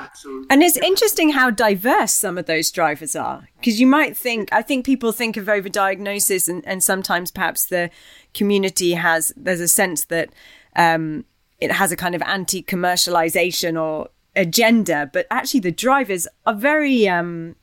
and 0.49 0.61
it's 0.61 0.77
interesting 0.77 1.29
how 1.29 1.49
diverse 1.49 2.11
some 2.11 2.37
of 2.37 2.45
those 2.45 2.71
drivers 2.71 3.15
are 3.15 3.47
because 3.57 3.79
you 3.79 3.87
might 3.87 4.17
think 4.17 4.49
I 4.51 4.61
think 4.61 4.85
people 4.85 5.11
think 5.11 5.37
of 5.37 5.45
overdiagnosis 5.45 6.49
and, 6.49 6.65
and 6.67 6.83
sometimes 6.83 7.31
perhaps 7.31 7.65
the 7.65 7.89
community 8.33 8.93
has 8.93 9.31
there's 9.37 9.61
a 9.61 9.67
sense 9.67 10.05
that 10.05 10.29
um, 10.75 11.25
it 11.59 11.71
has 11.71 11.91
a 11.91 11.95
kind 11.95 12.15
of 12.15 12.21
anti-commercialization 12.23 13.81
or 13.81 14.09
agenda, 14.35 15.09
but 15.11 15.25
actually 15.31 15.61
the 15.61 15.71
drivers 15.71 16.27
are 16.45 16.53
very 16.53 17.07
um, 17.07 17.55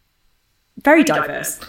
very 0.82 1.04
diverse. 1.04 1.60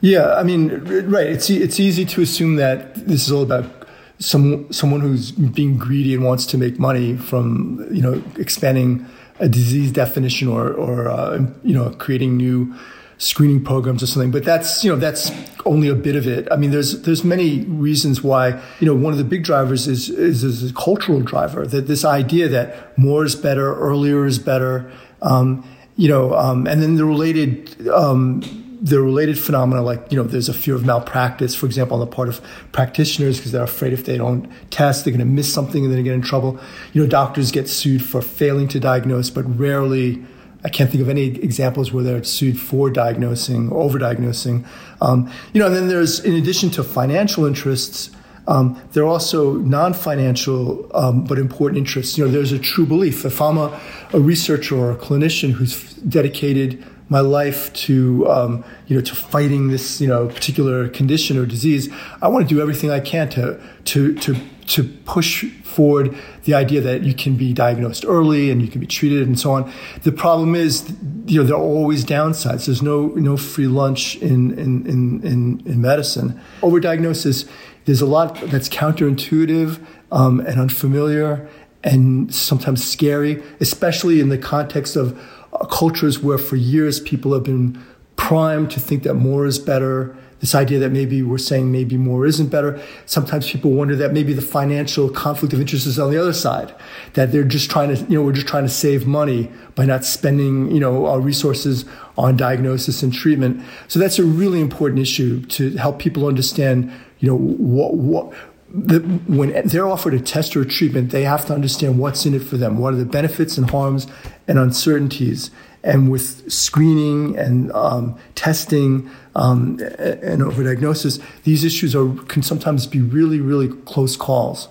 Yeah, 0.00 0.34
I 0.34 0.42
mean, 0.42 0.68
right. 1.10 1.26
It's 1.26 1.50
it's 1.50 1.80
easy 1.80 2.04
to 2.04 2.22
assume 2.22 2.56
that 2.56 2.94
this 2.94 3.26
is 3.26 3.32
all 3.32 3.42
about 3.42 3.77
some 4.18 4.70
someone 4.72 5.00
who's 5.00 5.30
being 5.32 5.78
greedy 5.78 6.14
and 6.14 6.24
wants 6.24 6.46
to 6.46 6.58
make 6.58 6.78
money 6.78 7.16
from 7.16 7.86
you 7.90 8.02
know 8.02 8.22
expanding 8.36 9.06
a 9.40 9.48
disease 9.48 9.92
definition 9.92 10.48
or 10.48 10.72
or 10.72 11.08
uh, 11.08 11.38
you 11.62 11.74
know 11.74 11.90
creating 11.90 12.36
new 12.36 12.74
screening 13.18 13.64
programs 13.64 14.02
or 14.02 14.06
something. 14.06 14.30
But 14.30 14.44
that's 14.44 14.84
you 14.84 14.90
know 14.90 14.96
that's 14.96 15.30
only 15.66 15.88
a 15.88 15.94
bit 15.94 16.16
of 16.16 16.26
it. 16.26 16.48
I 16.50 16.56
mean 16.56 16.70
there's 16.70 17.02
there's 17.02 17.24
many 17.24 17.64
reasons 17.64 18.22
why 18.22 18.60
you 18.80 18.86
know 18.86 18.94
one 18.94 19.12
of 19.12 19.18
the 19.18 19.24
big 19.24 19.44
drivers 19.44 19.86
is 19.86 20.08
is, 20.10 20.42
is 20.42 20.70
a 20.70 20.74
cultural 20.74 21.20
driver. 21.20 21.66
That 21.66 21.86
this 21.86 22.04
idea 22.04 22.48
that 22.48 22.98
more 22.98 23.24
is 23.24 23.36
better 23.36 23.74
earlier 23.76 24.26
is 24.26 24.38
better 24.38 24.90
um, 25.22 25.64
you 25.96 26.08
know 26.08 26.34
um, 26.34 26.66
and 26.66 26.82
then 26.82 26.96
the 26.96 27.04
related 27.04 27.88
um, 27.88 28.42
the 28.80 29.00
related 29.00 29.38
phenomena, 29.38 29.82
like, 29.82 30.10
you 30.10 30.16
know, 30.16 30.22
there's 30.22 30.48
a 30.48 30.54
fear 30.54 30.74
of 30.74 30.84
malpractice, 30.84 31.54
for 31.54 31.66
example, 31.66 31.94
on 31.94 32.00
the 32.00 32.06
part 32.06 32.28
of 32.28 32.40
practitioners 32.72 33.38
because 33.38 33.52
they're 33.52 33.62
afraid 33.62 33.92
if 33.92 34.04
they 34.04 34.16
don't 34.16 34.48
test, 34.70 35.04
they're 35.04 35.12
going 35.12 35.18
to 35.18 35.24
miss 35.24 35.52
something 35.52 35.84
and 35.84 35.92
then 35.92 36.02
get 36.04 36.14
in 36.14 36.22
trouble. 36.22 36.58
You 36.92 37.02
know, 37.02 37.08
doctors 37.08 37.50
get 37.50 37.68
sued 37.68 38.04
for 38.04 38.22
failing 38.22 38.68
to 38.68 38.80
diagnose, 38.80 39.30
but 39.30 39.42
rarely, 39.58 40.24
I 40.64 40.68
can't 40.68 40.90
think 40.90 41.02
of 41.02 41.08
any 41.08 41.26
examples 41.26 41.92
where 41.92 42.04
they're 42.04 42.22
sued 42.24 42.58
for 42.58 42.90
diagnosing, 42.90 43.70
or 43.70 43.88
overdiagnosing. 43.88 44.66
Um, 45.00 45.30
you 45.52 45.60
know, 45.60 45.66
and 45.66 45.74
then 45.74 45.88
there's, 45.88 46.20
in 46.20 46.34
addition 46.34 46.70
to 46.70 46.84
financial 46.84 47.44
interests, 47.46 48.10
um, 48.46 48.80
there 48.92 49.02
are 49.02 49.08
also 49.08 49.54
non-financial 49.54 50.90
um, 50.96 51.24
but 51.24 51.38
important 51.38 51.78
interests. 51.78 52.16
You 52.16 52.24
know, 52.24 52.30
there's 52.30 52.52
a 52.52 52.58
true 52.58 52.86
belief. 52.86 53.24
If 53.24 53.42
I'm 53.42 53.58
a, 53.58 53.78
a 54.12 54.20
researcher 54.20 54.76
or 54.76 54.90
a 54.90 54.96
clinician 54.96 55.52
who's 55.52 55.94
dedicated 55.94 56.82
my 57.08 57.20
life 57.20 57.72
to 57.72 58.28
um, 58.28 58.64
you 58.86 58.96
know 58.96 59.02
to 59.02 59.14
fighting 59.14 59.68
this 59.68 60.00
you 60.00 60.08
know 60.08 60.28
particular 60.28 60.88
condition 60.88 61.38
or 61.38 61.46
disease, 61.46 61.88
I 62.22 62.28
want 62.28 62.48
to 62.48 62.54
do 62.54 62.60
everything 62.60 62.90
I 62.90 63.00
can 63.00 63.28
to 63.30 63.60
to 63.86 64.14
to 64.14 64.36
to 64.68 64.84
push 64.84 65.44
forward 65.62 66.14
the 66.44 66.54
idea 66.54 66.80
that 66.80 67.02
you 67.02 67.14
can 67.14 67.36
be 67.36 67.52
diagnosed 67.52 68.04
early 68.06 68.50
and 68.50 68.60
you 68.60 68.68
can 68.68 68.80
be 68.80 68.86
treated 68.86 69.26
and 69.26 69.38
so 69.38 69.52
on. 69.52 69.72
The 70.02 70.12
problem 70.12 70.54
is, 70.54 70.92
you 71.26 71.40
know, 71.40 71.46
there 71.46 71.56
are 71.56 71.62
always 71.62 72.04
downsides. 72.04 72.66
There's 72.66 72.82
no 72.82 73.06
no 73.08 73.36
free 73.36 73.66
lunch 73.66 74.16
in 74.16 74.58
in 74.58 74.86
in 74.86 75.22
in, 75.22 75.62
in 75.64 75.80
medicine. 75.80 76.40
Overdiagnosis. 76.60 77.48
There's 77.86 78.02
a 78.02 78.06
lot 78.06 78.38
that's 78.50 78.68
counterintuitive 78.68 79.82
um, 80.12 80.40
and 80.40 80.60
unfamiliar 80.60 81.48
and 81.84 82.34
sometimes 82.34 82.84
scary, 82.84 83.42
especially 83.60 84.20
in 84.20 84.28
the 84.28 84.36
context 84.36 84.96
of 84.96 85.18
Uh, 85.52 85.64
cultures 85.66 86.18
where 86.20 86.38
for 86.38 86.56
years 86.56 87.00
people 87.00 87.32
have 87.32 87.44
been 87.44 87.82
primed 88.16 88.70
to 88.70 88.80
think 88.80 89.02
that 89.04 89.14
more 89.14 89.46
is 89.46 89.58
better. 89.58 90.14
This 90.40 90.54
idea 90.54 90.78
that 90.80 90.90
maybe 90.90 91.22
we're 91.22 91.38
saying 91.38 91.72
maybe 91.72 91.96
more 91.96 92.26
isn't 92.26 92.48
better. 92.48 92.80
Sometimes 93.06 93.50
people 93.50 93.72
wonder 93.72 93.96
that 93.96 94.12
maybe 94.12 94.32
the 94.32 94.42
financial 94.42 95.08
conflict 95.08 95.52
of 95.52 95.60
interest 95.60 95.86
is 95.86 95.98
on 95.98 96.10
the 96.10 96.18
other 96.18 96.32
side, 96.32 96.72
that 97.14 97.32
they're 97.32 97.42
just 97.42 97.70
trying 97.70 97.94
to, 97.94 98.00
you 98.02 98.18
know, 98.18 98.22
we're 98.22 98.32
just 98.32 98.46
trying 98.46 98.64
to 98.64 98.68
save 98.68 99.06
money 99.06 99.50
by 99.74 99.84
not 99.84 100.04
spending, 100.04 100.70
you 100.70 100.78
know, 100.78 101.06
our 101.06 101.20
resources 101.20 101.84
on 102.16 102.36
diagnosis 102.36 103.02
and 103.02 103.12
treatment. 103.12 103.64
So 103.88 103.98
that's 103.98 104.18
a 104.18 104.24
really 104.24 104.60
important 104.60 105.00
issue 105.00 105.44
to 105.46 105.76
help 105.76 105.98
people 105.98 106.26
understand, 106.26 106.92
you 107.18 107.28
know, 107.28 107.36
what, 107.36 107.94
what, 107.94 108.32
when 108.70 109.66
they're 109.66 109.88
offered 109.88 110.14
a 110.14 110.20
test 110.20 110.54
or 110.56 110.62
a 110.62 110.66
treatment, 110.66 111.10
they 111.10 111.24
have 111.24 111.46
to 111.46 111.54
understand 111.54 111.98
what's 111.98 112.26
in 112.26 112.34
it 112.34 112.42
for 112.42 112.56
them. 112.56 112.78
What 112.78 112.92
are 112.92 112.96
the 112.98 113.06
benefits 113.06 113.56
and 113.56 113.70
harms 113.70 114.06
and 114.46 114.58
uncertainties? 114.58 115.50
And 115.82 116.10
with 116.10 116.50
screening 116.52 117.38
and 117.38 117.72
um, 117.72 118.18
testing 118.34 119.10
um, 119.34 119.78
and 119.98 120.42
overdiagnosis, 120.42 121.22
these 121.44 121.64
issues 121.64 121.94
are, 121.96 122.12
can 122.24 122.42
sometimes 122.42 122.86
be 122.86 123.00
really, 123.00 123.40
really 123.40 123.68
close 123.84 124.16
calls. 124.16 124.68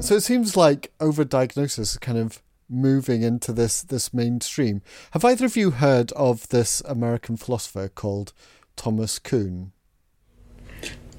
So 0.00 0.16
it 0.16 0.22
seems 0.22 0.56
like 0.56 0.92
overdiagnosis 1.00 1.78
is 1.78 1.98
kind 1.98 2.18
of 2.18 2.43
moving 2.68 3.22
into 3.22 3.52
this 3.52 3.82
this 3.82 4.12
mainstream. 4.14 4.82
Have 5.12 5.24
either 5.24 5.46
of 5.46 5.56
you 5.56 5.70
heard 5.72 6.12
of 6.12 6.48
this 6.48 6.80
American 6.86 7.36
philosopher 7.36 7.88
called 7.88 8.32
Thomas 8.76 9.18
Kuhn? 9.18 9.72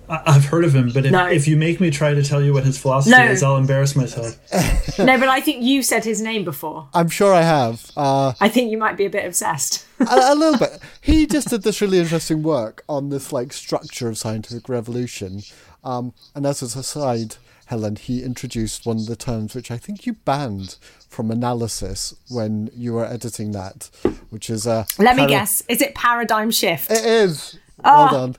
I've 0.08 0.45
heard 0.45 0.63
of 0.65 0.75
him, 0.75 0.91
but 0.93 1.08
if, 1.08 1.12
No. 1.12 1.25
if 1.27 1.47
you 1.47 1.58
make 1.58 1.79
me 1.81 1.89
try 1.89 2.13
to 2.13 2.21
tell 2.21 2.39
you 2.39 2.53
what 2.53 2.63
his 2.63 2.77
philosophy 2.77 3.10
No. 3.17 3.25
is, 3.25 3.41
I'll 3.41 3.58
embarrass 3.58 3.95
myself. 3.95 4.38
no, 4.99 5.17
but 5.17 5.29
I 5.29 5.41
think 5.41 5.63
you 5.63 5.81
said 5.81 6.03
his 6.03 6.21
name 6.21 6.45
before. 6.45 6.88
I'm 6.93 7.10
sure 7.10 7.34
I 7.34 7.41
have. 7.41 7.89
Uh, 7.97 8.34
I 8.39 8.47
think 8.47 8.69
you 8.69 8.77
might 8.77 8.97
be 8.97 9.05
a 9.05 9.10
bit 9.10 9.25
obsessed. 9.25 9.84
a, 9.99 10.03
a 10.05 10.36
little 10.38 10.60
bit. 10.60 10.79
He 11.01 11.25
just 11.25 11.47
did 11.49 11.63
this 11.63 11.81
really 11.81 11.97
interesting 11.97 12.43
work 12.43 12.84
on 12.88 13.10
this 13.10 13.34
like 13.34 13.51
structure 13.51 14.08
of 14.08 14.19
scientific 14.19 14.69
revolution. 14.69 15.41
Um, 15.84 16.13
and 16.36 16.45
as 16.45 16.62
an 16.62 16.79
aside, 16.79 17.38
Helen, 17.65 17.95
he 17.95 18.23
introduced 18.23 18.86
one 18.86 18.97
of 18.97 19.08
the 19.08 19.15
terms 19.15 19.56
which 19.56 19.71
I 19.71 19.78
think 19.78 20.06
you 20.06 20.13
banned 20.13 20.78
from 21.10 21.32
analysis 21.32 22.13
when 22.30 22.69
you 22.75 22.93
were 22.93 23.06
editing 23.06 23.51
that, 23.51 23.89
which 24.30 24.49
is 24.49 24.67
a. 24.67 24.86
Let 24.99 25.15
me 25.15 25.28
guess. 25.28 25.63
Is 25.67 25.82
it 25.82 25.95
paradigm 25.95 26.51
shift? 26.51 26.91
It 26.91 27.04
is. 27.06 27.58
Ah. 27.84 28.10
Well 28.12 28.28
done. 28.28 28.36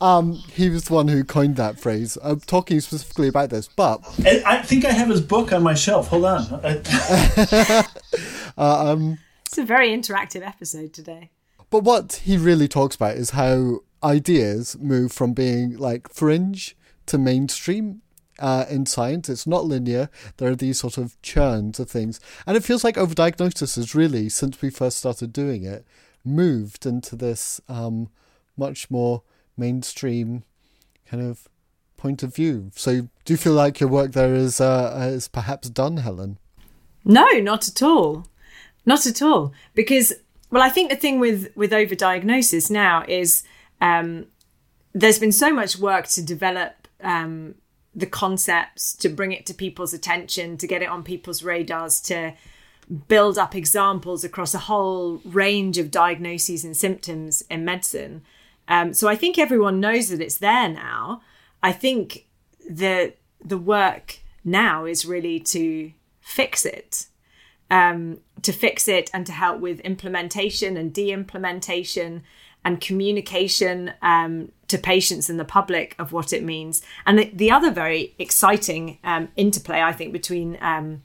Um, 0.00 0.32
he 0.54 0.70
was 0.70 0.84
the 0.84 0.94
one 0.94 1.08
who 1.08 1.24
coined 1.24 1.56
that 1.56 1.78
phrase. 1.78 2.16
I'm 2.22 2.40
talking 2.40 2.80
specifically 2.80 3.28
about 3.28 3.50
this, 3.50 3.68
but 3.68 4.00
I, 4.24 4.42
I 4.46 4.62
think 4.62 4.86
I 4.86 4.92
have 4.92 5.10
his 5.10 5.20
book 5.20 5.52
on 5.52 5.62
my 5.62 5.74
shelf. 5.74 6.08
Hold 6.08 6.24
on. 6.24 6.60
I, 6.64 7.84
It's 9.46 9.58
a 9.58 9.64
very 9.64 9.90
interactive 9.90 10.46
episode 10.46 10.92
today. 10.92 11.30
But 11.70 11.84
what 11.84 12.20
he 12.24 12.36
really 12.36 12.68
talks 12.68 12.96
about 12.96 13.16
is 13.16 13.30
how 13.30 13.80
ideas 14.02 14.76
move 14.78 15.12
from 15.12 15.32
being 15.32 15.76
like 15.76 16.08
fringe 16.12 16.76
to 17.06 17.18
mainstream 17.18 18.02
uh, 18.38 18.64
in 18.68 18.86
science. 18.86 19.28
It's 19.28 19.46
not 19.46 19.64
linear. 19.64 20.10
There 20.36 20.50
are 20.50 20.56
these 20.56 20.78
sort 20.78 20.98
of 20.98 21.20
churns 21.22 21.78
of 21.80 21.90
things. 21.90 22.20
And 22.46 22.56
it 22.56 22.64
feels 22.64 22.84
like 22.84 22.96
overdiagnosis 22.96 23.76
has 23.76 23.94
really, 23.94 24.28
since 24.28 24.60
we 24.60 24.70
first 24.70 24.98
started 24.98 25.32
doing 25.32 25.64
it, 25.64 25.84
moved 26.24 26.86
into 26.86 27.16
this 27.16 27.60
um, 27.68 28.08
much 28.56 28.90
more 28.90 29.22
mainstream 29.56 30.44
kind 31.10 31.22
of 31.22 31.48
point 31.96 32.22
of 32.22 32.34
view. 32.34 32.70
So 32.74 33.08
do 33.24 33.32
you 33.32 33.36
feel 33.36 33.54
like 33.54 33.80
your 33.80 33.88
work 33.88 34.12
there 34.12 34.34
is, 34.34 34.60
uh, 34.60 35.10
is 35.12 35.28
perhaps 35.28 35.68
done, 35.70 35.98
Helen? 35.98 36.38
No, 37.04 37.26
not 37.40 37.68
at 37.68 37.82
all. 37.82 38.26
Not 38.84 39.06
at 39.06 39.22
all. 39.22 39.52
Because, 39.74 40.12
well, 40.50 40.62
I 40.62 40.68
think 40.68 40.90
the 40.90 40.96
thing 40.96 41.18
with, 41.18 41.54
with 41.56 41.72
overdiagnosis 41.72 42.70
now 42.70 43.04
is 43.08 43.42
um, 43.80 44.26
there's 44.94 45.18
been 45.18 45.32
so 45.32 45.52
much 45.52 45.78
work 45.78 46.06
to 46.08 46.22
develop 46.22 46.88
um, 47.02 47.54
the 47.98 48.06
concepts, 48.06 48.94
to 48.94 49.08
bring 49.08 49.32
it 49.32 49.44
to 49.46 49.54
people's 49.54 49.92
attention, 49.92 50.56
to 50.58 50.66
get 50.66 50.82
it 50.82 50.88
on 50.88 51.02
people's 51.02 51.42
radars, 51.42 52.00
to 52.02 52.32
build 53.08 53.36
up 53.36 53.54
examples 53.54 54.24
across 54.24 54.54
a 54.54 54.58
whole 54.58 55.20
range 55.24 55.76
of 55.78 55.90
diagnoses 55.90 56.64
and 56.64 56.76
symptoms 56.76 57.42
in 57.50 57.64
medicine. 57.64 58.22
Um, 58.68 58.94
so 58.94 59.08
I 59.08 59.16
think 59.16 59.38
everyone 59.38 59.80
knows 59.80 60.08
that 60.08 60.20
it's 60.20 60.38
there 60.38 60.68
now. 60.68 61.22
I 61.62 61.72
think 61.72 62.26
the 62.68 63.14
the 63.44 63.58
work 63.58 64.18
now 64.44 64.84
is 64.84 65.06
really 65.06 65.40
to 65.40 65.92
fix 66.20 66.64
it, 66.64 67.06
um, 67.70 68.20
to 68.42 68.52
fix 68.52 68.88
it, 68.88 69.10
and 69.12 69.26
to 69.26 69.32
help 69.32 69.60
with 69.60 69.80
implementation 69.80 70.76
and 70.76 70.92
de-implementation 70.92 72.22
and 72.64 72.80
communication 72.80 73.92
um, 74.02 74.52
to 74.68 74.78
patients 74.78 75.28
and 75.28 75.40
the 75.40 75.44
public 75.44 75.94
of 75.98 76.12
what 76.12 76.32
it 76.32 76.42
means. 76.42 76.82
And 77.06 77.18
the, 77.18 77.30
the 77.34 77.50
other 77.50 77.70
very 77.70 78.14
exciting 78.18 78.98
um, 79.02 79.28
interplay, 79.36 79.80
I 79.80 79.92
think, 79.92 80.12
between 80.12 80.58
um, 80.60 81.02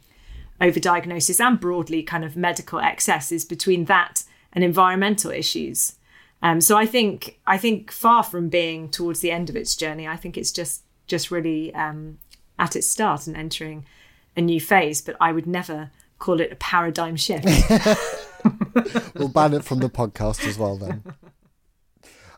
overdiagnosis 0.61 1.39
and 1.39 1.59
broadly 1.59 2.03
kind 2.03 2.23
of 2.23 2.35
medical 2.35 2.79
excess 2.79 3.31
is 3.31 3.45
between 3.45 3.85
that 3.85 4.23
and 4.51 4.63
environmental 4.63 5.31
issues. 5.31 5.95
Um, 6.41 6.59
so 6.59 6.77
I 6.77 6.85
think 6.85 7.39
I 7.47 7.57
think 7.57 7.89
far 7.89 8.21
from 8.21 8.49
being 8.49 8.89
towards 8.89 9.21
the 9.21 9.31
end 9.31 9.49
of 9.49 9.55
its 9.55 9.75
journey, 9.75 10.07
I 10.07 10.17
think 10.17 10.37
it's 10.37 10.51
just 10.51 10.83
just 11.07 11.31
really 11.31 11.73
um, 11.73 12.17
at 12.59 12.75
its 12.75 12.87
start 12.87 13.27
and 13.27 13.37
entering 13.37 13.85
a 14.35 14.41
new 14.41 14.59
phase. 14.59 15.01
But 15.01 15.15
I 15.21 15.31
would 15.31 15.47
never 15.47 15.91
call 16.19 16.41
it 16.41 16.51
a 16.51 16.55
paradigm 16.55 17.15
shift. 17.15 17.47
We'll 19.15 19.29
ban 19.29 19.53
it 19.53 19.63
from 19.63 19.79
the 19.79 19.89
podcast 19.89 20.45
as 20.47 20.57
well 20.57 20.77
then. 20.77 21.03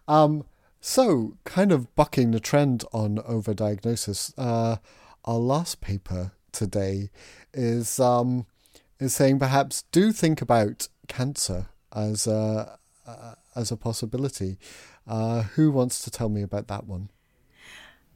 Um, 0.07 0.45
so, 0.87 1.35
kind 1.45 1.71
of 1.71 1.95
bucking 1.95 2.29
the 2.29 2.39
trend 2.39 2.83
on 2.93 3.17
overdiagnosis, 3.17 4.31
uh, 4.37 4.75
our 5.25 5.39
last 5.39 5.81
paper 5.81 6.33
today 6.51 7.09
is 7.55 7.99
um, 7.99 8.45
is 8.99 9.15
saying 9.15 9.39
perhaps 9.39 9.85
do 9.91 10.11
think 10.11 10.43
about 10.43 10.87
cancer 11.07 11.69
as 11.91 12.27
a 12.27 12.77
uh, 13.07 13.33
as 13.55 13.71
a 13.71 13.77
possibility. 13.77 14.59
Uh, 15.07 15.41
who 15.55 15.71
wants 15.71 16.03
to 16.03 16.11
tell 16.11 16.29
me 16.29 16.43
about 16.43 16.67
that 16.67 16.85
one? 16.85 17.09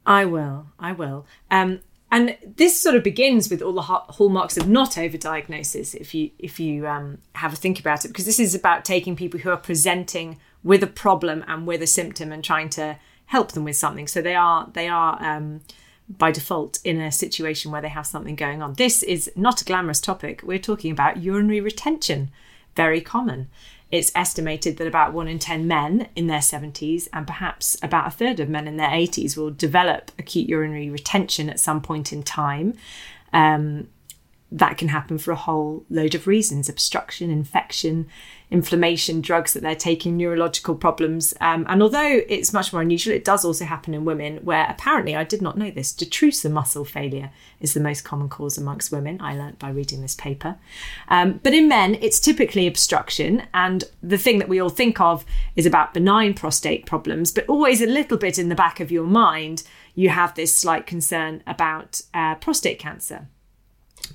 I 0.05 0.25
will. 0.25 0.67
I 0.77 0.91
will. 0.91 1.25
Um, 1.49 1.79
and 2.11 2.37
this 2.55 2.79
sort 2.79 2.93
of 2.93 3.03
begins 3.03 3.49
with 3.49 3.63
all 3.63 3.73
the 3.73 3.81
hallmarks 3.81 4.57
of 4.57 4.69
not 4.69 4.91
overdiagnosis. 4.91 5.95
If 5.95 6.13
you 6.13 6.29
if 6.37 6.59
you 6.59 6.85
um, 6.85 7.17
have 7.33 7.53
a 7.53 7.55
think 7.55 7.79
about 7.79 8.05
it, 8.05 8.09
because 8.09 8.25
this 8.25 8.39
is 8.39 8.53
about 8.53 8.85
taking 8.85 9.15
people 9.15 9.39
who 9.39 9.49
are 9.49 9.57
presenting 9.57 10.37
with 10.63 10.83
a 10.83 10.87
problem 10.87 11.43
and 11.47 11.65
with 11.65 11.81
a 11.81 11.87
symptom 11.87 12.31
and 12.31 12.43
trying 12.43 12.69
to 12.69 12.97
help 13.27 13.51
them 13.51 13.63
with 13.63 13.75
something. 13.75 14.07
So 14.07 14.21
they 14.21 14.35
are 14.35 14.69
they 14.73 14.87
are 14.87 15.17
um, 15.23 15.61
by 16.09 16.31
default 16.31 16.79
in 16.83 16.99
a 16.99 17.11
situation 17.11 17.71
where 17.71 17.81
they 17.81 17.89
have 17.89 18.07
something 18.07 18.35
going 18.35 18.61
on. 18.61 18.73
This 18.73 19.03
is 19.03 19.31
not 19.35 19.61
a 19.61 19.65
glamorous 19.65 20.01
topic. 20.01 20.41
We're 20.43 20.59
talking 20.59 20.91
about 20.91 21.21
urinary 21.21 21.61
retention, 21.61 22.31
very 22.75 23.01
common. 23.01 23.49
It's 23.91 24.11
estimated 24.13 24.77
that 24.77 24.87
about 24.87 25.13
one 25.13 25.27
in 25.27 25.39
10 25.39 25.67
men 25.67 26.09
in 26.15 26.27
their 26.27 26.39
70s 26.39 27.07
and 27.11 27.25
perhaps 27.25 27.75
about 27.81 28.07
a 28.07 28.11
third 28.11 28.39
of 28.39 28.49
men 28.49 28.67
in 28.67 28.77
their 28.77 28.89
80s 28.89 29.35
will 29.35 29.49
develop 29.49 30.11
acute 30.19 30.47
urinary 30.47 30.89
retention 30.89 31.49
at 31.49 31.59
some 31.59 31.81
point 31.81 32.13
in 32.13 32.21
time. 32.21 32.75
Um, 33.33 33.87
that 34.51 34.77
can 34.77 34.87
happen 34.87 35.17
for 35.19 35.31
a 35.31 35.35
whole 35.35 35.85
load 35.89 36.15
of 36.15 36.25
reasons 36.25 36.69
obstruction, 36.69 37.29
infection, 37.29 38.07
inflammation, 38.51 39.21
drugs 39.21 39.53
that 39.53 39.61
they're 39.61 39.75
taking, 39.75 40.17
neurological 40.17 40.75
problems. 40.75 41.33
Um, 41.39 41.65
and 41.69 41.83
although 41.83 42.21
it's 42.27 42.51
much 42.51 42.73
more 42.73 42.81
unusual, 42.81 43.13
it 43.13 43.23
does 43.23 43.45
also 43.45 43.65
happen 43.65 43.93
in 43.93 44.05
women 44.05 44.37
where 44.37 44.65
apparently, 44.67 45.15
I 45.15 45.23
did 45.23 45.41
not 45.41 45.57
know 45.57 45.69
this, 45.69 45.93
detrusor 45.93 46.51
muscle 46.51 46.85
failure 46.85 47.29
is 47.59 47.73
the 47.73 47.79
most 47.79 48.03
common 48.03 48.27
cause 48.27 48.57
amongst 48.57 48.91
women. 48.91 49.21
I 49.21 49.37
learnt 49.37 49.59
by 49.59 49.69
reading 49.69 50.01
this 50.01 50.15
paper. 50.15 50.57
Um, 51.09 51.39
but 51.43 51.53
in 51.53 51.67
men, 51.67 51.95
it's 52.01 52.19
typically 52.19 52.65
obstruction. 52.65 53.43
And 53.53 53.83
the 54.01 54.17
thing 54.17 54.39
that 54.39 54.49
we 54.49 54.59
all 54.59 54.69
think 54.69 54.99
of 54.99 55.25
is 55.55 55.65
about 55.65 55.93
benign 55.93 56.33
prostate 56.33 56.85
problems, 56.85 57.31
but 57.31 57.47
always 57.47 57.81
a 57.81 57.87
little 57.87 58.17
bit 58.17 58.39
in 58.39 58.49
the 58.49 58.55
back 58.55 58.79
of 58.79 58.91
your 58.91 59.05
mind 59.05 59.63
you 59.95 60.07
have 60.07 60.33
this 60.35 60.55
slight 60.55 60.87
concern 60.87 61.43
about 61.45 62.01
uh, 62.13 62.35
prostate 62.35 62.79
cancer. 62.79 63.27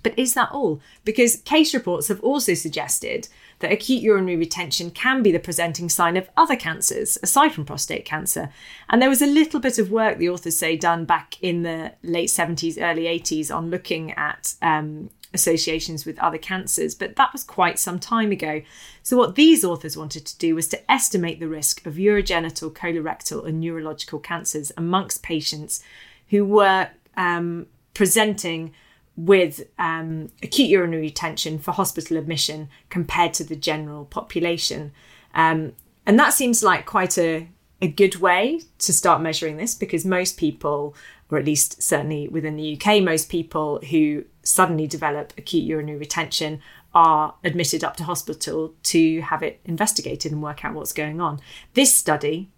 But 0.03 0.19
is 0.19 0.33
that 0.35 0.51
all? 0.51 0.81
Because 1.05 1.37
case 1.37 1.75
reports 1.75 2.09
have 2.09 2.21
also 2.21 2.55
suggested 2.55 3.29
that 3.65 3.73
acute 3.73 4.03
urinary 4.03 4.37
retention 4.37 4.91
can 4.91 5.23
be 5.23 5.33
the 5.33 5.39
presenting 5.39 5.89
sign 5.89 6.19
of 6.19 6.29
other 6.37 6.55
cancers 6.55 7.17
aside 7.23 7.55
from 7.55 7.65
prostate 7.65 8.05
cancer. 8.05 8.51
And 8.91 9.01
there 9.01 9.09
was 9.09 9.23
a 9.23 9.27
little 9.27 9.59
bit 9.59 9.79
of 9.79 9.91
work, 9.91 10.19
the 10.19 10.29
authors 10.29 10.59
say, 10.59 10.77
done 10.77 11.07
back 11.07 11.43
in 11.43 11.63
the 11.63 11.93
late 12.03 12.29
70s, 12.29 12.77
early 12.79 13.05
80s 13.05 13.51
on 13.51 13.71
looking 13.71 14.13
at 14.13 14.53
um, 14.61 15.09
associations 15.33 16.05
with 16.05 16.19
other 16.19 16.37
cancers, 16.37 16.95
but 16.95 17.17
that 17.17 17.33
was 17.33 17.43
quite 17.43 17.79
some 17.79 17.99
time 17.99 18.33
ago. 18.33 18.61
So, 19.03 19.17
what 19.17 19.35
these 19.35 19.65
authors 19.65 19.97
wanted 19.97 20.27
to 20.27 20.37
do 20.37 20.55
was 20.55 20.69
to 20.69 20.93
estimate 20.93 21.41
the 21.41 21.49
risk 21.49 21.87
of 21.87 21.95
urogenital, 21.95 22.71
colorectal, 22.71 23.47
and 23.47 23.61
neurological 23.61 24.19
cancers 24.19 24.73
amongst 24.77 25.23
patients 25.23 25.83
who 26.29 26.45
were 26.45 26.91
um, 27.17 27.65
presenting 27.95 28.75
with 29.17 29.63
um, 29.79 30.31
acute 30.43 30.69
urinary 30.69 31.03
retention 31.03 31.59
for 31.59 31.73
hospital 31.73 32.17
admission 32.17 32.69
compared 32.91 33.33
to 33.35 33.45
the 33.45 33.57
general 33.57 34.05
population. 34.07 34.93
Um, 35.35 35.73
and 36.07 36.19
that 36.19 36.35
seems 36.35 36.63
like 36.63 36.85
quite 36.85 37.17
a, 37.17 37.49
a 37.81 37.89
good 37.89 38.17
way 38.17 38.61
to 38.79 38.93
start 38.93 39.23
measuring 39.23 39.57
this 39.57 39.75
because 39.75 40.05
most 40.05 40.37
people, 40.37 40.95
or 41.31 41.39
at 41.39 41.45
least 41.45 41.83
certainly 41.83 42.29
within 42.29 42.57
the 42.57 42.77
UK, 42.77 43.03
most 43.03 43.29
people 43.29 43.81
who 43.91 44.25
suddenly 44.43 44.87
develop 44.87 45.33
acute 45.39 45.65
urinary 45.65 45.99
retention 45.99 46.61
are 46.95 47.35
admitted 47.43 47.83
up 47.83 47.97
to 47.97 48.05
hospital 48.05 48.75
to 48.85 49.21
have 49.23 49.43
it 49.43 49.61
investigated 49.65 50.31
and 50.31 50.43
work 50.43 50.65
out 50.65 50.75
what's 50.75 50.93
going 50.93 51.21
on. 51.21 51.41
This 51.75 51.95
study, 51.95 52.51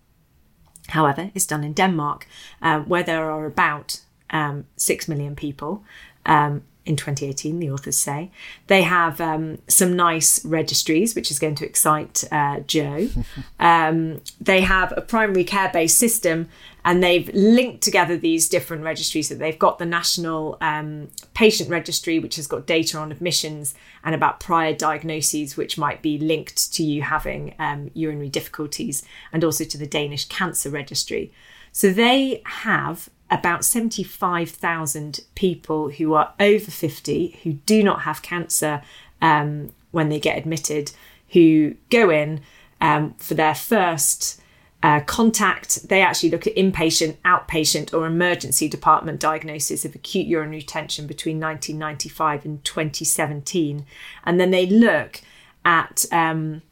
however, 0.89 1.31
is 1.35 1.47
done 1.47 1.65
in 1.65 1.73
Denmark, 1.73 2.27
uh, 2.61 2.81
where 2.81 3.03
there 3.03 3.31
are 3.31 3.47
about 3.47 4.01
um, 4.31 4.67
6 4.77 5.09
million 5.09 5.37
people 5.37 5.85
um, 6.27 6.63
in 6.87 6.95
2018, 6.95 7.59
the 7.59 7.71
authors 7.71 7.99
say. 7.99 8.31
They 8.69 8.83
have 8.83 9.21
um, 9.21 9.59
some 9.67 9.97
nice 9.97 10.45
registries, 10.45 11.15
which 11.15 11.33
is 11.33 11.39
going 11.39 11.57
to 11.57 11.67
excite 11.67 12.25
uh, 12.31 12.61
Joe. 12.61 13.09
um, 13.61 14.21
they 14.41 14.61
have 14.61 14.95
a 14.97 15.01
primary 15.01 15.43
care 15.43 15.69
based 15.73 15.99
system, 15.99 16.49
and 16.85 17.03
they've 17.03 17.29
linked 17.35 17.83
together 17.83 18.17
these 18.17 18.49
different 18.49 18.85
registries. 18.85 19.29
That 19.29 19.41
they've 19.41 19.59
got 19.59 19.79
the 19.79 19.87
National 19.87 20.57
um, 20.61 21.09
Patient 21.35 21.69
Registry, 21.69 22.21
which 22.21 22.37
has 22.37 22.47
got 22.47 22.67
data 22.67 22.99
on 22.99 23.11
admissions 23.11 23.75
and 24.05 24.15
about 24.15 24.39
prior 24.39 24.73
diagnoses, 24.73 25.57
which 25.57 25.77
might 25.77 26.03
be 26.03 26.19
linked 26.19 26.73
to 26.75 26.85
you 26.85 27.03
having 27.03 27.55
um, 27.59 27.91
urinary 27.95 28.29
difficulties, 28.29 29.03
and 29.33 29.43
also 29.43 29.65
to 29.65 29.77
the 29.77 29.89
Danish 29.89 30.27
Cancer 30.27 30.71
Registry. 30.71 31.33
So 31.73 31.93
they 31.93 32.43
have 32.47 33.11
about 33.31 33.65
75,000 33.65 35.21
people 35.35 35.91
who 35.91 36.15
are 36.15 36.33
over 36.39 36.71
50 36.71 37.41
who 37.43 37.55
do 37.55 37.83
not 37.83 38.03
have 38.03 38.23
cancer 38.23 38.83
um, 39.21 39.73
when 39.91 40.09
they 40.09 40.21
get 40.21 40.39
admitted, 40.39 40.93
who 41.31 41.75
go 41.91 42.11
in 42.11 42.41
um, 42.81 43.15
for 43.15 43.35
their 43.35 43.55
first 43.55 44.41
uh, 44.83 45.01
contact. 45.01 45.89
They 45.89 46.03
actually 46.03 46.31
look 46.31 46.47
at 46.47 46.55
inpatient, 46.55 47.17
outpatient, 47.25 47.93
or 47.93 48.07
emergency 48.07 48.69
department 48.69 49.19
diagnosis 49.19 49.85
of 49.85 49.95
acute 49.95 50.27
urinary 50.27 50.59
retention 50.59 51.07
between 51.07 51.41
1995 51.41 52.45
and 52.45 52.65
2017. 52.65 53.85
And 54.25 54.39
then 54.39 54.53
they 54.53 54.67
look 54.67 55.23
at 55.65 56.05
um, 56.13 56.63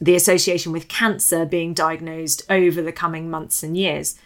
the 0.00 0.16
association 0.16 0.72
with 0.72 0.88
cancer 0.88 1.44
being 1.44 1.74
diagnosed 1.74 2.42
over 2.50 2.82
the 2.82 2.90
coming 2.90 3.30
months 3.30 3.62
and 3.62 3.76
years 3.76 4.18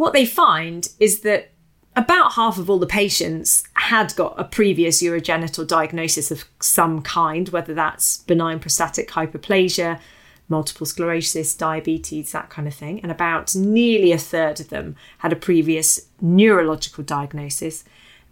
what 0.00 0.14
they 0.14 0.24
find 0.24 0.88
is 0.98 1.20
that 1.20 1.50
about 1.94 2.32
half 2.32 2.56
of 2.56 2.70
all 2.70 2.78
the 2.78 2.86
patients 2.86 3.64
had 3.74 4.16
got 4.16 4.34
a 4.40 4.44
previous 4.44 5.02
urogenital 5.02 5.66
diagnosis 5.66 6.30
of 6.30 6.46
some 6.58 7.02
kind, 7.02 7.50
whether 7.50 7.74
that's 7.74 8.16
benign 8.22 8.60
prostatic 8.60 9.10
hyperplasia, 9.10 10.00
multiple 10.48 10.86
sclerosis, 10.86 11.54
diabetes, 11.54 12.32
that 12.32 12.48
kind 12.48 12.66
of 12.66 12.72
thing. 12.72 13.00
And 13.02 13.12
about 13.12 13.54
nearly 13.54 14.10
a 14.10 14.16
third 14.16 14.58
of 14.58 14.70
them 14.70 14.96
had 15.18 15.34
a 15.34 15.36
previous 15.36 16.06
neurological 16.18 17.04
diagnosis, 17.04 17.84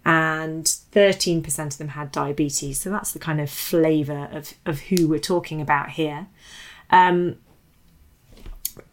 and 0.03 0.65
13% 0.65 1.59
of 1.59 1.77
them 1.77 1.89
had 1.89 2.11
diabetes. 2.11 2.81
So 2.81 2.89
that's 2.89 3.11
the 3.11 3.19
kind 3.19 3.39
of 3.39 3.47
flavour 3.47 4.27
of, 4.31 4.55
of 4.65 4.79
who 4.79 5.07
we're 5.07 5.19
talking 5.19 5.61
about 5.61 5.91
here. 5.91 6.25
Um, 6.89 7.37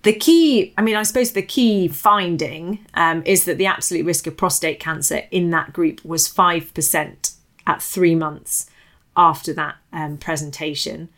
the 0.06 0.12
key, 0.12 0.72
I 0.78 0.82
mean, 0.82 0.94
I 0.94 1.02
suppose 1.02 1.32
the 1.32 1.42
key 1.42 1.88
finding 1.88 2.86
um, 2.94 3.24
is 3.26 3.44
that 3.44 3.58
the 3.58 3.66
absolute 3.66 4.06
risk 4.06 4.28
of 4.28 4.36
prostate 4.36 4.78
cancer 4.78 5.22
in 5.32 5.50
that 5.50 5.72
group 5.72 6.04
was 6.04 6.32
5% 6.32 7.34
at 7.66 7.82
three 7.82 8.14
months 8.14 8.70
after 9.16 9.52
that 9.54 9.74
um, 9.92 10.16
presentation. 10.16 11.08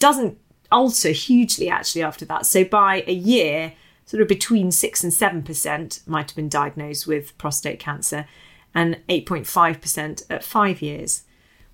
Doesn't 0.00 0.38
alter 0.72 1.10
hugely 1.10 1.70
actually 1.70 2.02
after 2.02 2.24
that. 2.24 2.46
So 2.46 2.64
by 2.64 3.04
a 3.06 3.12
year, 3.12 3.74
sort 4.06 4.20
of 4.20 4.26
between 4.26 4.72
6 4.72 5.04
and 5.04 5.12
7% 5.12 6.08
might 6.08 6.28
have 6.28 6.36
been 6.36 6.48
diagnosed 6.48 7.06
with 7.06 7.38
prostate 7.38 7.78
cancer 7.78 8.26
and 8.74 9.00
8.5% 9.08 10.24
at 10.28 10.42
five 10.42 10.82
years. 10.82 11.22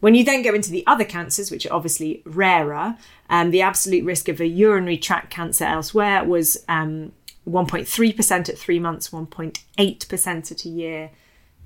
When 0.03 0.17
you 0.17 0.25
then 0.25 0.43
go 0.43 0.53
into 0.53 0.73
the 0.73 0.85
other 0.89 1.05
cancers, 1.05 1.53
which 1.53 1.65
are 1.65 1.73
obviously 1.73 2.23
rarer, 2.27 2.97
um, 3.31 3.53
the 3.53 3.63
absolute 3.63 4.05
risk 4.05 4.29
of 4.29 4.41
a 4.41 4.47
urinary 4.49 4.99
tract 4.99 5.31
cancer 5.31 5.65
elsewhere 5.65 6.25
was 6.25 6.65
um, 6.69 7.13
1.3% 7.49 8.49
at 8.49 8.59
three 8.59 8.81
months, 8.81 9.11
1.8% 9.11 10.51
at 10.51 10.65
a 10.65 10.69
year, 10.69 11.13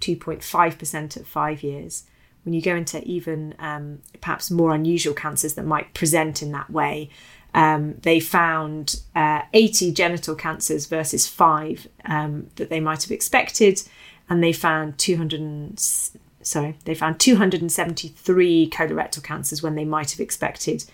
2.5% 0.02 1.16
at 1.16 1.26
five 1.26 1.62
years. 1.62 2.04
When 2.44 2.52
you 2.52 2.60
go 2.60 2.76
into 2.76 3.02
even 3.04 3.54
um, 3.58 4.02
perhaps 4.20 4.50
more 4.50 4.74
unusual 4.74 5.14
cancers 5.14 5.54
that 5.54 5.64
might 5.64 5.94
present 5.94 6.42
in 6.42 6.52
that 6.52 6.68
way, 6.68 7.08
um, 7.54 7.94
they 8.02 8.20
found 8.20 9.00
uh, 9.14 9.44
80 9.54 9.92
genital 9.92 10.34
cancers 10.34 10.84
versus 10.84 11.26
five 11.26 11.88
um, 12.04 12.48
that 12.56 12.68
they 12.68 12.80
might 12.80 13.02
have 13.02 13.12
expected, 13.12 13.80
and 14.28 14.44
they 14.44 14.52
found 14.52 14.98
200 14.98 15.40
sorry, 16.46 16.76
they 16.84 16.94
found 16.94 17.18
273 17.18 18.70
colorectal 18.70 19.22
cancers 19.22 19.62
when 19.62 19.74
they 19.74 19.84
might 19.84 20.12
have 20.12 20.20
expected 20.20 20.84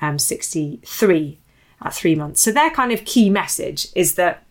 um, 0.00 0.18
63 0.18 1.38
at 1.82 1.94
three 1.94 2.14
months. 2.14 2.40
So 2.40 2.50
their 2.50 2.70
kind 2.70 2.92
of 2.92 3.04
key 3.04 3.28
message 3.28 3.88
is 3.94 4.14
that 4.14 4.42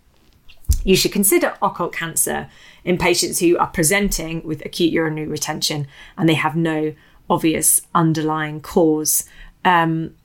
you 0.84 0.96
should 0.96 1.12
consider 1.12 1.56
occult 1.62 1.94
cancer 1.94 2.48
in 2.84 2.98
patients 2.98 3.40
who 3.40 3.58
are 3.58 3.68
presenting 3.68 4.44
with 4.44 4.64
acute 4.64 4.94
urinary 4.94 5.28
retention 5.28 5.88
and 6.18 6.30
they 6.30 6.36
have 6.36 6.56
no 6.56 6.94
obvious 7.30 7.82
underlying 7.96 8.62
cause. 8.62 9.28
Um, 9.66 10.16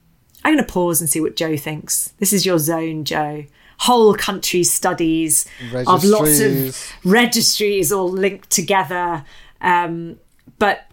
I'm 0.45 0.55
going 0.55 0.65
to 0.65 0.73
pause 0.73 1.01
and 1.01 1.09
see 1.09 1.21
what 1.21 1.37
Joe 1.37 1.57
thinks. 1.57 2.13
This 2.19 2.33
is 2.33 2.45
your 2.45 2.59
zone, 2.59 3.05
Joe. 3.05 3.47
Whole 3.79 4.15
country 4.15 4.65
studies 4.65 5.47
of 5.87 6.05
lots 6.05 6.41
of 6.41 6.93
registries 7.05 7.93
all 7.93 8.11
linked 8.11 8.51
together. 8.51 9.25
Um, 9.61 10.19
but 10.59 10.87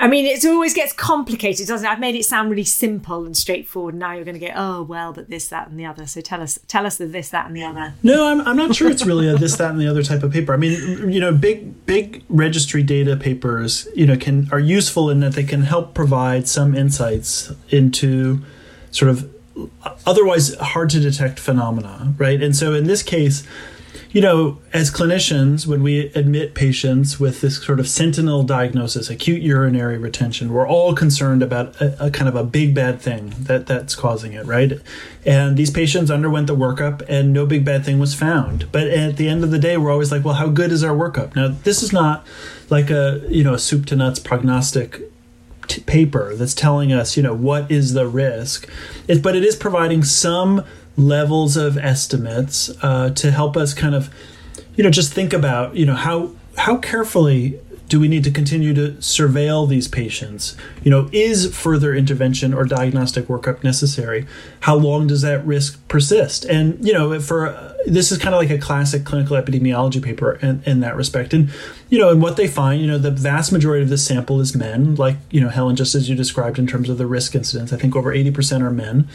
I 0.00 0.08
mean, 0.08 0.24
it 0.24 0.42
always 0.46 0.72
gets 0.72 0.94
complicated, 0.94 1.66
doesn't 1.66 1.86
it? 1.86 1.90
I've 1.90 2.00
made 2.00 2.14
it 2.14 2.24
sound 2.24 2.50
really 2.50 2.64
simple 2.64 3.26
and 3.26 3.36
straightforward. 3.36 3.94
Now 3.94 4.14
you're 4.14 4.24
going 4.24 4.34
to 4.34 4.40
get, 4.40 4.54
oh 4.56 4.82
well, 4.82 5.12
but 5.12 5.28
this, 5.28 5.48
that, 5.48 5.68
and 5.68 5.78
the 5.78 5.84
other. 5.84 6.06
So 6.06 6.22
tell 6.22 6.40
us, 6.40 6.58
tell 6.68 6.86
us 6.86 6.96
the 6.96 7.04
this, 7.04 7.28
that, 7.30 7.46
and 7.46 7.54
the 7.54 7.64
other. 7.64 7.92
No, 8.02 8.26
I'm, 8.26 8.40
I'm 8.40 8.56
not 8.56 8.74
sure 8.74 8.90
it's 8.90 9.04
really 9.04 9.28
a 9.28 9.36
this, 9.36 9.56
that, 9.56 9.70
and 9.70 9.78
the 9.78 9.86
other 9.86 10.02
type 10.02 10.22
of 10.22 10.32
paper. 10.32 10.54
I 10.54 10.56
mean, 10.56 11.12
you 11.12 11.20
know, 11.20 11.32
big 11.32 11.84
big 11.84 12.24
registry 12.30 12.82
data 12.82 13.14
papers, 13.14 13.88
you 13.94 14.06
know, 14.06 14.16
can 14.16 14.48
are 14.52 14.58
useful 14.58 15.10
in 15.10 15.20
that 15.20 15.34
they 15.34 15.44
can 15.44 15.62
help 15.62 15.92
provide 15.92 16.48
some 16.48 16.74
insights 16.74 17.52
into 17.68 18.42
sort 18.90 19.10
of 19.10 19.30
otherwise 20.06 20.54
hard 20.54 20.88
to 20.90 21.00
detect 21.00 21.38
phenomena, 21.38 22.14
right? 22.16 22.42
And 22.42 22.56
so 22.56 22.72
in 22.72 22.84
this 22.84 23.02
case 23.02 23.46
you 24.12 24.20
know, 24.20 24.58
as 24.72 24.90
clinicians, 24.90 25.68
when 25.68 25.84
we 25.84 26.08
admit 26.14 26.54
patients 26.54 27.20
with 27.20 27.40
this 27.40 27.62
sort 27.62 27.78
of 27.78 27.88
sentinel 27.88 28.42
diagnosis, 28.42 29.08
acute 29.08 29.40
urinary 29.40 29.98
retention, 29.98 30.52
we're 30.52 30.66
all 30.66 30.94
concerned 30.94 31.44
about 31.44 31.80
a, 31.80 32.06
a, 32.06 32.10
kind 32.10 32.28
of 32.28 32.34
a 32.34 32.42
big 32.42 32.74
bad 32.74 33.00
thing 33.00 33.32
that 33.38 33.68
that's 33.68 33.94
causing 33.94 34.32
it, 34.32 34.44
right? 34.46 34.72
And 35.24 35.56
these 35.56 35.70
patients 35.70 36.10
underwent 36.10 36.48
the 36.48 36.56
workup, 36.56 37.02
and 37.08 37.32
no 37.32 37.46
big 37.46 37.64
bad 37.64 37.84
thing 37.84 38.00
was 38.00 38.12
found. 38.14 38.70
But 38.72 38.88
at 38.88 39.16
the 39.16 39.28
end 39.28 39.44
of 39.44 39.52
the 39.52 39.60
day, 39.60 39.76
we're 39.76 39.92
always 39.92 40.10
like, 40.10 40.24
well, 40.24 40.34
how 40.34 40.48
good 40.48 40.72
is 40.72 40.82
our 40.82 40.94
workup? 40.94 41.36
Now, 41.36 41.48
this 41.48 41.80
is 41.80 41.92
not 41.92 42.26
like 42.68 42.90
a 42.90 43.22
you 43.28 43.44
know 43.44 43.54
a 43.54 43.58
soup 43.58 43.86
to 43.86 43.96
nuts 43.96 44.18
prognostic 44.18 45.02
paper 45.86 46.34
that's 46.34 46.54
telling 46.54 46.92
us 46.92 47.16
you 47.16 47.22
know 47.22 47.34
what 47.34 47.70
is 47.70 47.92
the 47.92 48.08
risk, 48.08 48.68
it, 49.06 49.22
but 49.22 49.36
it 49.36 49.44
is 49.44 49.54
providing 49.54 50.02
some 50.02 50.64
levels 50.96 51.56
of 51.56 51.78
estimates 51.78 52.70
uh, 52.82 53.10
to 53.10 53.30
help 53.30 53.56
us 53.56 53.74
kind 53.74 53.94
of, 53.94 54.10
you 54.76 54.84
know, 54.84 54.90
just 54.90 55.12
think 55.12 55.32
about, 55.32 55.76
you 55.76 55.86
know, 55.86 55.94
how 55.94 56.32
how 56.56 56.76
carefully 56.76 57.58
Do 57.90 57.98
we 57.98 58.06
need 58.06 58.22
to 58.22 58.30
continue 58.30 58.72
to 58.74 58.92
surveil 59.00 59.68
these 59.68 59.88
patients? 59.88 60.56
You 60.84 60.92
know, 60.92 61.10
is 61.10 61.52
further 61.52 61.92
intervention 61.92 62.54
or 62.54 62.64
diagnostic 62.64 63.26
workup 63.26 63.64
necessary? 63.64 64.26
How 64.60 64.76
long 64.76 65.08
does 65.08 65.22
that 65.22 65.44
risk 65.44 65.86
persist? 65.88 66.44
And 66.44 66.78
you 66.86 66.92
know, 66.92 67.18
for 67.18 67.48
uh, 67.48 67.74
this 67.86 68.12
is 68.12 68.18
kind 68.18 68.32
of 68.32 68.40
like 68.40 68.50
a 68.50 68.58
classic 68.58 69.04
clinical 69.04 69.36
epidemiology 69.36 70.00
paper 70.00 70.34
in, 70.40 70.62
in 70.64 70.78
that 70.80 70.94
respect. 70.94 71.34
And 71.34 71.50
you 71.88 71.98
know, 71.98 72.10
and 72.10 72.22
what 72.22 72.36
they 72.36 72.46
find, 72.46 72.80
you 72.80 72.86
know, 72.86 72.96
the 72.96 73.10
vast 73.10 73.50
majority 73.50 73.82
of 73.82 73.88
this 73.88 74.06
sample 74.06 74.40
is 74.40 74.54
men, 74.54 74.94
like 74.94 75.16
you 75.32 75.40
know, 75.40 75.48
Helen, 75.48 75.74
just 75.74 75.96
as 75.96 76.08
you 76.08 76.14
described 76.14 76.60
in 76.60 76.68
terms 76.68 76.88
of 76.88 76.96
the 76.96 77.08
risk 77.08 77.34
incidence. 77.34 77.72
I 77.72 77.76
think 77.76 77.96
over 77.96 78.12
eighty 78.12 78.30
percent 78.30 78.62
are 78.62 78.70
men, 78.70 79.08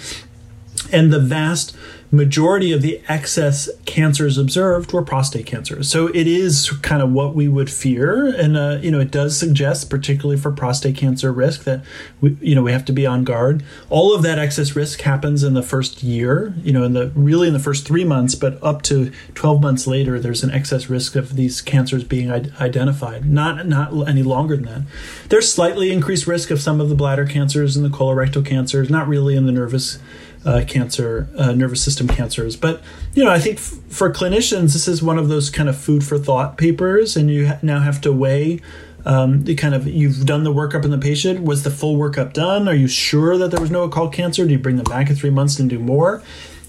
and 0.92 1.12
the 1.12 1.20
vast 1.20 1.76
majority 2.12 2.72
of 2.72 2.82
the 2.82 3.02
excess 3.08 3.70
cancers 3.86 4.38
observed 4.38 4.94
were 4.94 5.02
prostate 5.02 5.46
cancers. 5.46 5.90
So 5.90 6.08
it 6.08 6.28
is 6.28 6.70
kind 6.82 7.02
of 7.02 7.12
what 7.12 7.36
we 7.36 7.48
would 7.48 7.70
fear, 7.70 8.28
and 8.28 8.58
uh, 8.58 8.80
you 8.82 8.92
know 8.92 9.00
it 9.00 9.12
does 9.12 9.38
suggest, 9.38 9.90
particularly 9.90 10.40
for 10.40 10.52
prostate 10.52 10.96
cancer 10.96 11.32
risk, 11.32 11.64
that 11.64 11.84
we 12.22 12.38
you 12.42 12.56
know 12.56 12.64
we 12.64 12.72
have 12.72 12.86
to 12.86 12.94
be 12.94 13.06
on 13.06 13.24
guard. 13.24 13.64
All 13.90 14.16
of 14.16 14.24
that 14.24 14.40
excess 14.40 14.76
risk 14.76 15.02
happens 15.02 15.44
in 15.44 15.54
the 15.54 15.64
first 15.64 16.04
year, 16.04 16.54
you 16.64 16.72
know, 16.72 16.84
in 16.84 16.94
the 16.94 17.12
really 17.16 17.48
in 17.48 17.54
the 17.54 17.60
first 17.60 17.86
three 17.86 18.06
months, 18.06 18.36
but 18.36 18.62
up 18.64 18.82
to 18.84 19.12
twelve 19.34 19.62
months 19.62 19.88
later, 19.88 20.20
there's 20.20 20.44
an 20.44 20.52
excess 20.52 20.90
risk 20.90 21.16
of 21.16 21.36
these 21.36 21.62
cancers 21.62 22.04
being 22.04 22.32
identified. 22.32 23.26
Not 23.26 23.68
not 23.68 24.08
any 24.08 24.24
longer 24.24 24.56
than 24.56 24.66
that. 24.66 24.82
There's 25.30 25.52
slightly 25.52 25.92
increased 25.92 26.28
risk 26.28 26.52
of 26.52 26.62
some 26.62 26.80
of 26.80 26.90
the 26.90 26.96
bladder 26.96 27.26
cancers 27.26 27.76
and 27.76 27.86
the 27.86 27.96
colorectal 27.96 28.46
cancers, 28.46 28.90
not 28.90 29.08
really 29.08 29.36
in 29.36 29.46
the 29.46 29.52
nervous 29.52 30.00
uh, 30.46 30.64
cancer, 30.68 31.28
uh, 31.38 31.52
nervous 31.54 31.82
system 31.84 32.08
cancers. 32.08 32.56
But 32.56 32.82
you 33.14 33.24
know, 33.24 33.32
I 33.32 33.40
think 33.40 33.58
f- 33.58 33.80
for 33.90 34.12
clinicians, 34.12 34.74
this 34.74 34.88
is 34.88 35.02
one 35.02 35.18
of 35.18 35.28
those 35.28 35.50
kind 35.50 35.68
of 35.68 35.78
food 35.78 36.04
for 36.04 36.18
thought 36.18 36.58
papers, 36.58 37.18
and 37.18 37.30
you 37.30 37.48
ha- 37.48 37.60
now 37.62 37.80
have 37.80 38.00
to 38.02 38.12
weigh. 38.14 38.62
Um, 39.08 39.44
the 39.44 39.54
kind 39.54 39.76
of 39.76 39.86
you've 39.88 40.26
done 40.26 40.44
the 40.44 40.54
workup 40.54 40.84
in 40.84 40.90
the 40.90 40.98
patient. 40.98 41.42
Was 41.42 41.64
the 41.64 41.70
full 41.70 41.96
workup 41.96 42.34
done? 42.34 42.68
Are 42.68 42.74
you 42.74 42.88
sure 42.88 43.38
that 43.38 43.52
there 43.52 43.62
was 43.62 43.70
no 43.70 43.84
occult 43.84 44.14
cancer? 44.14 44.46
Do 44.46 44.52
you 44.52 44.58
bring 44.58 44.78
them 44.78 44.86
back 44.86 45.10
in 45.10 45.16
three 45.16 45.30
months 45.30 45.60
and 45.60 45.70
do 45.70 45.78
more? 45.78 46.24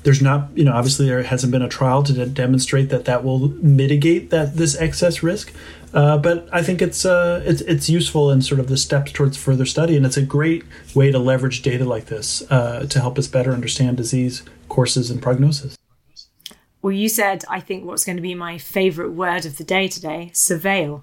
There's 0.07 0.23
not, 0.23 0.51
you 0.55 0.63
know, 0.63 0.73
obviously 0.73 1.07
there 1.07 1.21
hasn't 1.25 1.51
been 1.51 1.63
a 1.63 1.69
trial 1.69 2.05
to 2.05 2.13
de- 2.13 2.27
demonstrate 2.27 2.91
that 2.91 3.07
that 3.07 3.25
will 3.25 3.49
mitigate 3.61 4.31
that 4.31 4.55
this 4.55 4.77
excess 4.77 5.21
risk. 5.21 5.53
Uh, 5.93 6.17
but 6.17 6.49
I 6.53 6.63
think 6.63 6.81
it's 6.81 7.05
uh, 7.05 7.43
it's 7.45 7.61
it's 7.63 7.89
useful 7.89 8.31
in 8.31 8.41
sort 8.41 8.61
of 8.61 8.69
the 8.69 8.77
steps 8.77 9.11
towards 9.11 9.37
further 9.37 9.67
study, 9.67 9.97
and 9.97 10.07
it's 10.07 10.17
a 10.17 10.23
great 10.23 10.63
way 10.95 11.11
to 11.11 11.19
leverage 11.19 11.61
data 11.61 11.85
like 11.85 12.07
this 12.07 12.49
uh, 12.53 12.87
to 12.89 13.01
help 13.01 13.19
us 13.19 13.27
better 13.27 13.51
understand 13.51 13.97
disease 13.97 14.45
courses 14.69 15.11
and 15.11 15.21
prognosis. 15.21 15.77
Well, 16.83 16.93
you 16.93 17.09
said 17.09 17.45
I 17.51 17.59
think 17.59 17.85
what's 17.85 18.05
going 18.05 18.15
to 18.15 18.23
be 18.23 18.37
my 18.37 18.59
favourite 18.59 19.11
word 19.11 19.45
of 19.45 19.59
the 19.59 19.65
day 19.65 19.89
today: 19.89 20.31
surveil. 20.33 21.03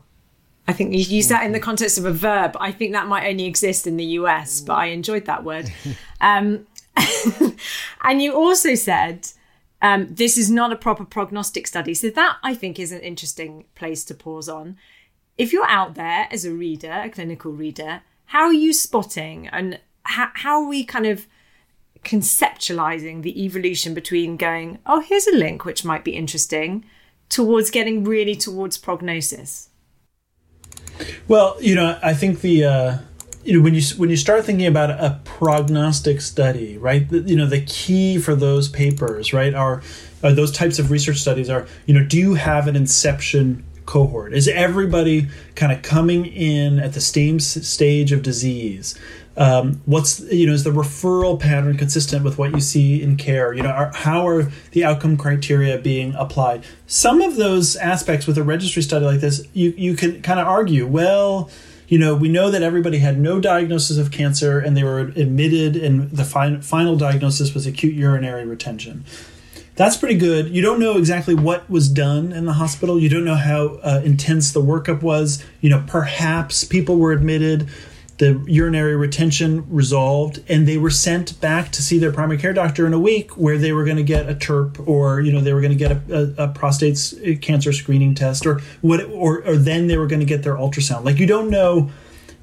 I 0.66 0.72
think 0.72 0.94
you 0.94 1.00
used 1.00 1.28
that 1.28 1.44
in 1.44 1.52
the 1.52 1.60
context 1.60 1.98
of 1.98 2.06
a 2.06 2.14
verb. 2.14 2.56
I 2.58 2.72
think 2.72 2.94
that 2.94 3.08
might 3.08 3.28
only 3.28 3.48
exist 3.48 3.86
in 3.86 3.98
the 3.98 4.06
US, 4.22 4.62
but 4.62 4.76
I 4.76 4.86
enjoyed 4.86 5.26
that 5.26 5.44
word. 5.44 5.70
Um, 6.22 6.68
and 8.04 8.22
you 8.22 8.34
also 8.34 8.76
said 8.76 9.30
um, 9.82 10.08
this 10.10 10.38
is 10.38 10.50
not 10.50 10.72
a 10.72 10.78
proper 10.78 11.04
prognostic 11.04 11.68
study. 11.68 11.94
So, 11.94 12.10
that 12.10 12.38
I 12.42 12.56
think 12.56 12.80
is 12.80 12.92
an 12.92 13.02
interesting 13.02 13.66
place 13.76 14.04
to 14.06 14.14
pause 14.14 14.48
on. 14.48 14.78
If 15.38 15.52
you're 15.52 15.68
out 15.68 15.96
there 15.96 16.28
as 16.32 16.46
a 16.46 16.54
reader, 16.54 16.92
a 16.92 17.10
clinical 17.10 17.52
reader, 17.52 18.02
how 18.26 18.44
are 18.44 18.54
you 18.54 18.72
spotting 18.72 19.48
and 19.48 19.80
how, 20.04 20.30
how 20.36 20.62
are 20.62 20.68
we 20.68 20.86
kind 20.86 21.06
of 21.06 21.28
conceptualizing 22.04 23.24
the 23.24 23.44
evolution 23.44 23.94
between 23.94 24.38
going, 24.38 24.80
oh, 24.86 25.02
here's 25.02 25.28
a 25.28 25.36
link 25.36 25.66
which 25.66 25.84
might 25.84 26.04
be 26.04 26.12
interesting, 26.12 26.86
towards 27.30 27.72
getting 27.72 28.04
really 28.04 28.36
towards 28.36 28.78
prognosis? 28.78 29.70
Well, 31.28 31.58
you 31.60 31.76
know, 31.76 32.00
I 32.02 32.14
think 32.14 32.42
the. 32.42 32.66
Uh 32.66 32.98
you 33.44 33.58
know 33.58 33.62
when 33.62 33.74
you 33.74 33.82
when 33.98 34.10
you 34.10 34.18
start 34.18 34.46
thinking 34.46 34.66
about 34.66 34.90
a 34.90 35.20
prognostic 35.26 36.22
study 36.22 36.78
right 36.78 37.12
you 37.12 37.36
know 37.36 37.46
the 37.46 37.62
key 37.62 38.18
for 38.18 38.36
those 38.36 38.70
papers 38.70 39.34
right 39.34 39.54
are, 39.54 39.82
are 40.24 40.32
those 40.32 40.52
types 40.52 40.80
of 40.80 40.92
research 40.92 41.18
studies 41.18 41.50
are 41.50 41.68
you 41.86 41.94
know 41.94 42.06
do 42.06 42.18
you 42.18 42.36
have 42.36 42.68
an 42.68 42.76
inception 42.76 43.64
cohort? 43.86 44.34
Is 44.34 44.48
everybody 44.48 45.28
kind 45.56 45.72
of 45.72 45.82
coming 45.82 46.26
in 46.26 46.80
at 46.80 46.94
the 46.94 47.02
same 47.02 47.40
stage 47.40 48.12
of 48.12 48.22
disease? 48.22 48.98
Um, 49.36 49.82
what's 49.86 50.20
you 50.20 50.46
know 50.46 50.54
is 50.54 50.64
the 50.64 50.70
referral 50.70 51.40
pattern 51.40 51.76
consistent 51.76 52.24
with 52.24 52.38
what 52.38 52.52
you 52.52 52.62
see 52.62 53.02
in 53.02 53.18
care? 53.18 53.52
You 53.54 53.64
know 53.64 53.70
are, 53.70 53.92
how 53.94 54.28
are 54.28 54.44
the 54.72 54.86
outcome 54.86 55.18
criteria 55.18 55.78
being 55.80 56.14
applied? 56.16 56.64
Some 56.86 57.22
of 57.22 57.36
those 57.36 57.76
aspects 57.76 58.28
with 58.28 58.38
a 58.38 58.44
registry 58.44 58.84
study 58.84 59.06
like 59.06 59.22
this 59.22 59.46
you 59.54 59.74
you 59.76 59.96
can 59.96 60.22
kind 60.22 60.40
of 60.40 60.48
argue 60.48 60.86
well 60.86 61.50
you 61.94 62.00
know, 62.00 62.16
we 62.16 62.28
know 62.28 62.50
that 62.50 62.64
everybody 62.64 62.98
had 62.98 63.20
no 63.20 63.40
diagnosis 63.40 64.00
of 64.00 64.10
cancer 64.10 64.58
and 64.58 64.76
they 64.76 64.84
were 64.84 64.98
admitted, 64.98 65.76
and 65.76 66.10
the 66.10 66.24
fi- 66.24 66.60
final 66.60 66.96
diagnosis 66.96 67.54
was 67.54 67.68
acute 67.68 67.94
urinary 67.94 68.48
retention. 68.48 69.06
That's 69.76 69.96
pretty 69.96 70.18
good. 70.18 70.50
You 70.50 70.64
don't 70.64 70.80
know 70.80 70.98
exactly 70.98 71.36
what 71.36 71.70
was 71.70 71.88
done 71.88 72.32
in 72.32 72.46
the 72.46 72.54
hospital. 72.54 73.00
You 73.00 73.10
don't 73.10 73.26
know 73.26 73.36
how 73.36 73.76
uh, 73.84 74.02
intense 74.04 74.52
the 74.54 74.60
workup 74.60 75.04
was. 75.04 75.46
You 75.62 75.70
know, 75.70 75.84
perhaps 75.86 76.64
people 76.64 76.98
were 76.98 77.12
admitted 77.12 77.70
the 78.20 78.44
urinary 78.48 78.96
retention 78.96 79.66
resolved 79.70 80.44
and 80.48 80.68
they 80.68 80.78
were 80.78 80.90
sent 80.90 81.40
back 81.42 81.72
to 81.72 81.82
see 81.82 81.98
their 81.98 82.12
primary 82.12 82.38
care 82.38 82.54
doctor 82.54 82.86
in 82.86 82.94
a 82.94 83.00
week 83.00 83.36
where 83.38 83.58
they 83.58 83.72
were 83.72 83.84
going 83.84 83.98
to 83.98 84.04
get 84.04 84.30
a 84.30 84.36
TURP 84.36 84.88
or 84.88 85.20
you 85.20 85.32
know 85.32 85.42
they 85.42 85.54
were 85.54 85.62
going 85.62 85.72
to 85.72 85.78
get 85.78 85.92
a, 85.92 86.34
a, 86.40 86.46
a, 86.46 86.48
prostate 86.50 87.14
uh, 87.26 87.40
cancer 87.42 87.74
screening 87.74 88.14
test 88.14 88.46
or 88.46 88.60
what 88.82 89.04
or, 89.06 89.44
or 89.44 89.58
then 89.58 89.88
they 89.88 89.98
were 89.98 90.08
going 90.08 90.20
to 90.20 90.26
get 90.26 90.44
their 90.44 90.56
ultrasound. 90.56 91.06
Like 91.06 91.18
you 91.18 91.26
don't 91.26 91.50
know 91.50 91.90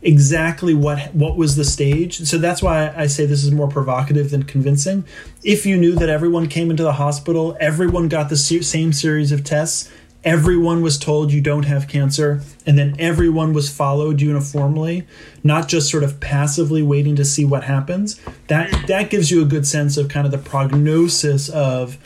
exactly 0.03 0.75
what 0.75 1.15
what 1.15 1.37
was 1.37 1.55
the 1.55 1.65
stage. 1.65 2.19
So 2.23 2.39
that's 2.39 2.63
why 2.63 2.93
I 2.97 3.07
say 3.07 3.27
this 3.27 3.45
is 3.45 3.53
more 3.53 3.69
provocative 3.69 4.31
than 4.31 4.43
convincing. 4.43 5.05
If 5.45 5.67
you 5.67 5.77
knew 5.77 5.95
that 5.97 6.09
everyone 6.09 6.49
came 6.49 6.71
into 6.71 6.83
the 6.83 6.95
hospital 6.95 7.57
everyone 7.61 8.09
got 8.09 8.29
the 8.29 8.37
same 8.37 8.93
series 8.93 9.31
of 9.31 9.45
tests 9.45 9.91
everyone 10.25 10.83
was 10.83 10.99
told 10.99 11.33
you 11.33 11.41
don't 11.41 11.65
have 11.65 11.89
cancer 11.89 12.43
and 12.67 12.79
then 12.79 12.95
everyone 12.99 13.53
was 13.53 13.71
followed 13.71 14.21
uniformly 14.21 15.07
not 15.43 15.69
just 15.69 15.91
sort 15.91 16.03
of 16.03 16.21
passively 16.21 16.83
waiting 16.83 17.17
to 17.17 17.25
see 17.25 17.45
what 17.45 17.65
happens. 17.65 18.21
That 18.49 18.87
that 18.87 19.11
gives 19.11 19.31
you 19.31 19.43
a 19.43 19.47
good 19.47 19.67
sense 19.67 19.97
of 19.97 20.09
kind 20.09 20.27
of 20.27 20.31
the 20.31 20.39
prognosis 20.39 21.49
of 21.49 21.99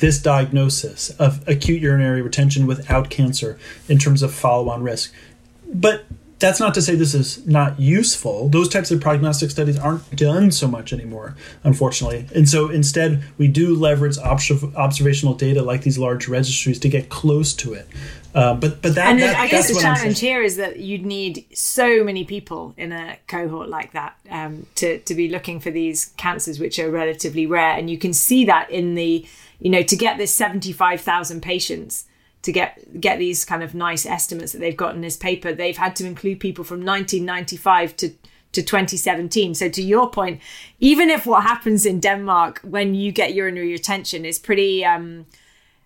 this 0.00 0.20
diagnosis 0.20 1.10
of 1.10 1.46
acute 1.48 1.80
urinary 1.80 2.22
retention 2.22 2.66
without 2.66 3.08
cancer 3.08 3.58
in 3.88 3.98
terms 3.98 4.22
of 4.22 4.34
follow-on 4.34 4.82
risk. 4.82 5.14
But 5.72 6.04
that's 6.42 6.58
not 6.58 6.74
to 6.74 6.82
say 6.82 6.96
this 6.96 7.14
is 7.14 7.46
not 7.46 7.78
useful. 7.78 8.48
Those 8.48 8.68
types 8.68 8.90
of 8.90 9.00
prognostic 9.00 9.50
studies 9.50 9.78
aren't 9.78 10.14
done 10.16 10.50
so 10.50 10.66
much 10.66 10.92
anymore, 10.92 11.36
unfortunately. 11.62 12.26
And 12.34 12.48
so 12.48 12.68
instead, 12.68 13.22
we 13.38 13.46
do 13.46 13.76
leverage 13.76 14.18
ob- 14.18 14.74
observational 14.74 15.34
data 15.34 15.62
like 15.62 15.82
these 15.82 15.98
large 15.98 16.26
registries 16.26 16.80
to 16.80 16.88
get 16.88 17.08
close 17.08 17.54
to 17.54 17.74
it. 17.74 17.86
Uh, 18.34 18.54
but 18.54 18.82
but 18.82 18.96
that, 18.96 19.10
and 19.12 19.20
that, 19.20 19.36
I 19.36 19.46
guess 19.46 19.72
the 19.72 19.80
challenge 19.80 20.18
here 20.18 20.42
is 20.42 20.56
that 20.56 20.80
you'd 20.80 21.06
need 21.06 21.46
so 21.54 22.02
many 22.02 22.24
people 22.24 22.74
in 22.76 22.90
a 22.90 23.18
cohort 23.28 23.68
like 23.68 23.92
that 23.92 24.16
um, 24.28 24.66
to 24.76 24.98
to 25.00 25.14
be 25.14 25.28
looking 25.28 25.60
for 25.60 25.70
these 25.70 26.06
cancers 26.16 26.58
which 26.58 26.78
are 26.78 26.90
relatively 26.90 27.46
rare, 27.46 27.76
and 27.78 27.88
you 27.88 27.98
can 27.98 28.12
see 28.12 28.44
that 28.46 28.68
in 28.70 28.94
the 28.94 29.24
you 29.60 29.70
know 29.70 29.82
to 29.82 29.96
get 29.96 30.18
this 30.18 30.34
seventy 30.34 30.72
five 30.72 31.00
thousand 31.00 31.42
patients 31.42 32.06
to 32.42 32.52
get 32.52 33.00
get 33.00 33.18
these 33.18 33.44
kind 33.44 33.62
of 33.62 33.74
nice 33.74 34.04
estimates 34.04 34.52
that 34.52 34.58
they've 34.58 34.76
got 34.76 34.94
in 34.94 35.00
this 35.00 35.16
paper, 35.16 35.52
they've 35.52 35.76
had 35.76 35.96
to 35.96 36.06
include 36.06 36.40
people 36.40 36.64
from 36.64 36.84
1995 36.84 37.96
to 37.96 38.10
to 38.52 38.62
2017. 38.62 39.54
So 39.54 39.68
to 39.70 39.82
your 39.82 40.10
point, 40.10 40.40
even 40.78 41.08
if 41.08 41.26
what 41.26 41.42
happens 41.42 41.86
in 41.86 42.00
Denmark 42.00 42.60
when 42.62 42.94
you 42.94 43.10
get 43.10 43.34
urinary 43.34 43.72
retention 43.72 44.24
is 44.24 44.38
pretty 44.38 44.84
um, 44.84 45.26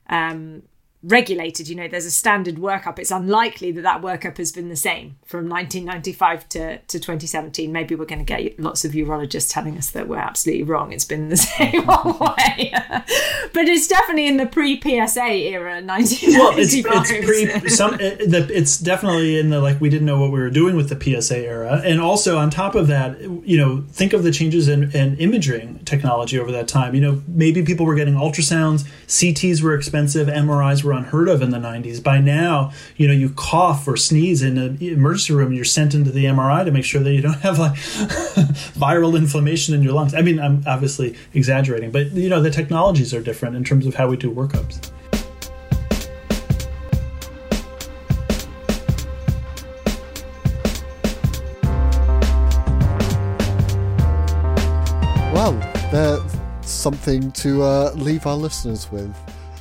um, 0.08 0.62
regulated. 1.02 1.68
You 1.68 1.76
know, 1.76 1.88
there's 1.88 2.06
a 2.06 2.10
standard 2.10 2.56
workup. 2.56 2.98
It's 2.98 3.10
unlikely 3.10 3.72
that 3.72 3.82
that 3.82 4.02
workup 4.02 4.38
has 4.38 4.52
been 4.52 4.68
the 4.68 4.76
same 4.76 5.16
from 5.24 5.48
1995 5.48 6.48
to, 6.50 6.78
to 6.78 6.98
2017. 6.98 7.70
Maybe 7.70 7.94
we're 7.94 8.06
going 8.06 8.24
to 8.24 8.24
get 8.24 8.58
lots 8.58 8.84
of 8.84 8.92
urologists 8.92 9.52
telling 9.52 9.76
us 9.76 9.90
that 9.90 10.08
we're 10.08 10.18
absolutely 10.18 10.64
wrong. 10.64 10.92
It's 10.92 11.04
been 11.04 11.28
the 11.28 11.36
same 11.36 11.86
way. 11.86 12.72
but 13.52 13.68
it's 13.68 13.86
definitely 13.86 14.26
in 14.26 14.36
the 14.36 14.46
pre 14.46 14.80
PSA 14.80 15.26
era, 15.26 15.82
1995. 15.82 16.38
Well, 16.38 16.58
it's, 16.58 16.74
it's 16.74 17.60
pre, 17.60 17.68
some, 17.68 17.94
it, 18.00 18.50
it's 18.50 18.78
definitely 18.78 19.38
in 19.38 19.50
the 19.50 19.60
like, 19.60 19.80
we 19.80 19.88
didn't 19.88 20.06
know 20.06 20.20
what 20.20 20.32
we 20.32 20.40
were 20.40 20.50
doing 20.50 20.76
with 20.76 20.88
the 20.88 21.20
PSA 21.20 21.38
era. 21.38 21.80
And 21.84 22.00
also 22.00 22.38
on 22.38 22.50
top 22.50 22.74
of 22.74 22.86
that, 22.88 23.20
you 23.20 23.56
know, 23.56 23.84
think 23.90 24.12
of 24.12 24.22
the 24.22 24.30
changes 24.30 24.68
in, 24.68 24.90
in 24.92 25.16
imaging 25.18 25.80
technology 25.84 26.38
over 26.38 26.50
that 26.52 26.68
time. 26.68 26.94
You 26.94 27.00
know, 27.00 27.22
maybe 27.28 27.62
people 27.62 27.86
were 27.86 27.94
getting 27.94 28.14
ultrasounds, 28.14 28.88
CTs 29.06 29.62
were 29.62 29.74
expensive, 29.74 30.28
MRIs 30.28 30.85
were 30.86 30.92
unheard 30.92 31.28
of 31.28 31.42
in 31.42 31.50
the 31.50 31.58
90s. 31.58 32.02
By 32.02 32.18
now, 32.18 32.72
you 32.96 33.06
know, 33.08 33.12
you 33.12 33.30
cough 33.30 33.86
or 33.86 33.96
sneeze 33.96 34.42
in 34.42 34.56
an 34.56 34.78
emergency 34.80 35.34
room, 35.34 35.52
you're 35.52 35.64
sent 35.64 35.94
into 35.94 36.10
the 36.10 36.24
MRI 36.24 36.64
to 36.64 36.70
make 36.70 36.84
sure 36.84 37.02
that 37.02 37.12
you 37.12 37.20
don't 37.20 37.40
have 37.40 37.58
like 37.58 37.72
viral 38.78 39.16
inflammation 39.16 39.74
in 39.74 39.82
your 39.82 39.92
lungs. 39.92 40.14
I 40.14 40.22
mean, 40.22 40.38
I'm 40.38 40.62
obviously 40.66 41.16
exaggerating, 41.34 41.90
but 41.90 42.12
you 42.12 42.28
know, 42.28 42.40
the 42.40 42.50
technologies 42.50 43.12
are 43.12 43.20
different 43.20 43.56
in 43.56 43.64
terms 43.64 43.86
of 43.86 43.94
how 43.94 44.08
we 44.08 44.16
do 44.16 44.30
workups. 44.30 44.90
Well, 55.34 55.52
there's 55.92 56.22
something 56.62 57.30
to 57.32 57.62
uh, 57.62 57.92
leave 57.96 58.26
our 58.26 58.36
listeners 58.36 58.90
with. 58.90 59.14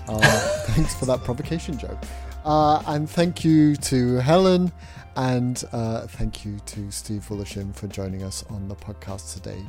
Uh, 0.08 0.20
thanks 0.68 0.96
for 0.96 1.06
that 1.06 1.24
provocation 1.24 1.78
Joe. 1.78 1.98
Uh, 2.44 2.82
and 2.88 3.10
thank 3.10 3.44
you 3.44 3.76
to 3.78 4.18
Helen 4.18 4.72
and 5.16 5.64
uh, 5.72 6.02
thank 6.08 6.46
you 6.46 6.60
to 6.66 6.92
Steve 6.92 7.26
Woloshin 7.30 7.74
for 7.74 7.88
joining 7.88 8.24
us 8.24 8.44
on 8.50 8.68
the 8.68 8.76
podcast 8.76 9.34
today. 9.34 9.64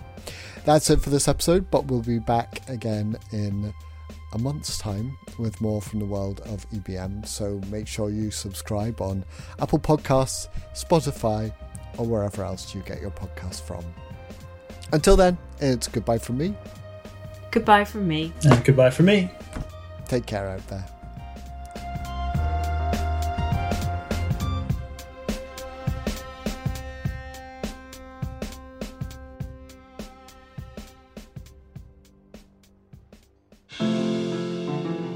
That's 0.65 0.91
it 0.91 1.01
for 1.01 1.11
this 1.11 1.29
episode, 1.29 1.71
but 1.71 1.87
we'll 1.87 2.03
be 2.03 2.19
back 2.19 2.69
again 2.69 3.17
in 3.33 3.73
a 4.33 4.39
month's 4.39 4.77
time 4.77 5.17
with 5.39 5.61
more 5.61 5.81
from 5.81 6.01
the 6.01 6.05
world 6.05 6.41
of 6.47 6.69
EBM. 6.71 7.27
So 7.27 7.61
make 7.71 7.87
sure 7.87 8.11
you 8.11 8.31
subscribe 8.31 9.01
on 9.01 9.25
Apple 9.61 9.79
Podcasts, 9.79 10.49
Spotify, 10.75 11.53
or 11.97 12.07
wherever 12.07 12.45
else 12.45 12.75
you 12.75 12.83
get 12.83 13.01
your 13.01 13.13
podcast 13.13 13.63
from. 13.63 13.85
Until 14.93 15.17
then, 15.17 15.39
it's 15.61 15.89
goodbye 15.89 16.19
from 16.19 16.39
me. 16.39 16.57
Goodbye 17.51 17.85
from 17.85 18.07
me. 18.07 18.33
And 18.45 18.65
goodbye 18.65 18.91
from 18.91 19.07
me. 19.07 19.31
Take 20.09 20.27
care 20.27 20.49
out 20.49 20.67
there. 20.69 20.85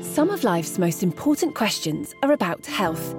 Some 0.02 0.28
of 0.30 0.44
life's 0.44 0.78
most 0.78 1.02
important 1.02 1.54
questions 1.54 2.14
are 2.22 2.32
about 2.32 2.66
health. 2.66 3.14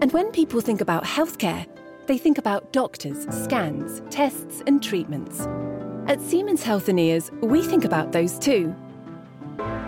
And 0.00 0.10
when 0.12 0.32
people 0.32 0.60
think 0.60 0.80
about 0.80 1.04
healthcare, 1.04 1.66
they 2.06 2.18
think 2.18 2.38
about 2.38 2.72
doctors, 2.72 3.26
scans, 3.44 4.02
tests, 4.10 4.62
and 4.66 4.82
treatments. 4.82 5.46
At 6.08 6.20
Siemens 6.20 6.64
Healthineers, 6.64 7.30
we 7.42 7.62
think 7.62 7.84
about 7.84 8.10
those 8.10 8.38
too. 8.38 8.74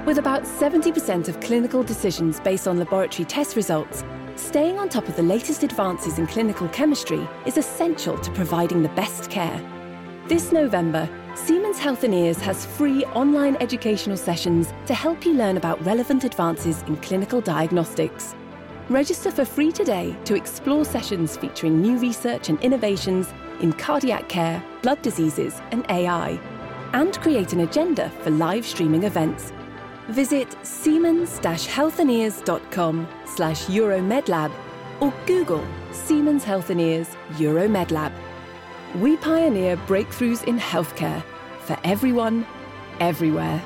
With 0.07 0.19
about 0.19 0.43
70% 0.43 1.29
of 1.29 1.41
clinical 1.41 1.83
decisions 1.83 2.39
based 2.39 2.69
on 2.69 2.79
laboratory 2.79 3.25
test 3.25 3.57
results, 3.57 4.05
staying 4.37 4.79
on 4.79 4.91
top 4.91 5.09
of 5.09 5.17
the 5.17 5.23
latest 5.23 5.63
advances 5.63 6.19
in 6.19 6.27
clinical 6.27 6.69
chemistry 6.69 7.27
is 7.47 7.57
essential 7.57 8.19
to 8.19 8.31
providing 8.33 8.83
the 8.83 8.91
best 8.91 9.31
care. 9.31 9.59
This 10.29 10.53
November, 10.53 11.09
Siemens 11.35 11.79
Healthineers 11.79 12.39
has 12.41 12.67
free 12.67 13.07
online 13.07 13.57
educational 13.63 14.19
sessions 14.19 14.75
to 14.85 14.93
help 14.93 15.25
you 15.25 15.33
learn 15.33 15.57
about 15.57 15.83
relevant 15.87 16.25
advances 16.25 16.83
in 16.83 16.97
clinical 16.99 17.41
diagnostics. 17.41 18.35
Register 18.91 19.31
for 19.31 19.47
free 19.47 19.73
today 19.73 20.15
to 20.27 20.35
explore 20.35 20.85
sessions 20.85 21.39
featuring 21.39 21.81
new 21.81 21.97
research 21.97 22.51
and 22.51 22.61
innovations 22.61 23.33
in 23.61 23.73
cardiac 23.73 24.29
care, 24.29 24.63
blood 24.83 25.01
diseases, 25.01 25.63
and 25.71 25.87
AI, 25.89 26.39
and 26.93 27.19
create 27.23 27.55
an 27.55 27.61
agenda 27.61 28.11
for 28.23 28.29
live 28.29 28.67
streaming 28.67 29.05
events. 29.05 29.51
Visit 30.09 30.57
siemens-healthineers.com 30.63 33.09
slash 33.25 33.67
euromedlab 33.67 34.53
or 35.01 35.13
Google 35.27 35.65
Siemens 35.93 36.45
Healthineers 36.45 37.17
Euromedlab. 37.33 38.13
We 38.97 39.17
pioneer 39.17 39.77
breakthroughs 39.89 40.45
in 40.45 40.59
healthcare 40.59 41.23
for 41.61 41.77
everyone, 41.85 42.47
everywhere. 43.01 43.63